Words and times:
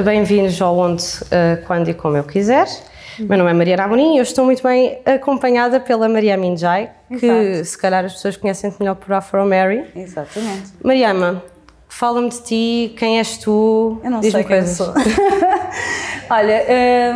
Bem-vindos 0.00 0.60
ao 0.62 0.76
Onde, 0.78 1.02
uh, 1.04 1.64
Quando 1.66 1.88
e 1.90 1.94
Como 1.94 2.16
Eu 2.16 2.24
Quiser. 2.24 2.66
Meu 3.18 3.36
nome 3.36 3.50
é 3.50 3.52
Maria 3.52 3.84
Amorim 3.84 4.14
e 4.14 4.18
eu 4.18 4.22
estou 4.22 4.44
muito 4.44 4.62
bem 4.62 4.98
acompanhada 5.04 5.78
pela 5.78 6.08
Maria 6.08 6.34
Minjai, 6.36 6.90
que 7.08 7.26
Exato. 7.26 7.64
se 7.66 7.78
calhar 7.78 8.04
as 8.04 8.14
pessoas 8.14 8.36
conhecem 8.36 8.74
melhor 8.80 8.94
por 8.94 9.12
Afro 9.12 9.44
Mary. 9.44 9.84
Exatamente. 9.94 10.72
Mariama, 10.82 11.42
fala-me 11.88 12.30
de 12.30 12.42
ti, 12.42 12.94
quem 12.96 13.18
és 13.18 13.36
tu? 13.36 14.00
Eu 14.02 14.10
não 14.10 14.20
Diz-me 14.20 14.42
sei 14.42 14.44
quem 14.44 14.56
eu 14.56 14.62
coisas. 14.62 14.76
sou. 14.76 14.94
Olha, 16.30 16.64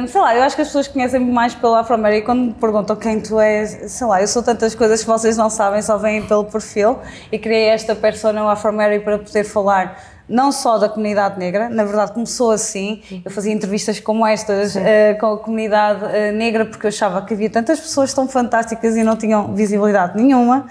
hum, 0.00 0.06
sei 0.06 0.20
lá, 0.20 0.36
eu 0.36 0.42
acho 0.42 0.54
que 0.54 0.62
as 0.62 0.68
pessoas 0.68 0.88
conhecem-me 0.88 1.32
mais 1.32 1.54
pelo 1.54 1.74
Afro-América 1.74 2.26
quando 2.26 2.40
me 2.42 2.52
perguntam 2.52 2.94
quem 2.94 3.18
tu 3.20 3.40
és. 3.40 3.90
Sei 3.90 4.06
lá, 4.06 4.20
eu 4.20 4.28
sou 4.28 4.42
tantas 4.42 4.74
coisas 4.74 5.00
que 5.00 5.06
vocês 5.08 5.36
não 5.38 5.48
sabem, 5.48 5.80
só 5.80 5.96
veem 5.96 6.26
pelo 6.26 6.44
perfil 6.44 6.98
e 7.32 7.38
criei 7.38 7.68
esta 7.68 7.94
persona, 7.94 8.44
o 8.44 8.48
Afro-América, 8.48 9.02
para 9.04 9.18
poder 9.18 9.44
falar 9.44 9.98
não 10.28 10.50
só 10.50 10.78
da 10.78 10.88
comunidade 10.88 11.38
negra, 11.38 11.68
na 11.68 11.84
verdade 11.84 12.12
começou 12.12 12.50
assim, 12.50 13.02
eu 13.24 13.30
fazia 13.30 13.52
entrevistas 13.52 14.00
como 14.00 14.26
estas 14.26 14.74
eh, 14.76 15.14
com 15.14 15.34
a 15.34 15.38
comunidade 15.38 16.04
eh, 16.06 16.32
negra 16.32 16.64
porque 16.64 16.86
eu 16.86 16.88
achava 16.88 17.22
que 17.22 17.34
havia 17.34 17.48
tantas 17.48 17.78
pessoas 17.78 18.12
tão 18.12 18.26
fantásticas 18.26 18.96
e 18.96 19.04
não 19.04 19.16
tinham 19.16 19.54
visibilidade 19.54 20.20
nenhuma. 20.20 20.66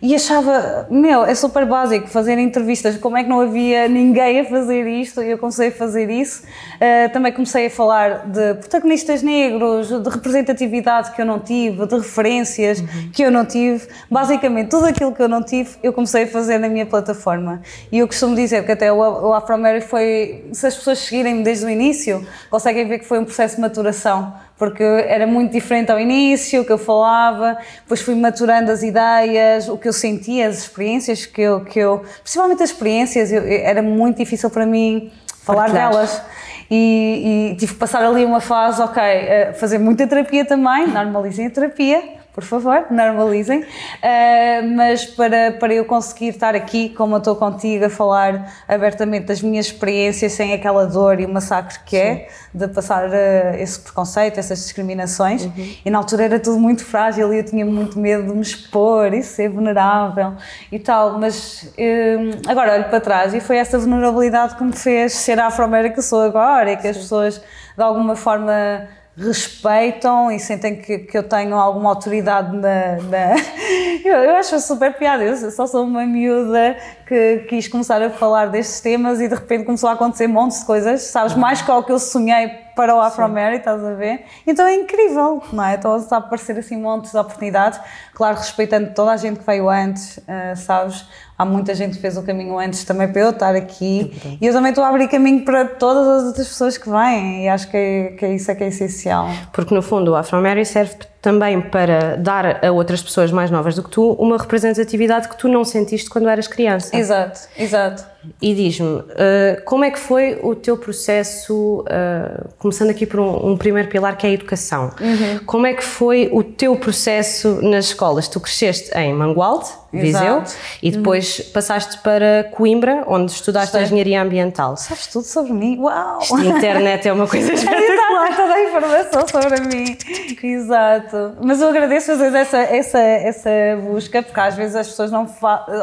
E 0.00 0.14
achava, 0.14 0.86
meu, 0.88 1.24
é 1.24 1.34
super 1.34 1.66
básico 1.66 2.06
fazer 2.06 2.38
entrevistas, 2.38 2.96
como 2.98 3.16
é 3.16 3.24
que 3.24 3.28
não 3.28 3.40
havia 3.40 3.88
ninguém 3.88 4.38
a 4.38 4.44
fazer 4.44 4.86
isto 4.86 5.20
e 5.20 5.30
eu 5.32 5.38
comecei 5.38 5.68
a 5.68 5.72
fazer 5.72 6.08
isso. 6.08 6.44
Uh, 6.44 7.12
também 7.12 7.32
comecei 7.32 7.66
a 7.66 7.70
falar 7.70 8.28
de 8.28 8.54
protagonistas 8.54 9.24
negros, 9.24 9.88
de 9.88 10.08
representatividade 10.08 11.10
que 11.10 11.20
eu 11.20 11.26
não 11.26 11.40
tive, 11.40 11.84
de 11.84 11.96
referências 11.96 12.80
que 13.12 13.22
eu 13.24 13.30
não 13.30 13.44
tive. 13.44 13.88
Basicamente, 14.08 14.68
tudo 14.68 14.86
aquilo 14.86 15.12
que 15.12 15.20
eu 15.20 15.28
não 15.28 15.42
tive, 15.42 15.70
eu 15.82 15.92
comecei 15.92 16.22
a 16.22 16.26
fazer 16.28 16.58
na 16.58 16.68
minha 16.68 16.86
plataforma. 16.86 17.60
E 17.90 17.98
eu 17.98 18.06
costumo 18.06 18.36
dizer 18.36 18.64
que 18.64 18.70
até 18.70 18.92
o, 18.92 18.98
o 18.98 19.32
Afro-Mary 19.32 19.80
foi, 19.80 20.44
se 20.52 20.64
as 20.64 20.76
pessoas 20.76 21.00
seguirem-me 21.00 21.42
desde 21.42 21.66
o 21.66 21.68
início, 21.68 22.24
conseguem 22.48 22.86
ver 22.86 23.00
que 23.00 23.04
foi 23.04 23.18
um 23.18 23.24
processo 23.24 23.56
de 23.56 23.62
maturação 23.62 24.32
porque 24.58 24.82
era 24.82 25.26
muito 25.26 25.52
diferente 25.52 25.92
ao 25.92 26.00
início, 26.00 26.62
o 26.62 26.64
que 26.64 26.72
eu 26.72 26.78
falava, 26.78 27.56
depois 27.82 28.00
fui 28.00 28.16
maturando 28.16 28.72
as 28.72 28.82
ideias, 28.82 29.68
o 29.68 29.78
que 29.78 29.88
eu 29.88 29.92
sentia, 29.92 30.48
as 30.48 30.58
experiências 30.58 31.24
que 31.24 31.40
eu, 31.40 31.64
que 31.64 31.78
eu 31.78 32.04
principalmente 32.22 32.62
as 32.62 32.70
experiências, 32.70 33.30
eu, 33.30 33.42
era 33.44 33.80
muito 33.80 34.18
difícil 34.18 34.50
para 34.50 34.66
mim 34.66 35.12
falar 35.42 35.66
Partilhar. 35.66 35.90
delas. 35.90 36.22
E, 36.70 37.52
e 37.52 37.56
tive 37.56 37.72
que 37.72 37.78
passar 37.78 38.04
ali 38.04 38.24
uma 38.24 38.40
fase, 38.40 38.82
ok, 38.82 39.02
eh, 39.02 39.54
fazer 39.54 39.78
muita 39.78 40.06
terapia 40.06 40.44
também, 40.44 40.86
normalizem 40.86 41.46
a 41.46 41.50
terapia, 41.50 42.17
por 42.38 42.44
favor, 42.44 42.86
normalizem, 42.88 43.64
Eh, 44.00 44.62
mas 44.62 45.04
para, 45.04 45.50
para 45.58 45.74
eu 45.74 45.84
conseguir 45.84 46.28
estar 46.28 46.54
aqui, 46.54 46.90
como 46.90 47.16
eu 47.16 47.18
estou 47.18 47.34
contigo, 47.34 47.86
a 47.86 47.90
falar 47.90 48.52
abertamente 48.68 49.26
das 49.26 49.42
minhas 49.42 49.66
experiências, 49.66 50.34
sem 50.34 50.52
aquela 50.52 50.86
dor 50.86 51.18
e 51.18 51.24
o 51.26 51.28
massacre 51.28 51.80
que 51.84 51.96
é, 51.96 52.28
de 52.54 52.68
passar 52.68 53.12
eh, 53.12 53.56
esse 53.60 53.80
preconceito, 53.80 54.38
essas 54.38 54.58
discriminações, 54.58 55.48
e 55.84 55.90
na 55.90 55.98
altura 55.98 56.24
era 56.26 56.38
tudo 56.38 56.60
muito 56.60 56.84
frágil 56.84 57.34
e 57.34 57.38
eu 57.38 57.44
tinha 57.44 57.66
muito 57.66 57.98
medo 57.98 58.28
de 58.28 58.32
me 58.32 58.42
expor 58.42 59.12
e 59.12 59.20
ser 59.22 59.48
vulnerável 59.48 60.34
e 60.70 60.78
tal, 60.78 61.18
mas 61.18 61.72
eh, 61.76 62.18
agora 62.46 62.74
olho 62.74 62.84
para 62.84 63.00
trás 63.00 63.34
e 63.34 63.40
foi 63.40 63.56
essa 63.56 63.76
vulnerabilidade 63.78 64.54
que 64.54 64.62
me 64.62 64.76
fez 64.76 65.12
ser 65.12 65.40
a 65.40 65.46
afro-américa 65.46 65.96
que 65.96 66.02
sou 66.02 66.20
agora 66.22 66.70
e 66.70 66.76
que 66.76 66.86
as 66.86 66.96
pessoas 66.96 67.42
de 67.76 67.82
alguma 67.82 68.14
forma 68.14 68.86
respeitam 69.18 70.30
e 70.30 70.38
sentem 70.38 70.76
que, 70.76 70.98
que 70.98 71.18
eu 71.18 71.22
tenho 71.22 71.56
alguma 71.56 71.90
autoridade 71.90 72.56
na. 72.56 72.96
na- 73.02 73.36
Eu, 74.04 74.14
eu 74.14 74.36
acho 74.36 74.58
super 74.60 74.94
piada, 74.96 75.24
eu 75.24 75.50
só 75.50 75.66
sou 75.66 75.84
uma 75.84 76.06
miúda 76.06 76.76
que 77.06 77.38
quis 77.48 77.66
começar 77.68 78.00
a 78.00 78.08
falar 78.08 78.46
destes 78.46 78.80
temas 78.80 79.20
e 79.20 79.28
de 79.28 79.34
repente 79.34 79.64
começou 79.64 79.90
a 79.90 79.94
acontecer 79.94 80.26
montes 80.28 80.60
de 80.60 80.66
coisas, 80.66 81.02
sabes, 81.02 81.34
mais 81.34 81.60
que 81.60 81.70
o 81.70 81.82
que 81.82 81.92
eu 81.92 81.98
sonhei 81.98 82.48
para 82.76 82.94
o 82.94 83.00
Afro-Mary, 83.00 83.56
estás 83.56 83.84
a 83.84 83.92
ver? 83.94 84.24
Então 84.46 84.64
é 84.66 84.74
incrível, 84.76 85.42
não 85.52 85.64
é? 85.64 85.74
Então 85.74 85.96
está 85.96 86.16
a 86.16 86.18
aparecer 86.20 86.56
assim 86.56 86.76
montes 86.80 87.10
de 87.10 87.18
oportunidades, 87.18 87.78
claro, 88.14 88.36
respeitando 88.38 88.94
toda 88.94 89.10
a 89.12 89.16
gente 89.16 89.40
que 89.40 89.44
veio 89.44 89.68
antes, 89.68 90.20
ah, 90.28 90.54
sabes? 90.54 91.04
Há 91.38 91.44
muita 91.44 91.72
gente 91.72 91.94
que 91.94 92.00
fez 92.00 92.16
o 92.16 92.22
caminho 92.24 92.58
antes 92.58 92.82
também 92.82 93.06
para 93.06 93.22
eu 93.22 93.30
estar 93.30 93.54
aqui. 93.54 94.12
E 94.40 94.44
eu 94.44 94.52
também 94.52 94.70
estou 94.70 94.82
a 94.82 94.88
abrir 94.88 95.06
caminho 95.06 95.44
para 95.44 95.66
todas 95.66 96.06
as 96.08 96.24
outras 96.24 96.48
pessoas 96.48 96.76
que 96.76 96.90
vêm. 96.90 97.44
E 97.44 97.48
acho 97.48 97.70
que, 97.70 97.76
é, 97.76 98.08
que 98.18 98.24
é 98.24 98.34
isso 98.34 98.50
é 98.50 98.56
que 98.56 98.64
é 98.64 98.66
essencial. 98.66 99.28
Porque 99.52 99.72
no 99.72 99.80
fundo 99.80 100.10
o 100.10 100.16
Afro 100.16 100.42
Mary 100.42 100.64
serve 100.64 100.96
também 101.28 101.60
para 101.60 102.16
dar 102.16 102.64
a 102.64 102.72
outras 102.72 103.02
pessoas 103.02 103.30
mais 103.30 103.50
novas 103.50 103.74
do 103.74 103.82
que 103.82 103.90
tu 103.90 104.12
uma 104.12 104.38
representatividade 104.38 105.28
que 105.28 105.36
tu 105.36 105.46
não 105.46 105.62
sentiste 105.62 106.08
quando 106.08 106.26
eras 106.26 106.48
criança. 106.48 106.96
Exato, 106.96 107.40
exato. 107.58 108.02
E 108.42 108.52
diz-me, 108.54 109.04
eh, 109.16 109.62
como 109.64 109.84
é 109.84 109.90
que 109.90 109.98
foi 109.98 110.38
o 110.42 110.54
teu 110.54 110.76
processo, 110.76 111.84
eh, 111.88 112.44
começando 112.58 112.90
aqui 112.90 113.06
por 113.06 113.20
um, 113.20 113.56
primeiro 113.56 113.88
pilar 113.88 114.16
que 114.16 114.26
é 114.26 114.30
a 114.30 114.32
educação, 114.32 114.90
Uhum. 115.00 115.40
como 115.46 115.66
é 115.66 115.72
que 115.74 115.84
foi 115.84 116.28
o 116.32 116.42
teu 116.42 116.74
processo 116.76 117.60
nas 117.62 117.86
escolas? 117.86 118.26
Tu 118.26 118.40
cresceste 118.40 118.90
em 118.98 119.12
Mangualde, 119.14 119.68
Viseu, 119.92 120.20
Exato. 120.38 120.52
e 120.82 120.90
depois 120.90 121.40
passaste 121.54 121.98
para 121.98 122.44
Coimbra, 122.52 123.04
onde 123.06 123.30
estudaste 123.32 123.68
Estudei. 123.68 123.86
Engenharia 123.86 124.20
Ambiental. 124.22 124.76
Sabes 124.76 125.06
tudo 125.06 125.24
sobre 125.24 125.52
mim? 125.52 125.78
Uau! 125.78 126.18
A 126.36 126.44
internet 126.44 127.08
é 127.08 127.12
uma 127.12 127.26
coisa 127.26 127.52
espetacular. 127.54 128.36
Toda 128.36 128.52
a 128.54 128.64
informação 128.64 129.28
sobre 129.28 129.60
mim. 129.62 129.96
Exato. 130.42 131.16
Mas 131.40 131.60
eu 131.60 131.68
agradeço 131.68 132.12
às 132.12 132.18
vezes 132.18 132.34
essa, 132.34 132.58
essa, 132.58 132.98
essa 132.98 133.50
busca, 133.82 134.22
porque 134.22 134.40
às 134.40 134.54
vezes 134.54 134.76
as 134.76 134.88
pessoas 134.88 135.10
não 135.10 135.26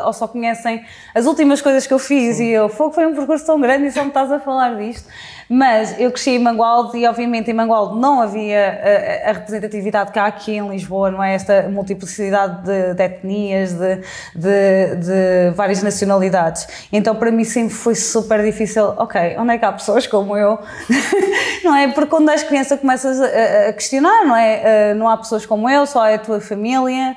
ou 0.05 0.13
só 0.13 0.27
conhecem 0.27 0.85
as 1.13 1.25
últimas 1.25 1.61
coisas 1.61 1.85
que 1.87 1.93
eu 1.93 1.99
fiz 1.99 2.39
e 2.39 2.49
eu, 2.49 2.69
foi, 2.69 2.91
foi 2.91 3.05
um 3.05 3.15
percurso 3.15 3.45
tão 3.45 3.59
grande 3.59 3.87
e 3.87 3.91
só 3.91 4.01
me 4.01 4.09
estás 4.09 4.31
a 4.31 4.39
falar 4.39 4.75
disto. 4.75 5.07
Mas 5.49 5.99
eu 5.99 6.11
cresci 6.11 6.31
em 6.31 6.39
Mangualde 6.39 6.97
e 6.97 7.07
obviamente 7.07 7.51
em 7.51 7.53
Mangualde 7.53 7.99
não 7.99 8.21
havia 8.21 9.25
a, 9.25 9.29
a 9.29 9.33
representatividade 9.33 10.11
que 10.11 10.19
há 10.19 10.25
aqui 10.25 10.53
em 10.53 10.67
Lisboa, 10.67 11.11
não 11.11 11.23
é? 11.23 11.35
Esta 11.35 11.69
multiplicidade 11.69 12.63
de, 12.63 12.93
de 12.93 13.03
etnias, 13.03 13.73
de, 13.73 13.95
de, 14.35 14.95
de 14.95 15.55
várias 15.55 15.83
nacionalidades. 15.83 16.67
Então 16.91 17.15
para 17.15 17.31
mim 17.31 17.43
sempre 17.43 17.73
foi 17.73 17.95
super 17.95 18.43
difícil, 18.43 18.93
ok, 18.97 19.35
onde 19.37 19.53
é 19.53 19.57
que 19.57 19.65
há 19.65 19.71
pessoas 19.71 20.07
como 20.07 20.35
eu? 20.35 20.59
não 21.63 21.75
é? 21.75 21.87
Porque 21.89 22.09
quando 22.09 22.29
és 22.29 22.43
criança 22.43 22.77
começas 22.77 23.21
a, 23.21 23.69
a 23.69 23.73
questionar, 23.73 24.25
não 24.25 24.35
é? 24.35 24.91
Ah, 24.91 24.95
não 24.95 25.07
há 25.09 25.17
pessoas 25.17 25.45
como 25.45 25.69
eu, 25.69 25.85
só 25.85 26.05
é 26.05 26.15
a 26.15 26.19
tua 26.19 26.39
família. 26.39 27.15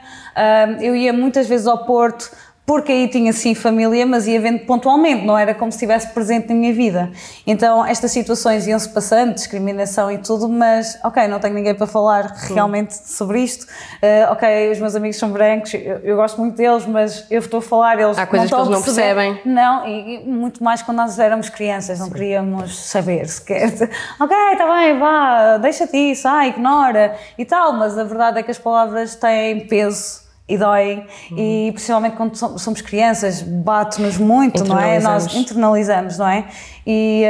Eu 0.81 0.95
ia 0.95 1.13
muitas 1.13 1.49
vezes 1.49 1.67
ao 1.67 1.85
Porto 1.85 2.31
porque 2.69 2.93
aí 2.93 3.09
tinha 3.09 3.33
sim 3.33 3.55
família, 3.55 4.05
mas 4.05 4.27
ia 4.29 4.39
vendo 4.39 4.59
pontualmente, 4.67 5.25
não 5.25 5.39
era 5.39 5.55
como 5.55 5.73
se 5.73 5.77
estivesse 5.77 6.09
presente 6.13 6.51
na 6.51 6.55
minha 6.55 6.71
vida. 6.75 7.11
Então 7.47 7.83
estas 7.83 8.11
situações 8.11 8.67
iam-se 8.67 8.91
passando, 8.91 9.33
discriminação 9.33 10.13
e 10.13 10.19
tudo, 10.19 10.51
mas 10.51 11.01
ok, 11.03 11.27
não 11.29 11.41
tenho 11.41 11.55
ninguém 11.55 11.75
para 11.75 11.87
falar 11.87 12.27
realmente 12.47 12.93
sobre 12.93 13.41
isto. 13.41 13.65
Uh, 13.65 14.31
ok, 14.33 14.71
os 14.71 14.79
meus 14.81 14.95
amigos 14.95 15.17
são 15.17 15.31
brancos, 15.31 15.73
eu, 15.73 15.97
eu 16.01 16.17
gosto 16.17 16.39
muito 16.39 16.57
deles, 16.57 16.85
mas 16.85 17.25
eu 17.31 17.39
estou 17.39 17.61
a 17.61 17.63
falar, 17.63 17.99
eles 17.99 18.19
Há 18.19 18.27
coisas 18.27 18.51
não 18.51 18.59
que 18.59 18.63
eles 18.63 18.79
não 18.79 18.83
percebem. 18.83 19.41
Não, 19.47 19.89
e, 19.89 20.17
e 20.17 20.29
muito 20.29 20.63
mais 20.63 20.83
quando 20.83 20.99
nós 20.99 21.19
éramos 21.19 21.49
crianças, 21.49 21.99
não 21.99 22.11
queríamos 22.11 22.79
saber 22.85 23.27
sequer. 23.27 23.73
Ok, 24.21 24.37
está 24.53 24.67
bem, 24.75 24.99
vá, 24.99 25.57
deixa-te 25.57 25.97
isso, 25.97 26.29
ah, 26.29 26.47
ignora 26.47 27.17
e 27.39 27.47
tal, 27.47 27.73
mas 27.73 27.97
a 27.97 28.05
verdade 28.05 28.41
é 28.41 28.43
que 28.43 28.51
as 28.51 28.59
palavras 28.59 29.15
têm 29.15 29.67
peso 29.67 30.28
e 30.49 30.57
doem, 30.57 31.05
e 31.37 31.71
principalmente 31.73 32.17
quando 32.17 32.35
som- 32.37 32.57
somos 32.57 32.81
crianças, 32.81 33.43
bate-nos 33.43 34.17
muito, 34.17 34.65
não 34.65 34.79
é? 34.81 34.99
Nós 35.01 35.35
Internalizamos. 35.35 36.19
não 36.19 36.27
é? 36.29 36.45
E 36.87 37.23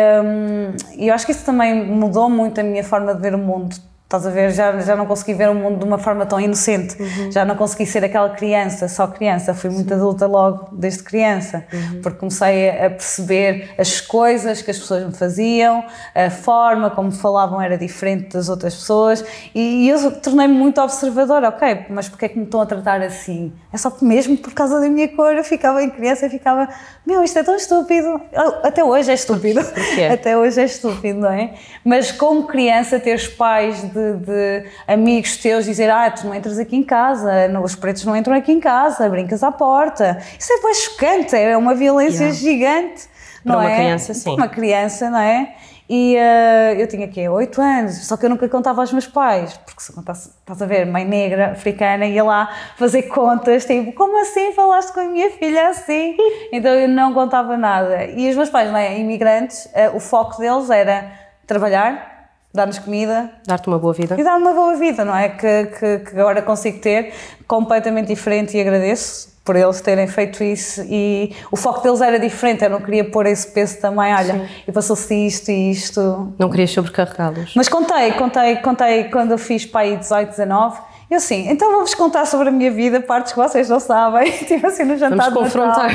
e 0.97 1.09
eu 1.09 1.15
acho 1.15 1.27
que 1.27 1.33
isso 1.33 1.45
também 1.45 1.85
mudou 1.87 2.31
muito 2.31 2.61
a 2.61 2.65
minha 2.65 2.85
forma 2.85 3.15
de 3.15 3.21
ver 3.21 3.35
o 3.35 3.39
mundo. 3.39 3.75
Estás 4.09 4.27
a 4.27 4.31
ver? 4.31 4.53
Já, 4.53 4.81
já 4.81 4.97
não 4.97 5.05
consegui 5.05 5.35
ver 5.35 5.51
o 5.51 5.55
mundo 5.55 5.81
de 5.81 5.85
uma 5.85 5.99
forma 5.99 6.25
tão 6.25 6.41
inocente. 6.41 6.97
Uhum. 6.99 7.31
Já 7.31 7.45
não 7.45 7.55
consegui 7.55 7.85
ser 7.85 8.03
aquela 8.03 8.31
criança, 8.31 8.89
só 8.89 9.07
criança. 9.07 9.53
Fui 9.53 9.69
muito 9.69 9.93
adulta 9.93 10.27
logo, 10.27 10.71
desde 10.73 11.03
criança. 11.03 11.67
Uhum. 11.71 12.01
Porque 12.01 12.19
comecei 12.19 12.71
a 12.71 12.89
perceber 12.89 13.69
as 13.77 14.01
coisas 14.01 14.63
que 14.63 14.71
as 14.71 14.79
pessoas 14.79 15.05
me 15.05 15.13
faziam, 15.13 15.85
a 16.15 16.31
forma 16.31 16.89
como 16.89 17.13
falavam 17.13 17.61
era 17.61 17.77
diferente 17.77 18.33
das 18.33 18.49
outras 18.49 18.77
pessoas. 18.77 19.23
E, 19.55 19.85
e 19.85 19.91
eu 19.91 20.11
tornei-me 20.23 20.55
muito 20.55 20.81
observadora. 20.81 21.51
Ok, 21.51 21.85
mas 21.91 22.09
porquê 22.09 22.25
é 22.25 22.29
que 22.31 22.39
me 22.39 22.47
estão 22.47 22.63
a 22.63 22.67
tratar 22.67 23.03
assim? 23.03 23.53
É 23.71 23.77
só 23.77 23.95
mesmo 24.01 24.39
por 24.39 24.55
causa 24.55 24.81
da 24.81 24.89
minha 24.89 25.09
cor. 25.09 25.35
Eu 25.35 25.45
ficava 25.45 25.83
em 25.83 25.91
criança 25.91 26.25
e 26.25 26.31
ficava, 26.31 26.67
meu, 27.07 27.23
isto 27.23 27.39
é 27.39 27.43
tão 27.43 27.55
estúpido. 27.55 28.19
Até 28.63 28.83
hoje 28.83 29.11
é 29.11 29.15
estúpido. 29.15 29.61
Até 30.11 30.35
hoje 30.35 30.63
é 30.63 30.65
estúpido, 30.65 31.21
não 31.21 31.31
é? 31.31 31.53
Mas 31.85 32.11
como 32.11 32.47
criança, 32.47 32.99
teres 32.99 33.29
pais 33.29 33.83
de 33.83 33.98
de, 33.99 34.25
de, 34.25 34.65
amigos 34.87 35.37
teus 35.39 35.65
dizer 35.65 35.91
ah, 35.91 36.11
tu 36.11 36.27
não 36.27 36.35
entras 36.35 36.59
aqui 36.59 36.77
em 36.77 36.83
casa, 36.83 37.49
os 37.63 37.75
pretos 37.75 38.05
não 38.05 38.17
entram 38.17 38.35
aqui 38.35 38.53
em 38.53 38.61
casa, 38.61 39.09
brincas 39.09 39.43
à 39.43 39.51
porta. 39.51 40.19
Isso 40.39 40.53
é 40.53 40.63
bem 40.63 40.75
chocante, 40.75 41.37
é 41.37 41.57
uma 41.57 41.75
violência 41.75 42.19
Yeah. 42.19 42.39
gigante. 42.39 43.09
Para 43.45 43.53
não 43.53 43.61
uma 43.61 43.71
é? 43.71 43.77
criança, 43.77 44.15
sim. 44.15 44.25
Para 44.25 44.35
uma 44.35 44.49
criança, 44.49 45.11
não 45.11 45.19
é? 45.19 45.55
E 45.89 46.17
eh, 46.17 46.77
eu 46.79 46.87
tinha 46.87 47.07
aqui 47.07 47.27
8 47.27 47.63
anos, 47.63 48.07
só 48.07 48.15
que 48.17 48.27
eu 48.27 48.29
nunca 48.29 48.47
contava 48.47 48.83
aos 48.83 48.93
meus 48.93 49.07
pais, 49.07 49.57
porque 49.65 49.81
se 49.81 49.91
contasse, 49.91 50.29
estás 50.41 50.61
a 50.61 50.67
ver, 50.67 50.85
mãe 50.85 51.03
negra, 51.03 51.53
africana, 51.53 52.05
ia 52.05 52.23
lá 52.23 52.55
fazer 52.77 53.05
contas, 53.05 53.65
tipo, 53.65 53.93
como 53.95 54.21
assim 54.21 54.53
falaste 54.53 54.93
com 54.93 55.01
a 55.01 55.05
minha 55.05 55.31
filha 55.31 55.69
assim? 55.69 56.15
Então 56.53 56.73
eu 56.73 56.89
não 56.89 57.15
contava 57.15 57.57
nada. 57.57 58.05
E 58.05 58.29
os 58.29 58.37
meus 58.37 58.51
pais, 58.51 58.71
não 58.71 58.79
é, 58.79 58.99
imigrantes, 58.99 59.69
eh, 59.73 59.89
o 59.89 59.99
foco 59.99 60.39
deles 60.39 60.69
era 60.69 61.11
trabalhar, 61.47 62.18
dar-nos 62.59 62.79
comida, 62.79 63.31
Dar-te 63.47 63.67
uma 63.69 63.79
boa 63.79 63.95
vida. 63.95 64.17
e 64.19 64.23
dar 64.23 64.37
uma 64.37 64.53
boa 64.53 64.75
vida, 64.77 65.05
não 65.05 65.17
é? 65.17 65.29
Que, 65.31 65.67
que, 65.79 65.99
que 66.01 66.19
agora 66.21 66.43
consigo 66.43 66.79
ter 66.81 67.13
completamente 67.47 68.09
diferente 68.09 68.57
e 68.57 68.61
agradeço 68.61 69.37
por 69.45 69.57
eles 69.57 69.81
terem 69.81 70.07
feito 70.07 70.45
isso 70.45 70.83
e 70.91 71.35
o 71.51 71.57
foco 71.57 71.81
deles 71.83 72.03
era 72.03 72.19
diferente, 72.19 72.63
eu 72.65 72.69
não 72.69 72.83
queria 72.83 73.03
pôr 73.05 73.25
esse 73.25 73.51
peso 73.51 73.81
também, 73.81 74.13
olha, 74.15 74.47
e 74.67 74.71
passou-se 74.71 75.15
isto 75.27 75.51
e 75.51 75.71
isto. 75.71 76.35
Não 76.39 76.51
querias 76.51 76.71
sobrecarregá-los. 76.71 77.55
Mas 77.57 77.67
contei, 77.67 78.13
contei, 78.13 78.57
contei 78.57 79.05
quando 79.05 79.31
eu 79.31 79.39
fiz 79.39 79.65
para 79.65 79.81
aí 79.83 79.97
18, 79.97 80.29
19, 80.29 80.79
eu 81.11 81.17
assim, 81.17 81.49
então 81.49 81.71
vou-vos 81.73 81.95
contar 81.95 82.27
sobre 82.27 82.49
a 82.49 82.53
minha 82.53 82.71
vida, 82.71 83.01
partes 83.01 83.33
que 83.33 83.39
vocês 83.39 83.69
não 83.69 83.81
sabem, 83.81 84.31
tipo 84.47 84.67
assim 84.67 84.85
no 84.85 84.97
jantar 84.97 85.31
Vamos 85.31 85.53
de 85.53 85.59
Natal. 85.59 85.87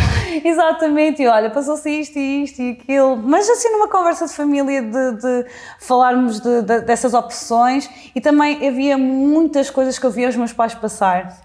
Exatamente, 0.43 1.21
e 1.21 1.27
olha, 1.27 1.49
passou-se 1.49 1.89
isto 1.89 2.17
e 2.17 2.43
isto 2.43 2.61
e 2.61 2.71
aquilo, 2.71 3.15
mas 3.17 3.49
assim 3.49 3.69
numa 3.69 3.87
conversa 3.87 4.25
de 4.25 4.33
família 4.33 4.81
de, 4.81 5.11
de 5.13 5.45
falarmos 5.79 6.39
de- 6.39 6.61
de- 6.63 6.81
dessas 6.81 7.13
opções 7.13 7.89
e 8.15 8.19
também 8.21 8.67
havia 8.67 8.97
muitas 8.97 9.69
coisas 9.69 9.97
que 9.99 10.05
eu 10.05 10.11
via 10.11 10.29
os 10.29 10.35
meus 10.35 10.51
pais 10.53 10.73
passar. 10.73 11.37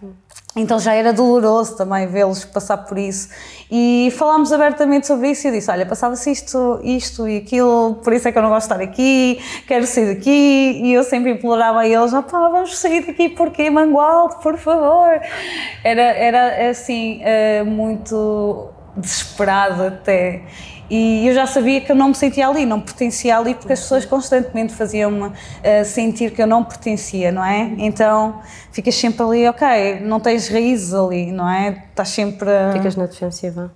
Então 0.56 0.78
já 0.80 0.94
era 0.94 1.12
doloroso 1.12 1.76
também 1.76 2.06
vê-los 2.06 2.44
passar 2.44 2.78
por 2.78 2.98
isso. 2.98 3.28
E 3.70 4.12
falámos 4.16 4.50
abertamente 4.50 5.06
sobre 5.06 5.30
isso 5.30 5.46
e 5.46 5.50
eu 5.50 5.52
disse: 5.52 5.70
Olha, 5.70 5.84
passava-se 5.84 6.30
isto, 6.30 6.80
isto 6.82 7.28
e 7.28 7.36
aquilo, 7.36 7.96
por 8.02 8.12
isso 8.12 8.26
é 8.26 8.32
que 8.32 8.38
eu 8.38 8.42
não 8.42 8.48
gosto 8.48 8.66
de 8.68 8.74
estar 8.74 8.82
aqui, 8.84 9.40
quero 9.66 9.86
sair 9.86 10.14
daqui. 10.14 10.80
E 10.82 10.92
eu 10.92 11.04
sempre 11.04 11.32
implorava 11.32 11.80
a 11.80 11.86
eles: 11.86 12.14
Ah, 12.14 12.22
pá, 12.22 12.48
vamos 12.48 12.76
sair 12.78 13.06
daqui, 13.06 13.28
porque 13.28 13.68
Mangualde, 13.70 14.36
por 14.42 14.56
favor. 14.56 15.20
Era, 15.84 16.02
era 16.02 16.70
assim, 16.70 17.20
eh, 17.22 17.62
muito 17.62 18.70
desesperado 18.96 19.82
até. 19.84 20.42
E 20.90 21.28
eu 21.28 21.34
já 21.34 21.46
sabia 21.46 21.80
que 21.82 21.92
eu 21.92 21.96
não 21.96 22.08
me 22.08 22.14
sentia 22.14 22.48
ali, 22.48 22.64
não 22.64 22.80
pertencia 22.80 23.36
ali, 23.36 23.54
porque 23.54 23.72
as 23.74 23.80
pessoas 23.80 24.04
constantemente 24.06 24.72
faziam-me 24.72 25.30
eh, 25.62 25.84
sentir 25.84 26.30
que 26.30 26.40
eu 26.40 26.46
não 26.46 26.64
pertencia, 26.64 27.30
não 27.30 27.44
é? 27.44 27.72
Então 27.78 28.40
ficas 28.72 28.94
sempre 28.94 29.22
ali, 29.22 29.46
ok, 29.48 30.00
não 30.02 30.18
tens 30.18 30.48
raízes 30.48 30.94
ali, 30.94 31.30
não 31.30 31.48
é? 31.48 31.84
Estás 31.90 32.08
sempre. 32.08 32.48
a- 32.50 32.72
Ficas 32.72 32.96
na 32.96 33.04
defensiva. 33.06 33.70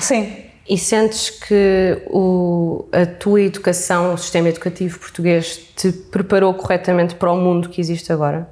Sim. 0.00 0.32
E 0.68 0.78
sentes 0.78 1.28
que 1.28 2.02
o, 2.08 2.86
a 2.92 3.04
tua 3.04 3.42
educação, 3.42 4.14
o 4.14 4.16
sistema 4.18 4.48
educativo 4.48 4.98
português, 4.98 5.56
te 5.76 5.92
preparou 5.92 6.54
corretamente 6.54 7.16
para 7.16 7.30
o 7.32 7.36
mundo 7.36 7.68
que 7.68 7.80
existe 7.80 8.12
agora? 8.12 8.48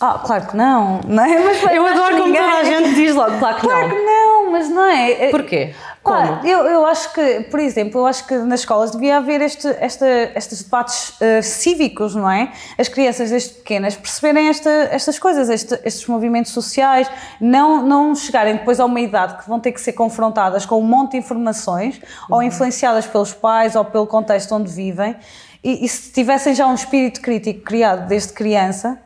Ah, 0.00 0.20
claro 0.24 0.46
que 0.46 0.56
não, 0.56 1.00
não 1.08 1.24
é? 1.24 1.38
Mas 1.42 1.62
Eu 1.74 1.84
adoro 1.84 2.16
como 2.22 2.32
toda 2.32 2.46
a 2.58 2.62
gente 2.62 2.94
diz 2.94 3.12
logo, 3.14 3.36
claro 3.38 3.56
que 3.56 3.62
Claro 3.62 3.88
não. 3.88 3.96
que 3.96 4.02
não, 4.04 4.50
mas 4.52 4.68
não 4.68 4.84
é. 4.84 5.30
Porquê? 5.30 5.74
Claro, 6.02 6.36
Como? 6.36 6.46
eu, 6.48 6.58
eu 6.64 6.86
acho 6.86 7.12
que, 7.12 7.40
por 7.50 7.60
exemplo, 7.60 8.00
eu 8.00 8.06
acho 8.06 8.26
que 8.26 8.34
nas 8.38 8.60
escolas 8.60 8.92
devia 8.92 9.18
haver 9.18 9.40
este, 9.42 9.66
esta, 9.80 10.06
estes 10.34 10.62
debates 10.62 11.12
eh, 11.20 11.42
cívicos, 11.42 12.14
não 12.14 12.30
é? 12.30 12.50
As 12.78 12.88
crianças 12.88 13.30
desde 13.30 13.50
pequenas 13.54 13.94
perceberem 13.94 14.48
esta, 14.48 14.70
estas 14.90 15.18
coisas, 15.18 15.50
este- 15.50 15.78
estes 15.84 16.06
movimentos 16.06 16.52
sociais, 16.52 17.10
não, 17.40 17.82
não 17.82 18.14
chegarem 18.14 18.56
depois 18.56 18.80
a 18.80 18.84
uma 18.86 19.00
idade 19.00 19.36
que 19.38 19.48
vão 19.48 19.60
ter 19.60 19.72
que 19.72 19.80
ser 19.80 19.92
confrontadas 19.92 20.64
com 20.64 20.78
um 20.78 20.84
monte 20.86 21.12
de 21.12 21.16
informações, 21.18 22.00
ou 22.30 22.42
influenciadas 22.42 23.06
pelos 23.06 23.34
pais 23.34 23.76
ou 23.76 23.84
pelo 23.84 24.06
contexto 24.06 24.54
onde 24.54 24.70
vivem, 24.72 25.14
e, 25.62 25.84
e 25.84 25.88
se 25.88 26.12
tivessem 26.12 26.54
já 26.54 26.66
um 26.66 26.74
espírito 26.74 27.20
crítico 27.20 27.62
criado 27.64 28.06
desde 28.08 28.32
criança, 28.32 28.98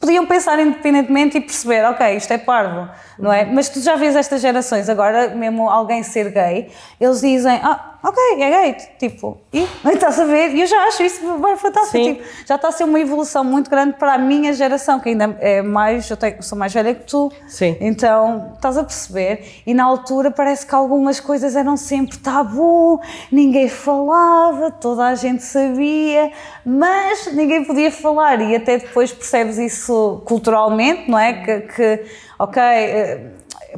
podiam 0.00 0.24
pensar 0.24 0.58
independentemente 0.58 1.36
e 1.36 1.40
perceber, 1.40 1.84
ok, 1.84 2.16
isto 2.16 2.32
é 2.32 2.38
parvo, 2.38 2.90
não 3.18 3.30
é? 3.30 3.44
Mas 3.44 3.68
tu 3.68 3.80
já 3.80 3.94
vês 3.94 4.16
estas 4.16 4.40
gerações 4.40 4.88
agora, 4.88 5.28
mesmo 5.28 5.68
alguém 5.68 6.02
ser 6.02 6.30
gay, 6.30 6.70
eles 6.98 7.20
dizem, 7.20 7.60
ah, 7.62 7.95
ok, 8.08 8.40
é 8.42 8.50
gay, 8.50 8.76
tipo, 8.98 9.36
e 9.52 9.66
estás 9.92 10.20
a 10.20 10.24
ver? 10.24 10.54
E 10.54 10.60
eu 10.60 10.66
já 10.66 10.84
acho 10.84 11.02
isso 11.02 11.20
bem 11.38 11.56
fantástico, 11.56 12.04
tipo, 12.04 12.22
já 12.46 12.54
está 12.54 12.68
a 12.68 12.72
ser 12.72 12.84
uma 12.84 13.00
evolução 13.00 13.42
muito 13.42 13.68
grande 13.68 13.94
para 13.94 14.14
a 14.14 14.18
minha 14.18 14.52
geração, 14.52 15.00
que 15.00 15.08
ainda 15.08 15.36
é 15.40 15.60
mais, 15.60 16.08
eu 16.08 16.16
tenho- 16.16 16.40
sou 16.42 16.56
mais 16.56 16.72
velha 16.72 16.94
que 16.94 17.02
tu, 17.04 17.32
Sim. 17.48 17.76
então 17.80 18.52
estás 18.54 18.78
a 18.78 18.84
perceber? 18.84 19.62
E 19.66 19.74
na 19.74 19.84
altura 19.84 20.30
parece 20.30 20.64
que 20.64 20.74
algumas 20.74 21.18
coisas 21.18 21.56
eram 21.56 21.76
sempre 21.76 22.16
tabu, 22.18 23.00
ninguém 23.32 23.68
falava, 23.68 24.70
toda 24.70 25.04
a 25.06 25.14
gente 25.16 25.42
sabia, 25.42 26.30
mas 26.64 27.32
ninguém 27.32 27.64
podia 27.64 27.90
falar 27.90 28.40
e 28.40 28.54
até 28.54 28.78
depois 28.78 29.12
percebes 29.12 29.58
isso 29.58 30.22
culturalmente, 30.24 31.10
não 31.10 31.18
é? 31.18 31.32
Que, 31.32 31.60
que 31.62 32.04
ok. 32.38 32.62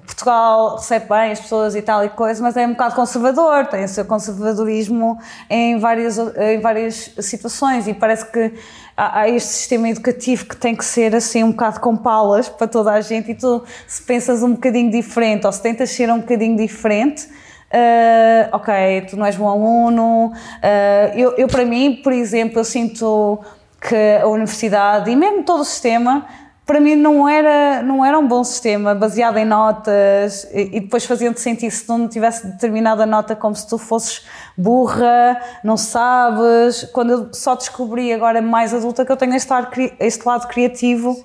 Portugal 0.00 0.76
recebe 0.76 1.06
bem 1.08 1.32
as 1.32 1.40
pessoas 1.40 1.74
e 1.74 1.82
tal 1.82 2.04
e 2.04 2.08
coisa, 2.08 2.42
mas 2.42 2.56
é 2.56 2.66
um 2.66 2.70
bocado 2.70 2.94
conservador, 2.94 3.66
tem 3.66 3.84
o 3.84 3.88
seu 3.88 4.04
conservadorismo 4.04 5.18
em 5.48 5.78
várias, 5.78 6.18
em 6.18 6.60
várias 6.60 7.12
situações 7.20 7.86
e 7.86 7.94
parece 7.94 8.26
que 8.30 8.52
há, 8.96 9.20
há 9.20 9.28
este 9.28 9.48
sistema 9.48 9.88
educativo 9.88 10.46
que 10.46 10.56
tem 10.56 10.74
que 10.74 10.84
ser 10.84 11.14
assim 11.14 11.42
um 11.44 11.50
bocado 11.50 11.80
com 11.80 11.96
palas 11.96 12.48
para 12.48 12.66
toda 12.66 12.92
a 12.92 13.00
gente 13.00 13.32
e 13.32 13.34
tu 13.34 13.62
se 13.86 14.02
pensas 14.02 14.42
um 14.42 14.52
bocadinho 14.52 14.90
diferente 14.90 15.46
ou 15.46 15.52
se 15.52 15.62
tentas 15.62 15.90
ser 15.90 16.10
um 16.10 16.20
bocadinho 16.20 16.56
diferente, 16.56 17.28
ah, 17.70 18.56
ok, 18.56 19.06
tu 19.08 19.16
não 19.16 19.26
és 19.26 19.36
bom 19.36 19.48
aluno, 19.48 20.32
ah, 20.62 21.12
eu, 21.14 21.34
eu 21.36 21.48
para 21.48 21.64
mim, 21.64 22.00
por 22.02 22.12
exemplo, 22.12 22.60
eu 22.60 22.64
sinto 22.64 23.38
que 23.80 24.18
a 24.20 24.26
universidade 24.26 25.10
e 25.10 25.16
mesmo 25.16 25.44
todo 25.44 25.60
o 25.60 25.64
sistema 25.64 26.26
para 26.68 26.80
mim 26.80 26.94
não 26.96 27.26
era, 27.26 27.82
não 27.82 28.04
era 28.04 28.18
um 28.18 28.28
bom 28.28 28.44
sistema, 28.44 28.94
baseado 28.94 29.38
em 29.38 29.44
notas 29.46 30.44
e, 30.52 30.76
e 30.76 30.80
depois 30.80 31.06
fazia-te 31.06 31.40
sentir 31.40 31.70
se 31.70 31.86
tu 31.86 31.96
não 31.96 32.06
tivesse 32.06 32.46
determinada 32.46 33.06
nota 33.06 33.34
como 33.34 33.56
se 33.56 33.66
tu 33.66 33.78
fosses 33.78 34.26
burra, 34.54 35.40
não 35.64 35.78
sabes. 35.78 36.84
Quando 36.92 37.10
eu 37.10 37.28
só 37.32 37.54
descobri 37.54 38.12
agora 38.12 38.42
mais 38.42 38.74
adulta 38.74 39.02
que 39.06 39.10
eu 39.10 39.16
tenho 39.16 39.34
este, 39.34 39.50
ar 39.50 39.70
este 39.98 40.28
lado 40.28 40.46
criativo, 40.46 41.24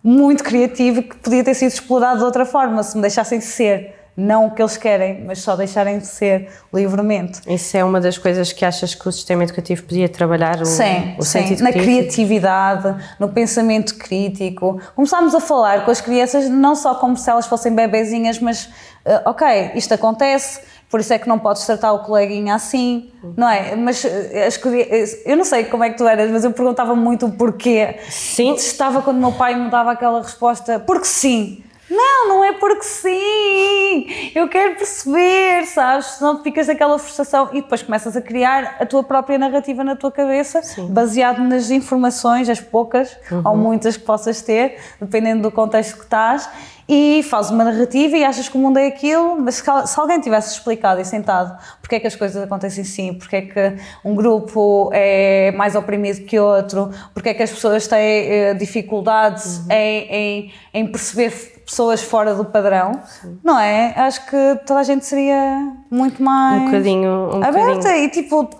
muito 0.00 0.44
criativo, 0.44 1.02
que 1.02 1.16
podia 1.16 1.42
ter 1.42 1.54
sido 1.54 1.72
explorado 1.72 2.18
de 2.18 2.24
outra 2.24 2.46
forma, 2.46 2.80
se 2.84 2.94
me 2.94 3.02
deixassem 3.02 3.40
ser. 3.40 4.03
Não 4.16 4.46
o 4.46 4.50
que 4.52 4.62
eles 4.62 4.76
querem, 4.76 5.24
mas 5.24 5.40
só 5.40 5.56
deixarem 5.56 5.98
de 5.98 6.06
ser 6.06 6.48
livremente. 6.72 7.40
Isso 7.48 7.76
é 7.76 7.82
uma 7.82 8.00
das 8.00 8.16
coisas 8.16 8.52
que 8.52 8.64
achas 8.64 8.94
que 8.94 9.08
o 9.08 9.10
sistema 9.10 9.42
educativo 9.42 9.82
podia 9.82 10.08
trabalhar? 10.08 10.60
O, 10.60 10.66
Sim, 10.66 11.16
o 11.18 11.24
sim. 11.24 11.40
na 11.60 11.72
crítico? 11.72 11.72
criatividade, 11.72 12.94
no 13.18 13.28
pensamento 13.28 13.96
crítico. 13.96 14.80
Começámos 14.94 15.34
a 15.34 15.40
falar 15.40 15.84
com 15.84 15.90
as 15.90 16.00
crianças 16.00 16.48
não 16.48 16.76
só 16.76 16.94
como 16.94 17.16
se 17.16 17.28
elas 17.28 17.46
fossem 17.46 17.74
bebezinhas, 17.74 18.38
mas 18.38 18.68
eh, 19.04 19.22
ok, 19.24 19.72
isto 19.74 19.92
acontece, 19.92 20.60
por 20.88 21.00
isso 21.00 21.12
é 21.12 21.18
que 21.18 21.28
não 21.28 21.38
podes 21.38 21.66
tratar 21.66 21.92
o 21.92 21.98
coleguinha 22.00 22.54
assim, 22.54 23.10
não 23.36 23.48
é? 23.48 23.74
Mas 23.74 24.04
eh, 24.04 24.46
as 24.46 24.56
eh, 24.64 25.22
eu 25.26 25.36
não 25.36 25.44
sei 25.44 25.64
como 25.64 25.82
é 25.82 25.90
que 25.90 25.98
tu 25.98 26.06
eras, 26.06 26.30
mas 26.30 26.44
eu 26.44 26.52
perguntava 26.52 26.94
muito 26.94 27.26
o 27.26 27.32
porquê. 27.32 27.96
Sim. 28.08 28.54
Estava 28.54 29.02
quando 29.02 29.18
meu 29.18 29.32
pai 29.32 29.56
me 29.56 29.68
dava 29.70 29.90
aquela 29.90 30.22
resposta, 30.22 30.78
porque 30.78 31.06
sim. 31.06 31.64
Não, 31.90 32.28
não 32.28 32.44
é 32.44 32.52
porque 32.54 32.84
sim! 32.84 34.32
Eu 34.34 34.48
quero 34.48 34.76
perceber, 34.76 35.66
sabes? 35.66 36.06
Senão 36.06 36.42
ficas 36.42 36.66
daquela 36.66 36.98
frustração 36.98 37.50
e 37.52 37.60
depois 37.60 37.82
começas 37.82 38.16
a 38.16 38.22
criar 38.22 38.76
a 38.80 38.86
tua 38.86 39.02
própria 39.02 39.38
narrativa 39.38 39.84
na 39.84 39.94
tua 39.94 40.10
cabeça, 40.10 40.62
sim. 40.62 40.86
baseado 40.88 41.42
nas 41.42 41.70
informações, 41.70 42.48
as 42.48 42.60
poucas 42.60 43.16
uhum. 43.30 43.42
ou 43.44 43.56
muitas 43.56 43.96
que 43.96 44.04
possas 44.04 44.40
ter, 44.40 44.78
dependendo 45.00 45.42
do 45.42 45.50
contexto 45.50 45.98
que 45.98 46.04
estás, 46.04 46.48
e 46.88 47.22
fazes 47.24 47.50
uma 47.50 47.64
narrativa 47.64 48.16
e 48.16 48.24
achas 48.24 48.48
que 48.48 48.56
o 48.56 48.60
mundo 48.60 48.78
é 48.78 48.86
aquilo, 48.86 49.40
mas 49.40 49.56
se 49.86 50.00
alguém 50.00 50.20
tivesse 50.20 50.52
explicado 50.52 51.00
e 51.00 51.04
sentado 51.04 51.56
porque 51.80 51.96
é 51.96 52.00
que 52.00 52.06
as 52.06 52.16
coisas 52.16 52.42
acontecem 52.42 52.82
assim, 52.82 53.14
porque 53.14 53.36
é 53.36 53.42
que 53.42 53.76
um 54.04 54.14
grupo 54.14 54.90
é 54.92 55.50
mais 55.52 55.74
oprimido 55.74 56.24
que 56.24 56.38
outro, 56.38 56.90
porque 57.12 57.30
é 57.30 57.34
que 57.34 57.42
as 57.42 57.50
pessoas 57.50 57.86
têm 57.86 57.98
eh, 57.98 58.54
dificuldades 58.54 59.58
uhum. 59.58 59.66
em, 59.70 60.08
em, 60.10 60.52
em, 60.72 60.86
perceber 60.86 61.30
pessoas 61.64 62.02
fora 62.02 62.34
do 62.34 62.44
padrão, 62.44 63.00
Sim. 63.20 63.38
não 63.42 63.58
é? 63.58 63.94
Acho 63.96 64.26
que 64.26 64.60
toda 64.66 64.80
a 64.80 64.82
gente 64.82 65.04
seria 65.04 65.72
muito 65.90 66.22
mais 66.22 66.62
um 66.62 66.64
bocadinho, 66.66 67.10
um 67.10 67.44
aberta 67.44 67.74
bocadinho. 67.76 68.04
e 68.04 68.08
tipo, 68.10 68.50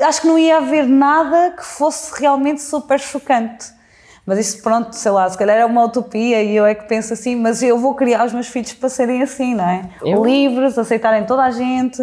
acho 0.00 0.20
que 0.20 0.26
não 0.26 0.38
ia 0.38 0.58
haver 0.58 0.86
nada 0.86 1.52
que 1.56 1.64
fosse 1.64 2.18
realmente 2.20 2.62
super 2.62 2.98
chocante. 2.98 3.76
Mas 4.24 4.40
isso, 4.40 4.60
pronto, 4.60 4.92
sei 4.94 5.12
lá, 5.12 5.30
se 5.30 5.38
calhar 5.38 5.56
é 5.56 5.64
uma 5.64 5.84
utopia 5.84 6.42
e 6.42 6.56
eu 6.56 6.66
é 6.66 6.74
que 6.74 6.88
penso 6.88 7.12
assim, 7.12 7.36
mas 7.36 7.62
eu 7.62 7.78
vou 7.78 7.94
criar 7.94 8.26
os 8.26 8.32
meus 8.32 8.48
filhos 8.48 8.72
para 8.72 8.88
serem 8.88 9.22
assim, 9.22 9.54
não 9.54 9.64
é? 9.64 9.88
Eu? 10.04 10.24
Livres, 10.24 10.76
aceitarem 10.76 11.24
toda 11.24 11.44
a 11.44 11.50
gente, 11.52 12.02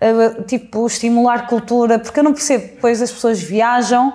eh, 0.00 0.42
tipo, 0.46 0.86
estimular 0.86 1.48
cultura, 1.48 1.98
porque 1.98 2.20
eu 2.20 2.24
não 2.24 2.32
percebo, 2.32 2.62
depois 2.74 3.02
as 3.02 3.10
pessoas 3.10 3.40
viajam, 3.40 4.12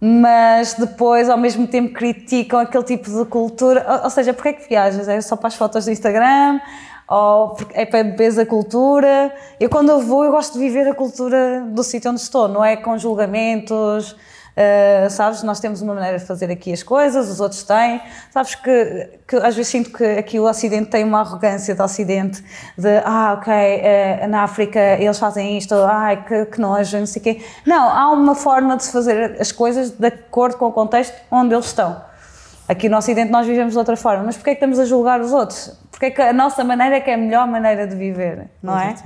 mas 0.00 0.74
depois 0.74 1.28
ao 1.28 1.36
mesmo 1.36 1.66
tempo 1.66 1.92
criticam 1.92 2.60
aquele 2.60 2.84
tipo 2.84 3.10
de 3.10 3.24
cultura, 3.28 4.02
ou 4.04 4.10
seja, 4.10 4.32
porque 4.32 4.48
é 4.50 4.52
que 4.52 4.68
viajas? 4.68 5.08
É 5.08 5.20
só 5.20 5.36
para 5.36 5.48
as 5.48 5.56
fotos 5.56 5.84
do 5.84 5.90
Instagram? 5.90 6.60
Ou 7.08 7.56
é 7.72 7.86
para 7.86 8.04
beber 8.04 8.38
a 8.38 8.46
cultura? 8.46 9.34
Eu 9.58 9.68
quando 9.68 9.88
eu 9.88 10.00
vou, 10.00 10.24
eu 10.24 10.30
gosto 10.30 10.52
de 10.52 10.58
viver 10.58 10.86
a 10.86 10.94
cultura 10.94 11.64
do 11.66 11.82
sítio 11.82 12.10
onde 12.10 12.20
estou, 12.20 12.46
não 12.46 12.64
é 12.64 12.76
com 12.76 12.98
julgamentos, 12.98 14.14
Uh, 14.58 15.08
sabes, 15.08 15.44
nós 15.44 15.60
temos 15.60 15.80
uma 15.82 15.94
maneira 15.94 16.18
de 16.18 16.24
fazer 16.24 16.50
aqui 16.50 16.72
as 16.72 16.82
coisas, 16.82 17.30
os 17.30 17.38
outros 17.38 17.62
têm. 17.62 18.00
Sabes 18.32 18.56
que, 18.56 19.08
que 19.28 19.36
às 19.36 19.54
vezes 19.54 19.68
sinto 19.68 19.92
que 19.92 20.04
aqui 20.04 20.40
o 20.40 20.48
Ocidente 20.48 20.90
tem 20.90 21.04
uma 21.04 21.20
arrogância 21.20 21.76
do 21.76 21.82
Ocidente 21.84 22.42
de, 22.76 22.96
ah, 23.04 23.34
ok, 23.38 23.52
uh, 23.54 24.28
na 24.28 24.42
África 24.42 24.80
eles 24.80 25.16
fazem 25.16 25.56
isto, 25.56 25.76
ai, 25.76 26.24
que, 26.24 26.46
que 26.46 26.60
nojo, 26.60 26.98
não 26.98 27.06
sei 27.06 27.20
o 27.20 27.22
quê. 27.22 27.40
Não, 27.64 27.88
há 27.88 28.10
uma 28.10 28.34
forma 28.34 28.76
de 28.76 28.82
se 28.82 28.92
fazer 28.92 29.40
as 29.40 29.52
coisas 29.52 29.90
de 29.90 30.08
acordo 30.08 30.56
com 30.56 30.66
o 30.66 30.72
contexto 30.72 31.14
onde 31.30 31.54
eles 31.54 31.66
estão. 31.66 32.02
Aqui 32.66 32.88
no 32.88 32.96
Ocidente 32.96 33.30
nós 33.30 33.46
vivemos 33.46 33.74
de 33.74 33.78
outra 33.78 33.96
forma, 33.96 34.24
mas 34.24 34.36
porquê 34.36 34.50
é 34.50 34.54
que 34.54 34.58
estamos 34.58 34.80
a 34.80 34.84
julgar 34.84 35.20
os 35.20 35.32
outros? 35.32 35.72
Porque 35.92 36.06
é 36.06 36.10
que 36.10 36.20
a 36.20 36.32
nossa 36.32 36.64
maneira 36.64 36.96
é 36.96 37.00
que 37.00 37.10
é 37.10 37.14
a 37.14 37.16
melhor 37.16 37.46
maneira 37.46 37.86
de 37.86 37.94
viver, 37.94 38.48
não 38.60 38.76
é? 38.76 38.96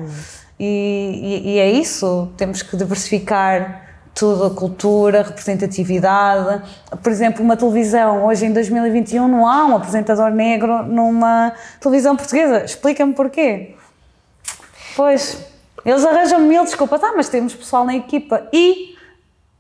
E, 0.59 1.42
e, 1.44 1.50
e 1.50 1.59
é 1.59 1.71
isso, 1.71 2.32
temos 2.38 2.62
que 2.62 2.75
diversificar 2.75 3.82
tudo, 4.14 4.45
a 4.45 4.50
cultura, 4.50 5.23
representatividade. 5.23 6.62
Por 7.02 7.11
exemplo, 7.11 7.42
uma 7.42 7.57
televisão, 7.57 8.26
hoje 8.26 8.47
em 8.47 8.52
2021 8.52 9.26
não 9.26 9.47
há 9.47 9.66
um 9.66 9.76
apresentador 9.76 10.31
negro 10.31 10.83
numa 10.83 11.52
televisão 11.81 12.16
portuguesa. 12.16 12.64
Explica-me 12.64 13.14
porquê. 13.14 13.75
Pois, 14.95 15.38
eles 15.85 16.04
arranjam 16.04 16.40
mil 16.40 16.64
desculpas. 16.64 17.02
Ah, 17.02 17.12
mas 17.16 17.28
temos 17.28 17.54
pessoal 17.54 17.85
na 17.85 17.97
equipa. 17.97 18.47
E 18.52 18.95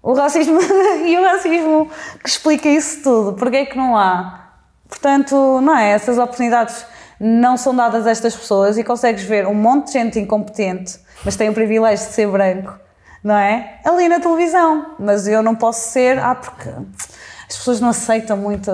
o 0.02 0.12
racismo, 0.12 0.58
e 1.06 1.16
o 1.16 1.22
racismo 1.22 1.90
que 2.22 2.28
explica 2.28 2.68
isso 2.68 3.02
tudo. 3.02 3.32
Porquê 3.34 3.58
é 3.58 3.66
que 3.66 3.76
não 3.76 3.96
há? 3.96 4.50
Portanto, 4.88 5.60
não 5.62 5.76
é? 5.76 5.90
Essas 5.90 6.18
oportunidades 6.18 6.84
não 7.18 7.56
são 7.56 7.74
dadas 7.74 8.06
a 8.06 8.10
estas 8.10 8.34
pessoas 8.36 8.76
e 8.76 8.84
consegues 8.84 9.22
ver 9.22 9.46
um 9.46 9.54
monte 9.54 9.86
de 9.86 9.92
gente 9.92 10.18
incompetente, 10.18 10.98
mas 11.24 11.36
tem 11.36 11.48
o 11.48 11.54
privilégio 11.54 12.06
de 12.06 12.12
ser 12.12 12.26
branco 12.28 12.82
não 13.22 13.36
é? 13.36 13.80
Ali 13.84 14.08
na 14.08 14.20
televisão. 14.20 14.94
Mas 14.98 15.26
eu 15.26 15.42
não 15.42 15.54
posso 15.54 15.90
ser, 15.90 16.18
ah, 16.18 16.34
porque 16.34 16.68
as 17.48 17.56
pessoas 17.56 17.80
não 17.80 17.90
aceitam 17.90 18.36
muito 18.36 18.70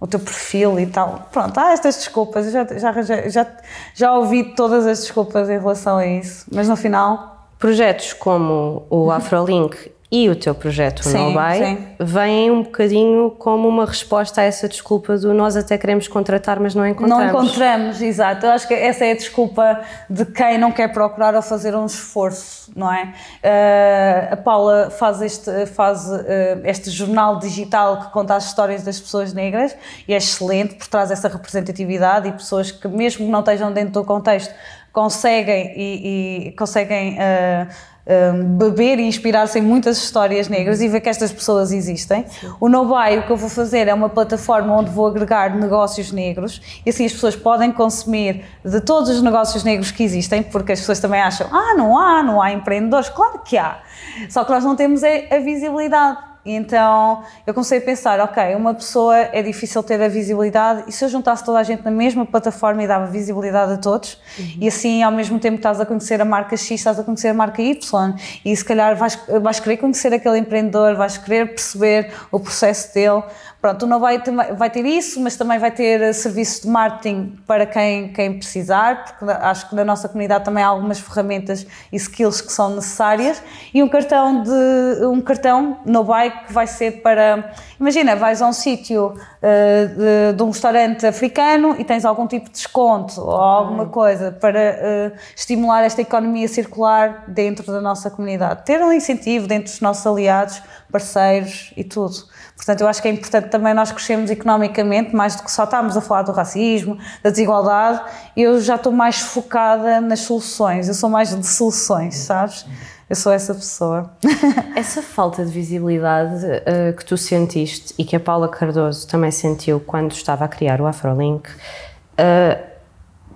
o 0.00 0.06
teu 0.06 0.20
perfil 0.20 0.78
e 0.78 0.86
tal. 0.86 1.28
Pronto, 1.32 1.58
há 1.58 1.72
estas 1.72 1.96
desculpas. 1.96 2.46
Eu 2.46 2.52
já, 2.52 2.92
já, 3.02 3.28
já, 3.28 3.46
já 3.94 4.12
ouvi 4.14 4.54
todas 4.54 4.86
as 4.86 5.00
desculpas 5.00 5.48
em 5.48 5.58
relação 5.58 5.96
a 5.96 6.06
isso, 6.06 6.46
mas 6.52 6.68
no 6.68 6.76
final. 6.76 7.48
Projetos 7.58 8.12
como 8.12 8.86
o 8.90 9.10
Afrolink 9.10 9.93
e 10.14 10.30
o 10.30 10.36
teu 10.36 10.54
projeto 10.54 11.02
sim, 11.02 11.32
Buy 11.32 11.96
vêm 11.98 12.48
um 12.48 12.62
bocadinho 12.62 13.32
como 13.32 13.66
uma 13.66 13.84
resposta 13.84 14.42
a 14.42 14.44
essa 14.44 14.68
desculpa 14.68 15.18
do 15.18 15.34
nós 15.34 15.56
até 15.56 15.76
queremos 15.76 16.06
contratar, 16.06 16.60
mas 16.60 16.72
não 16.72 16.86
encontramos. 16.86 17.32
Não 17.32 17.42
encontramos, 17.42 18.00
exato. 18.00 18.46
Eu 18.46 18.52
acho 18.52 18.68
que 18.68 18.74
essa 18.74 19.04
é 19.04 19.10
a 19.10 19.14
desculpa 19.16 19.80
de 20.08 20.24
quem 20.26 20.56
não 20.56 20.70
quer 20.70 20.92
procurar 20.92 21.34
ou 21.34 21.42
fazer 21.42 21.74
um 21.74 21.84
esforço, 21.84 22.70
não 22.76 22.92
é? 22.92 23.12
Uh, 23.42 24.34
a 24.34 24.36
Paula 24.36 24.88
faz, 24.88 25.20
este, 25.20 25.66
faz 25.66 26.06
uh, 26.08 26.22
este 26.62 26.90
jornal 26.90 27.40
digital 27.40 28.02
que 28.02 28.12
conta 28.12 28.36
as 28.36 28.46
histórias 28.46 28.84
das 28.84 29.00
pessoas 29.00 29.32
negras 29.32 29.76
e 30.06 30.14
é 30.14 30.16
excelente 30.16 30.76
por 30.76 30.86
trás 30.86 31.08
dessa 31.08 31.26
representatividade 31.26 32.28
e 32.28 32.32
pessoas 32.32 32.70
que 32.70 32.86
mesmo 32.86 33.26
que 33.26 33.32
não 33.32 33.40
estejam 33.40 33.72
dentro 33.72 33.94
do 33.94 34.04
contexto 34.04 34.54
conseguem 34.94 35.72
e, 35.76 36.46
e 36.46 36.52
conseguem 36.52 37.18
uh, 37.18 38.44
beber 38.56 39.00
e 39.00 39.02
inspirar-se 39.02 39.58
em 39.58 39.62
muitas 39.62 39.98
histórias 39.98 40.46
negras 40.46 40.80
e 40.80 40.88
ver 40.88 41.00
que 41.00 41.08
estas 41.08 41.32
pessoas 41.32 41.72
existem. 41.72 42.24
Sim. 42.28 42.52
O 42.60 42.68
Nobai, 42.68 43.18
o 43.18 43.26
que 43.26 43.32
eu 43.32 43.36
vou 43.36 43.48
fazer 43.50 43.88
é 43.88 43.94
uma 43.94 44.08
plataforma 44.08 44.72
onde 44.72 44.90
vou 44.90 45.08
agregar 45.08 45.56
negócios 45.56 46.12
negros 46.12 46.62
e 46.86 46.90
assim 46.90 47.04
as 47.04 47.12
pessoas 47.12 47.34
podem 47.34 47.72
consumir 47.72 48.44
de 48.64 48.80
todos 48.80 49.10
os 49.10 49.20
negócios 49.20 49.64
negros 49.64 49.90
que 49.90 50.04
existem, 50.04 50.44
porque 50.44 50.72
as 50.72 50.78
pessoas 50.78 51.00
também 51.00 51.20
acham, 51.20 51.48
ah, 51.50 51.74
não 51.76 51.98
há, 51.98 52.22
não 52.22 52.40
há 52.40 52.52
empreendedores. 52.52 53.08
Claro 53.08 53.40
que 53.40 53.58
há, 53.58 53.80
só 54.28 54.44
que 54.44 54.52
nós 54.52 54.62
não 54.62 54.76
temos 54.76 55.02
a 55.02 55.38
visibilidade. 55.40 56.33
Então 56.44 57.22
eu 57.46 57.54
comecei 57.54 57.78
a 57.78 57.80
pensar, 57.80 58.20
ok, 58.20 58.54
uma 58.54 58.74
pessoa 58.74 59.16
é 59.16 59.42
difícil 59.42 59.82
ter 59.82 60.00
a 60.02 60.08
visibilidade 60.08 60.84
e 60.86 60.92
se 60.92 61.04
eu 61.04 61.08
juntasse 61.08 61.44
toda 61.44 61.58
a 61.58 61.62
gente 61.62 61.82
na 61.82 61.90
mesma 61.90 62.26
plataforma 62.26 62.82
e 62.82 62.86
dava 62.86 63.06
visibilidade 63.06 63.72
a 63.72 63.76
todos 63.78 64.18
uhum. 64.38 64.58
e 64.60 64.68
assim 64.68 65.02
ao 65.02 65.10
mesmo 65.10 65.38
tempo 65.38 65.56
estás 65.56 65.80
a 65.80 65.86
conhecer 65.86 66.20
a 66.20 66.24
marca 66.24 66.56
X, 66.56 66.70
estás 66.70 66.98
a 66.98 67.02
conhecer 67.02 67.28
a 67.28 67.34
marca 67.34 67.62
Y 67.62 68.14
e 68.44 68.54
se 68.54 68.64
calhar 68.64 68.94
vais, 68.94 69.18
vais 69.40 69.58
querer 69.58 69.78
conhecer 69.78 70.12
aquele 70.12 70.38
empreendedor, 70.38 70.94
vais 70.96 71.16
querer 71.16 71.46
perceber 71.46 72.12
o 72.30 72.38
processo 72.38 72.92
dele, 72.92 73.22
Pronto, 73.64 73.86
não 73.86 73.98
vai 73.98 74.20
ter, 74.20 74.30
vai 74.30 74.68
ter 74.68 74.84
isso, 74.84 75.18
mas 75.22 75.36
também 75.36 75.58
vai 75.58 75.70
ter 75.70 75.98
eh, 76.02 76.12
serviço 76.12 76.64
de 76.64 76.68
marketing 76.68 77.38
para 77.46 77.64
quem, 77.64 78.12
quem 78.12 78.36
precisar, 78.36 79.06
porque 79.06 79.24
acho 79.24 79.70
que 79.70 79.74
na 79.74 79.82
nossa 79.82 80.06
comunidade 80.06 80.44
também 80.44 80.62
há 80.62 80.66
algumas 80.66 81.00
ferramentas 81.00 81.66
e 81.90 81.96
skills 81.96 82.42
que 82.42 82.52
são 82.52 82.74
necessárias. 82.74 83.42
E 83.72 83.82
um 83.82 83.88
cartão 83.88 84.42
de 84.42 85.06
um 85.06 85.18
cartão 85.18 85.78
no 85.86 86.04
bike 86.04 86.48
que 86.48 86.52
vai 86.52 86.66
ser 86.66 87.00
para. 87.00 87.54
Imagina, 87.80 88.14
vais 88.14 88.42
a 88.42 88.46
um 88.46 88.52
sítio 88.52 89.14
uh, 89.14 89.88
de, 89.88 90.36
de, 90.36 90.42
um 90.42 90.50
restaurante 90.50 91.06
africano 91.06 91.74
e 91.78 91.84
tens 91.84 92.04
algum 92.04 92.26
tipo 92.26 92.44
de 92.44 92.52
desconto 92.52 93.18
ou 93.18 93.34
alguma 93.34 93.86
coisa 93.86 94.30
para 94.30 95.14
uh, 95.14 95.18
estimular 95.34 95.82
esta 95.84 96.02
economia 96.02 96.48
circular 96.48 97.24
dentro 97.28 97.64
da 97.72 97.80
nossa 97.80 98.10
comunidade. 98.10 98.62
Ter 98.66 98.82
um 98.82 98.92
incentivo 98.92 99.46
dentro 99.46 99.72
dos 99.72 99.80
nossos 99.80 100.06
aliados, 100.06 100.60
parceiros 100.92 101.72
e 101.74 101.82
tudo. 101.82 102.34
Portanto, 102.56 102.80
eu 102.82 102.88
acho 102.88 103.02
que 103.02 103.08
é 103.08 103.10
importante 103.10 103.48
também 103.48 103.74
nós 103.74 103.90
crescermos 103.90 104.30
economicamente, 104.30 105.14
mais 105.14 105.34
do 105.36 105.42
que 105.42 105.50
só 105.50 105.64
estarmos 105.64 105.96
a 105.96 106.00
falar 106.00 106.22
do 106.22 106.32
racismo, 106.32 106.96
da 107.22 107.30
desigualdade. 107.30 108.00
Eu 108.36 108.60
já 108.60 108.76
estou 108.76 108.92
mais 108.92 109.18
focada 109.18 110.00
nas 110.00 110.20
soluções, 110.20 110.88
eu 110.88 110.94
sou 110.94 111.10
mais 111.10 111.34
de 111.34 111.46
soluções, 111.46 112.14
sabes? 112.16 112.64
Eu 113.08 113.16
sou 113.16 113.32
essa 113.32 113.54
pessoa. 113.54 114.10
Essa 114.74 115.02
falta 115.02 115.44
de 115.44 115.52
visibilidade 115.52 116.44
uh, 116.46 116.96
que 116.96 117.04
tu 117.04 117.18
sentiste 117.18 117.94
e 117.98 118.04
que 118.04 118.16
a 118.16 118.20
Paula 118.20 118.48
Cardoso 118.48 119.06
também 119.06 119.30
sentiu 119.30 119.78
quando 119.78 120.12
estava 120.12 120.46
a 120.46 120.48
criar 120.48 120.80
o 120.80 120.86
Afrolink, 120.86 121.50
uh, 121.50 122.64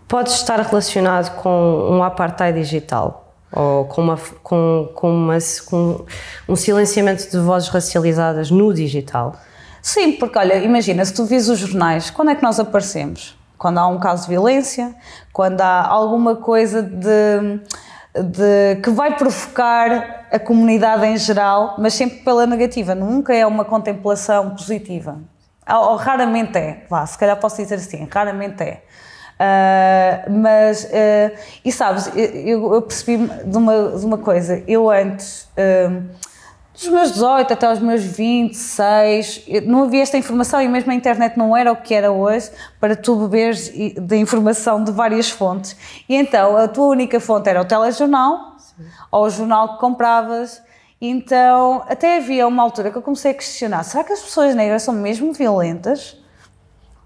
pode 0.08 0.30
estar 0.30 0.58
relacionado 0.60 1.36
com 1.36 1.50
um 1.90 2.02
apartheid 2.02 2.58
digital? 2.58 3.27
Ou 3.52 3.84
com, 3.86 4.02
uma, 4.02 4.18
com, 4.42 4.90
com, 4.94 5.10
uma, 5.10 5.38
com 5.66 6.04
um 6.48 6.56
silenciamento 6.56 7.30
de 7.30 7.38
vozes 7.38 7.68
racializadas 7.68 8.50
no 8.50 8.72
digital? 8.72 9.36
Sim, 9.80 10.12
porque 10.12 10.38
olha, 10.38 10.56
imagina, 10.56 11.04
se 11.04 11.14
tu 11.14 11.24
vis 11.24 11.48
os 11.48 11.58
jornais, 11.58 12.10
quando 12.10 12.30
é 12.30 12.34
que 12.34 12.42
nós 12.42 12.60
aparecemos? 12.60 13.36
Quando 13.56 13.78
há 13.78 13.86
um 13.86 13.98
caso 13.98 14.24
de 14.24 14.30
violência, 14.30 14.94
quando 15.32 15.60
há 15.60 15.86
alguma 15.86 16.36
coisa 16.36 16.82
de, 16.82 17.60
de 18.14 18.80
que 18.82 18.90
vai 18.90 19.16
provocar 19.16 20.26
a 20.30 20.38
comunidade 20.38 21.06
em 21.06 21.16
geral, 21.16 21.74
mas 21.78 21.94
sempre 21.94 22.18
pela 22.18 22.46
negativa, 22.46 22.94
nunca 22.94 23.34
é 23.34 23.46
uma 23.46 23.64
contemplação 23.64 24.50
positiva. 24.50 25.18
Ou, 25.68 25.90
ou 25.90 25.96
raramente 25.96 26.56
é, 26.56 26.84
vá, 26.88 27.04
se 27.06 27.18
calhar 27.18 27.36
posso 27.38 27.60
dizer 27.60 27.76
assim, 27.76 28.06
raramente 28.10 28.62
é. 28.62 28.82
Uh, 29.38 30.32
mas, 30.32 30.84
uh, 30.84 31.38
e 31.64 31.70
sabes, 31.70 32.10
eu, 32.16 32.74
eu 32.74 32.82
percebi 32.82 33.24
de 33.44 33.56
uma, 33.56 33.90
de 33.96 34.04
uma 34.04 34.18
coisa, 34.18 34.64
eu 34.66 34.90
antes 34.90 35.48
uh, 35.56 36.02
dos 36.74 36.88
meus 36.88 37.12
18 37.12 37.52
até 37.52 37.72
os 37.72 37.78
meus 37.78 38.02
26, 38.02 39.46
não 39.64 39.84
havia 39.84 40.02
esta 40.02 40.18
informação 40.18 40.60
e 40.60 40.68
mesmo 40.68 40.90
a 40.90 40.94
internet 40.94 41.36
não 41.36 41.56
era 41.56 41.70
o 41.72 41.76
que 41.76 41.94
era 41.94 42.10
hoje 42.10 42.50
para 42.80 42.96
tu 42.96 43.14
beberes 43.16 43.68
de 43.68 44.16
informação 44.16 44.82
de 44.82 44.90
várias 44.90 45.30
fontes. 45.30 45.76
E 46.08 46.16
então 46.16 46.56
a 46.56 46.66
tua 46.66 46.86
única 46.86 47.20
fonte 47.20 47.48
era 47.48 47.60
o 47.60 47.64
telejornal 47.64 48.56
Sim. 48.58 48.84
ou 49.10 49.24
o 49.24 49.30
jornal 49.30 49.74
que 49.74 49.80
compravas. 49.80 50.62
Então 51.00 51.84
até 51.88 52.18
havia 52.18 52.46
uma 52.46 52.62
altura 52.62 52.90
que 52.90 52.98
eu 52.98 53.02
comecei 53.02 53.32
a 53.32 53.34
questionar: 53.34 53.84
será 53.84 54.02
que 54.02 54.12
as 54.12 54.20
pessoas 54.20 54.54
negras 54.54 54.82
são 54.82 54.94
mesmo 54.94 55.32
violentas? 55.32 56.16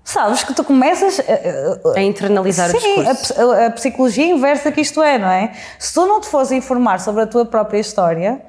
Sabes 0.04 0.42
que 0.42 0.52
tu 0.52 0.64
começas 0.64 1.20
a, 1.20 1.90
a, 1.92 1.98
a 1.98 2.02
internalizar 2.02 2.70
sim, 2.70 2.76
o 2.76 3.04
discurso. 3.04 3.40
A, 3.40 3.66
a, 3.66 3.70
psicologia 3.70 4.26
inversa 4.26 4.72
que 4.72 4.80
isto 4.80 5.02
é, 5.02 5.18
não 5.18 5.28
é? 5.28 5.52
Se 5.78 5.94
tu 5.94 6.04
não 6.06 6.20
te 6.20 6.26
fores 6.26 6.50
informar 6.50 6.98
sobre 6.98 7.22
a 7.22 7.26
tua 7.26 7.44
própria 7.44 7.78
história, 7.78 8.42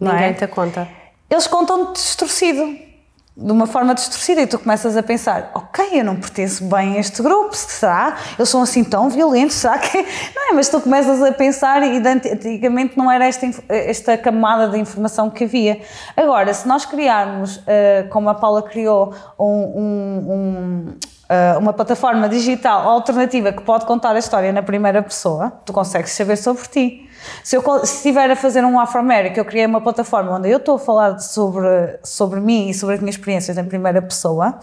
ninguém 0.00 0.30
é? 0.30 0.32
te 0.32 0.46
conta. 0.46 0.88
Eles 1.30 1.46
contam-te 1.46 1.92
distorcido 1.92 2.87
de 3.40 3.52
uma 3.52 3.68
forma 3.68 3.94
distorcida 3.94 4.40
e 4.40 4.48
tu 4.48 4.58
começas 4.58 4.96
a 4.96 5.02
pensar, 5.02 5.52
ok, 5.54 6.00
eu 6.00 6.04
não 6.04 6.16
pertenço 6.16 6.64
bem 6.64 6.96
a 6.96 6.98
este 6.98 7.22
grupo, 7.22 7.54
será? 7.54 8.16
Eles 8.36 8.48
são 8.48 8.62
assim 8.62 8.82
tão 8.82 9.08
violentos, 9.08 9.54
será 9.54 9.78
que... 9.78 9.96
Não 10.34 10.50
é, 10.50 10.54
mas 10.54 10.68
tu 10.68 10.80
começas 10.80 11.22
a 11.22 11.30
pensar 11.30 11.82
e 11.84 12.02
antigamente 12.04 12.96
não 12.96 13.10
era 13.10 13.26
esta, 13.26 13.48
esta 13.68 14.16
camada 14.16 14.68
de 14.68 14.78
informação 14.78 15.30
que 15.30 15.44
havia. 15.44 15.80
Agora, 16.16 16.52
se 16.52 16.66
nós 16.66 16.84
criarmos, 16.84 17.58
uh, 17.58 18.08
como 18.10 18.28
a 18.28 18.34
Paula 18.34 18.62
criou, 18.62 19.14
um, 19.38 19.44
um, 19.44 20.32
um 20.32 20.94
uh, 21.28 21.58
uma 21.58 21.72
plataforma 21.72 22.28
digital 22.28 22.88
alternativa 22.88 23.52
que 23.52 23.62
pode 23.62 23.84
contar 23.86 24.16
a 24.16 24.18
história 24.18 24.52
na 24.52 24.62
primeira 24.62 25.02
pessoa, 25.02 25.52
tu 25.64 25.72
consegues 25.72 26.12
saber 26.12 26.36
sobre 26.36 26.66
ti. 26.68 27.07
Se 27.42 27.56
eu 27.56 27.62
estiver 27.82 28.30
a 28.30 28.36
fazer 28.36 28.64
um 28.64 28.78
Afro-América, 28.78 29.40
eu 29.40 29.44
criei 29.44 29.66
uma 29.66 29.80
plataforma 29.80 30.36
onde 30.36 30.50
eu 30.50 30.58
estou 30.58 30.76
a 30.76 30.78
falar 30.78 31.18
sobre, 31.18 31.98
sobre 32.02 32.40
mim 32.40 32.68
e 32.68 32.74
sobre 32.74 32.96
as 32.96 33.00
minhas 33.00 33.16
experiências 33.16 33.56
na 33.56 33.64
primeira 33.64 34.02
pessoa, 34.02 34.58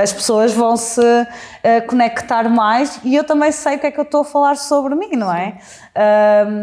as 0.00 0.12
pessoas 0.12 0.52
vão 0.52 0.76
se 0.76 1.00
uh, 1.00 1.86
conectar 1.88 2.48
mais 2.48 3.00
e 3.02 3.16
eu 3.16 3.24
também 3.24 3.50
sei 3.50 3.76
o 3.76 3.78
que 3.78 3.86
é 3.86 3.90
que 3.90 3.98
eu 3.98 4.04
estou 4.04 4.20
a 4.20 4.24
falar 4.24 4.56
sobre 4.56 4.94
mim, 4.94 5.16
não 5.16 5.32
é? 5.32 5.58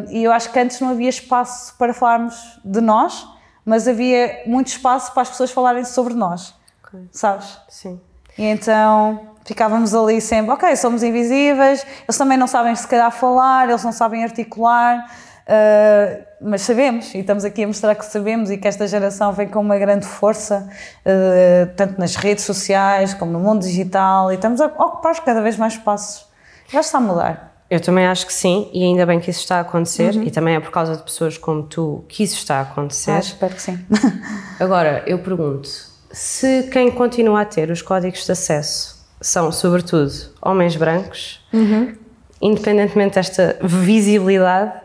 E 0.10 0.24
eu 0.24 0.32
acho 0.32 0.51
que 0.51 0.60
antes 0.60 0.80
não 0.80 0.89
havia 0.89 1.10
espaço 1.10 1.75
para 1.77 1.94
falarmos 1.94 2.60
de 2.63 2.80
nós, 2.80 3.27
mas 3.65 3.88
havia 3.88 4.44
muito 4.46 4.68
espaço 4.68 5.12
para 5.12 5.24
as 5.24 5.30
pessoas 5.30 5.51
falarem 5.51 5.84
sobre 5.84 6.13
nós, 6.13 6.56
okay. 6.88 7.08
sabes? 7.12 7.60
Sim. 7.68 8.00
E 8.38 8.46
então 8.46 9.30
ficávamos 9.45 9.93
ali 9.93 10.21
sempre, 10.21 10.51
ok, 10.51 10.75
somos 10.75 11.03
invisíveis, 11.03 11.86
eles 12.03 12.17
também 12.17 12.38
não 12.38 12.48
sabem 12.48 12.75
se 12.75 12.88
calhar 12.88 13.12
falar, 13.12 13.69
eles 13.69 13.83
não 13.83 13.91
sabem 13.91 14.24
articular, 14.24 15.05
uh, 15.48 16.24
mas 16.41 16.62
sabemos 16.62 17.13
e 17.13 17.19
estamos 17.19 17.43
aqui 17.43 17.63
a 17.63 17.67
mostrar 17.67 17.95
que 17.95 18.05
sabemos 18.05 18.50
e 18.50 18.57
que 18.57 18.67
esta 18.67 18.88
geração 18.88 19.33
vem 19.33 19.48
com 19.48 19.60
uma 19.60 19.77
grande 19.77 20.05
força, 20.05 20.69
uh, 21.05 21.75
tanto 21.75 22.00
nas 22.00 22.15
redes 22.15 22.43
sociais 22.43 23.13
como 23.13 23.31
no 23.31 23.39
mundo 23.39 23.62
digital, 23.62 24.31
e 24.31 24.36
estamos 24.36 24.62
a 24.62 24.67
ocupar 24.67 25.19
cada 25.24 25.41
vez 25.41 25.57
mais 25.57 25.74
espaços. 25.74 26.25
Já 26.69 26.79
está 26.79 26.98
a 26.98 27.01
mudar. 27.01 27.51
Eu 27.69 27.79
também 27.79 28.05
acho 28.05 28.27
que 28.27 28.33
sim, 28.33 28.69
e 28.74 28.83
ainda 28.83 29.05
bem 29.05 29.17
que 29.17 29.29
isso 29.29 29.39
está 29.39 29.57
a 29.57 29.60
acontecer, 29.62 30.13
uhum. 30.15 30.24
e 30.24 30.31
também 30.31 30.55
é 30.55 30.60
por 30.60 30.71
causa 30.71 30.98
de 30.98 31.03
pessoas 31.03 31.38
como 31.38 31.63
tu 31.63 32.03
que 32.10 32.21
isso 32.21 32.36
está 32.36 32.57
a 32.57 32.62
acontecer. 32.62 33.12
Ah, 33.12 33.19
espero 33.19 33.55
que 33.55 33.62
sim. 33.62 33.79
Agora, 34.60 35.03
eu 35.07 35.19
pergunto, 35.19 35.69
se 36.12 36.63
quem 36.63 36.91
continua 36.91 37.41
a 37.41 37.45
ter 37.45 37.71
os 37.71 37.81
códigos 37.81 38.25
de 38.25 38.31
acesso 38.33 39.00
são, 39.22 39.51
sobretudo, 39.51 40.12
homens 40.42 40.75
brancos, 40.75 41.40
uhum. 41.54 41.96
independentemente 42.42 43.16
desta 43.16 43.58
visibilidade, 43.62 44.82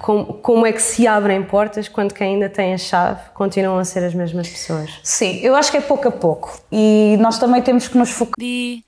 como, 0.00 0.34
como, 0.34 0.66
é 0.66 0.72
que 0.72 0.82
se 0.82 1.06
abrem 1.06 1.42
portas 1.42 1.88
quando 1.88 2.12
quem 2.12 2.34
ainda 2.34 2.50
tem 2.50 2.74
a 2.74 2.78
chave 2.78 3.30
continuam 3.32 3.78
a 3.78 3.84
ser 3.84 4.04
as 4.04 4.12
mesmas 4.12 4.48
pessoas? 4.48 4.90
Sim, 5.02 5.38
eu 5.40 5.56
acho 5.56 5.70
que 5.70 5.78
é 5.78 5.80
pouco 5.80 6.06
a 6.06 6.12
pouco. 6.12 6.60
E 6.70 7.16
nós 7.20 7.38
também 7.38 7.62
temos 7.62 7.88
que 7.88 7.96
nos 7.96 8.10
focar. 8.10 8.34
The 8.38 8.82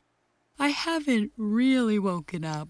I 0.59 0.71
haven't 0.71 1.33
really 1.38 1.99
woken 1.99 2.45
up 2.45 2.68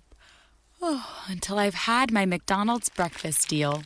oh, 0.80 1.04
until 1.28 1.58
I've 1.58 1.86
had 1.88 2.12
my 2.12 2.24
McDonald's 2.24 2.88
breakfast 2.88 3.48
deal. 3.48 3.82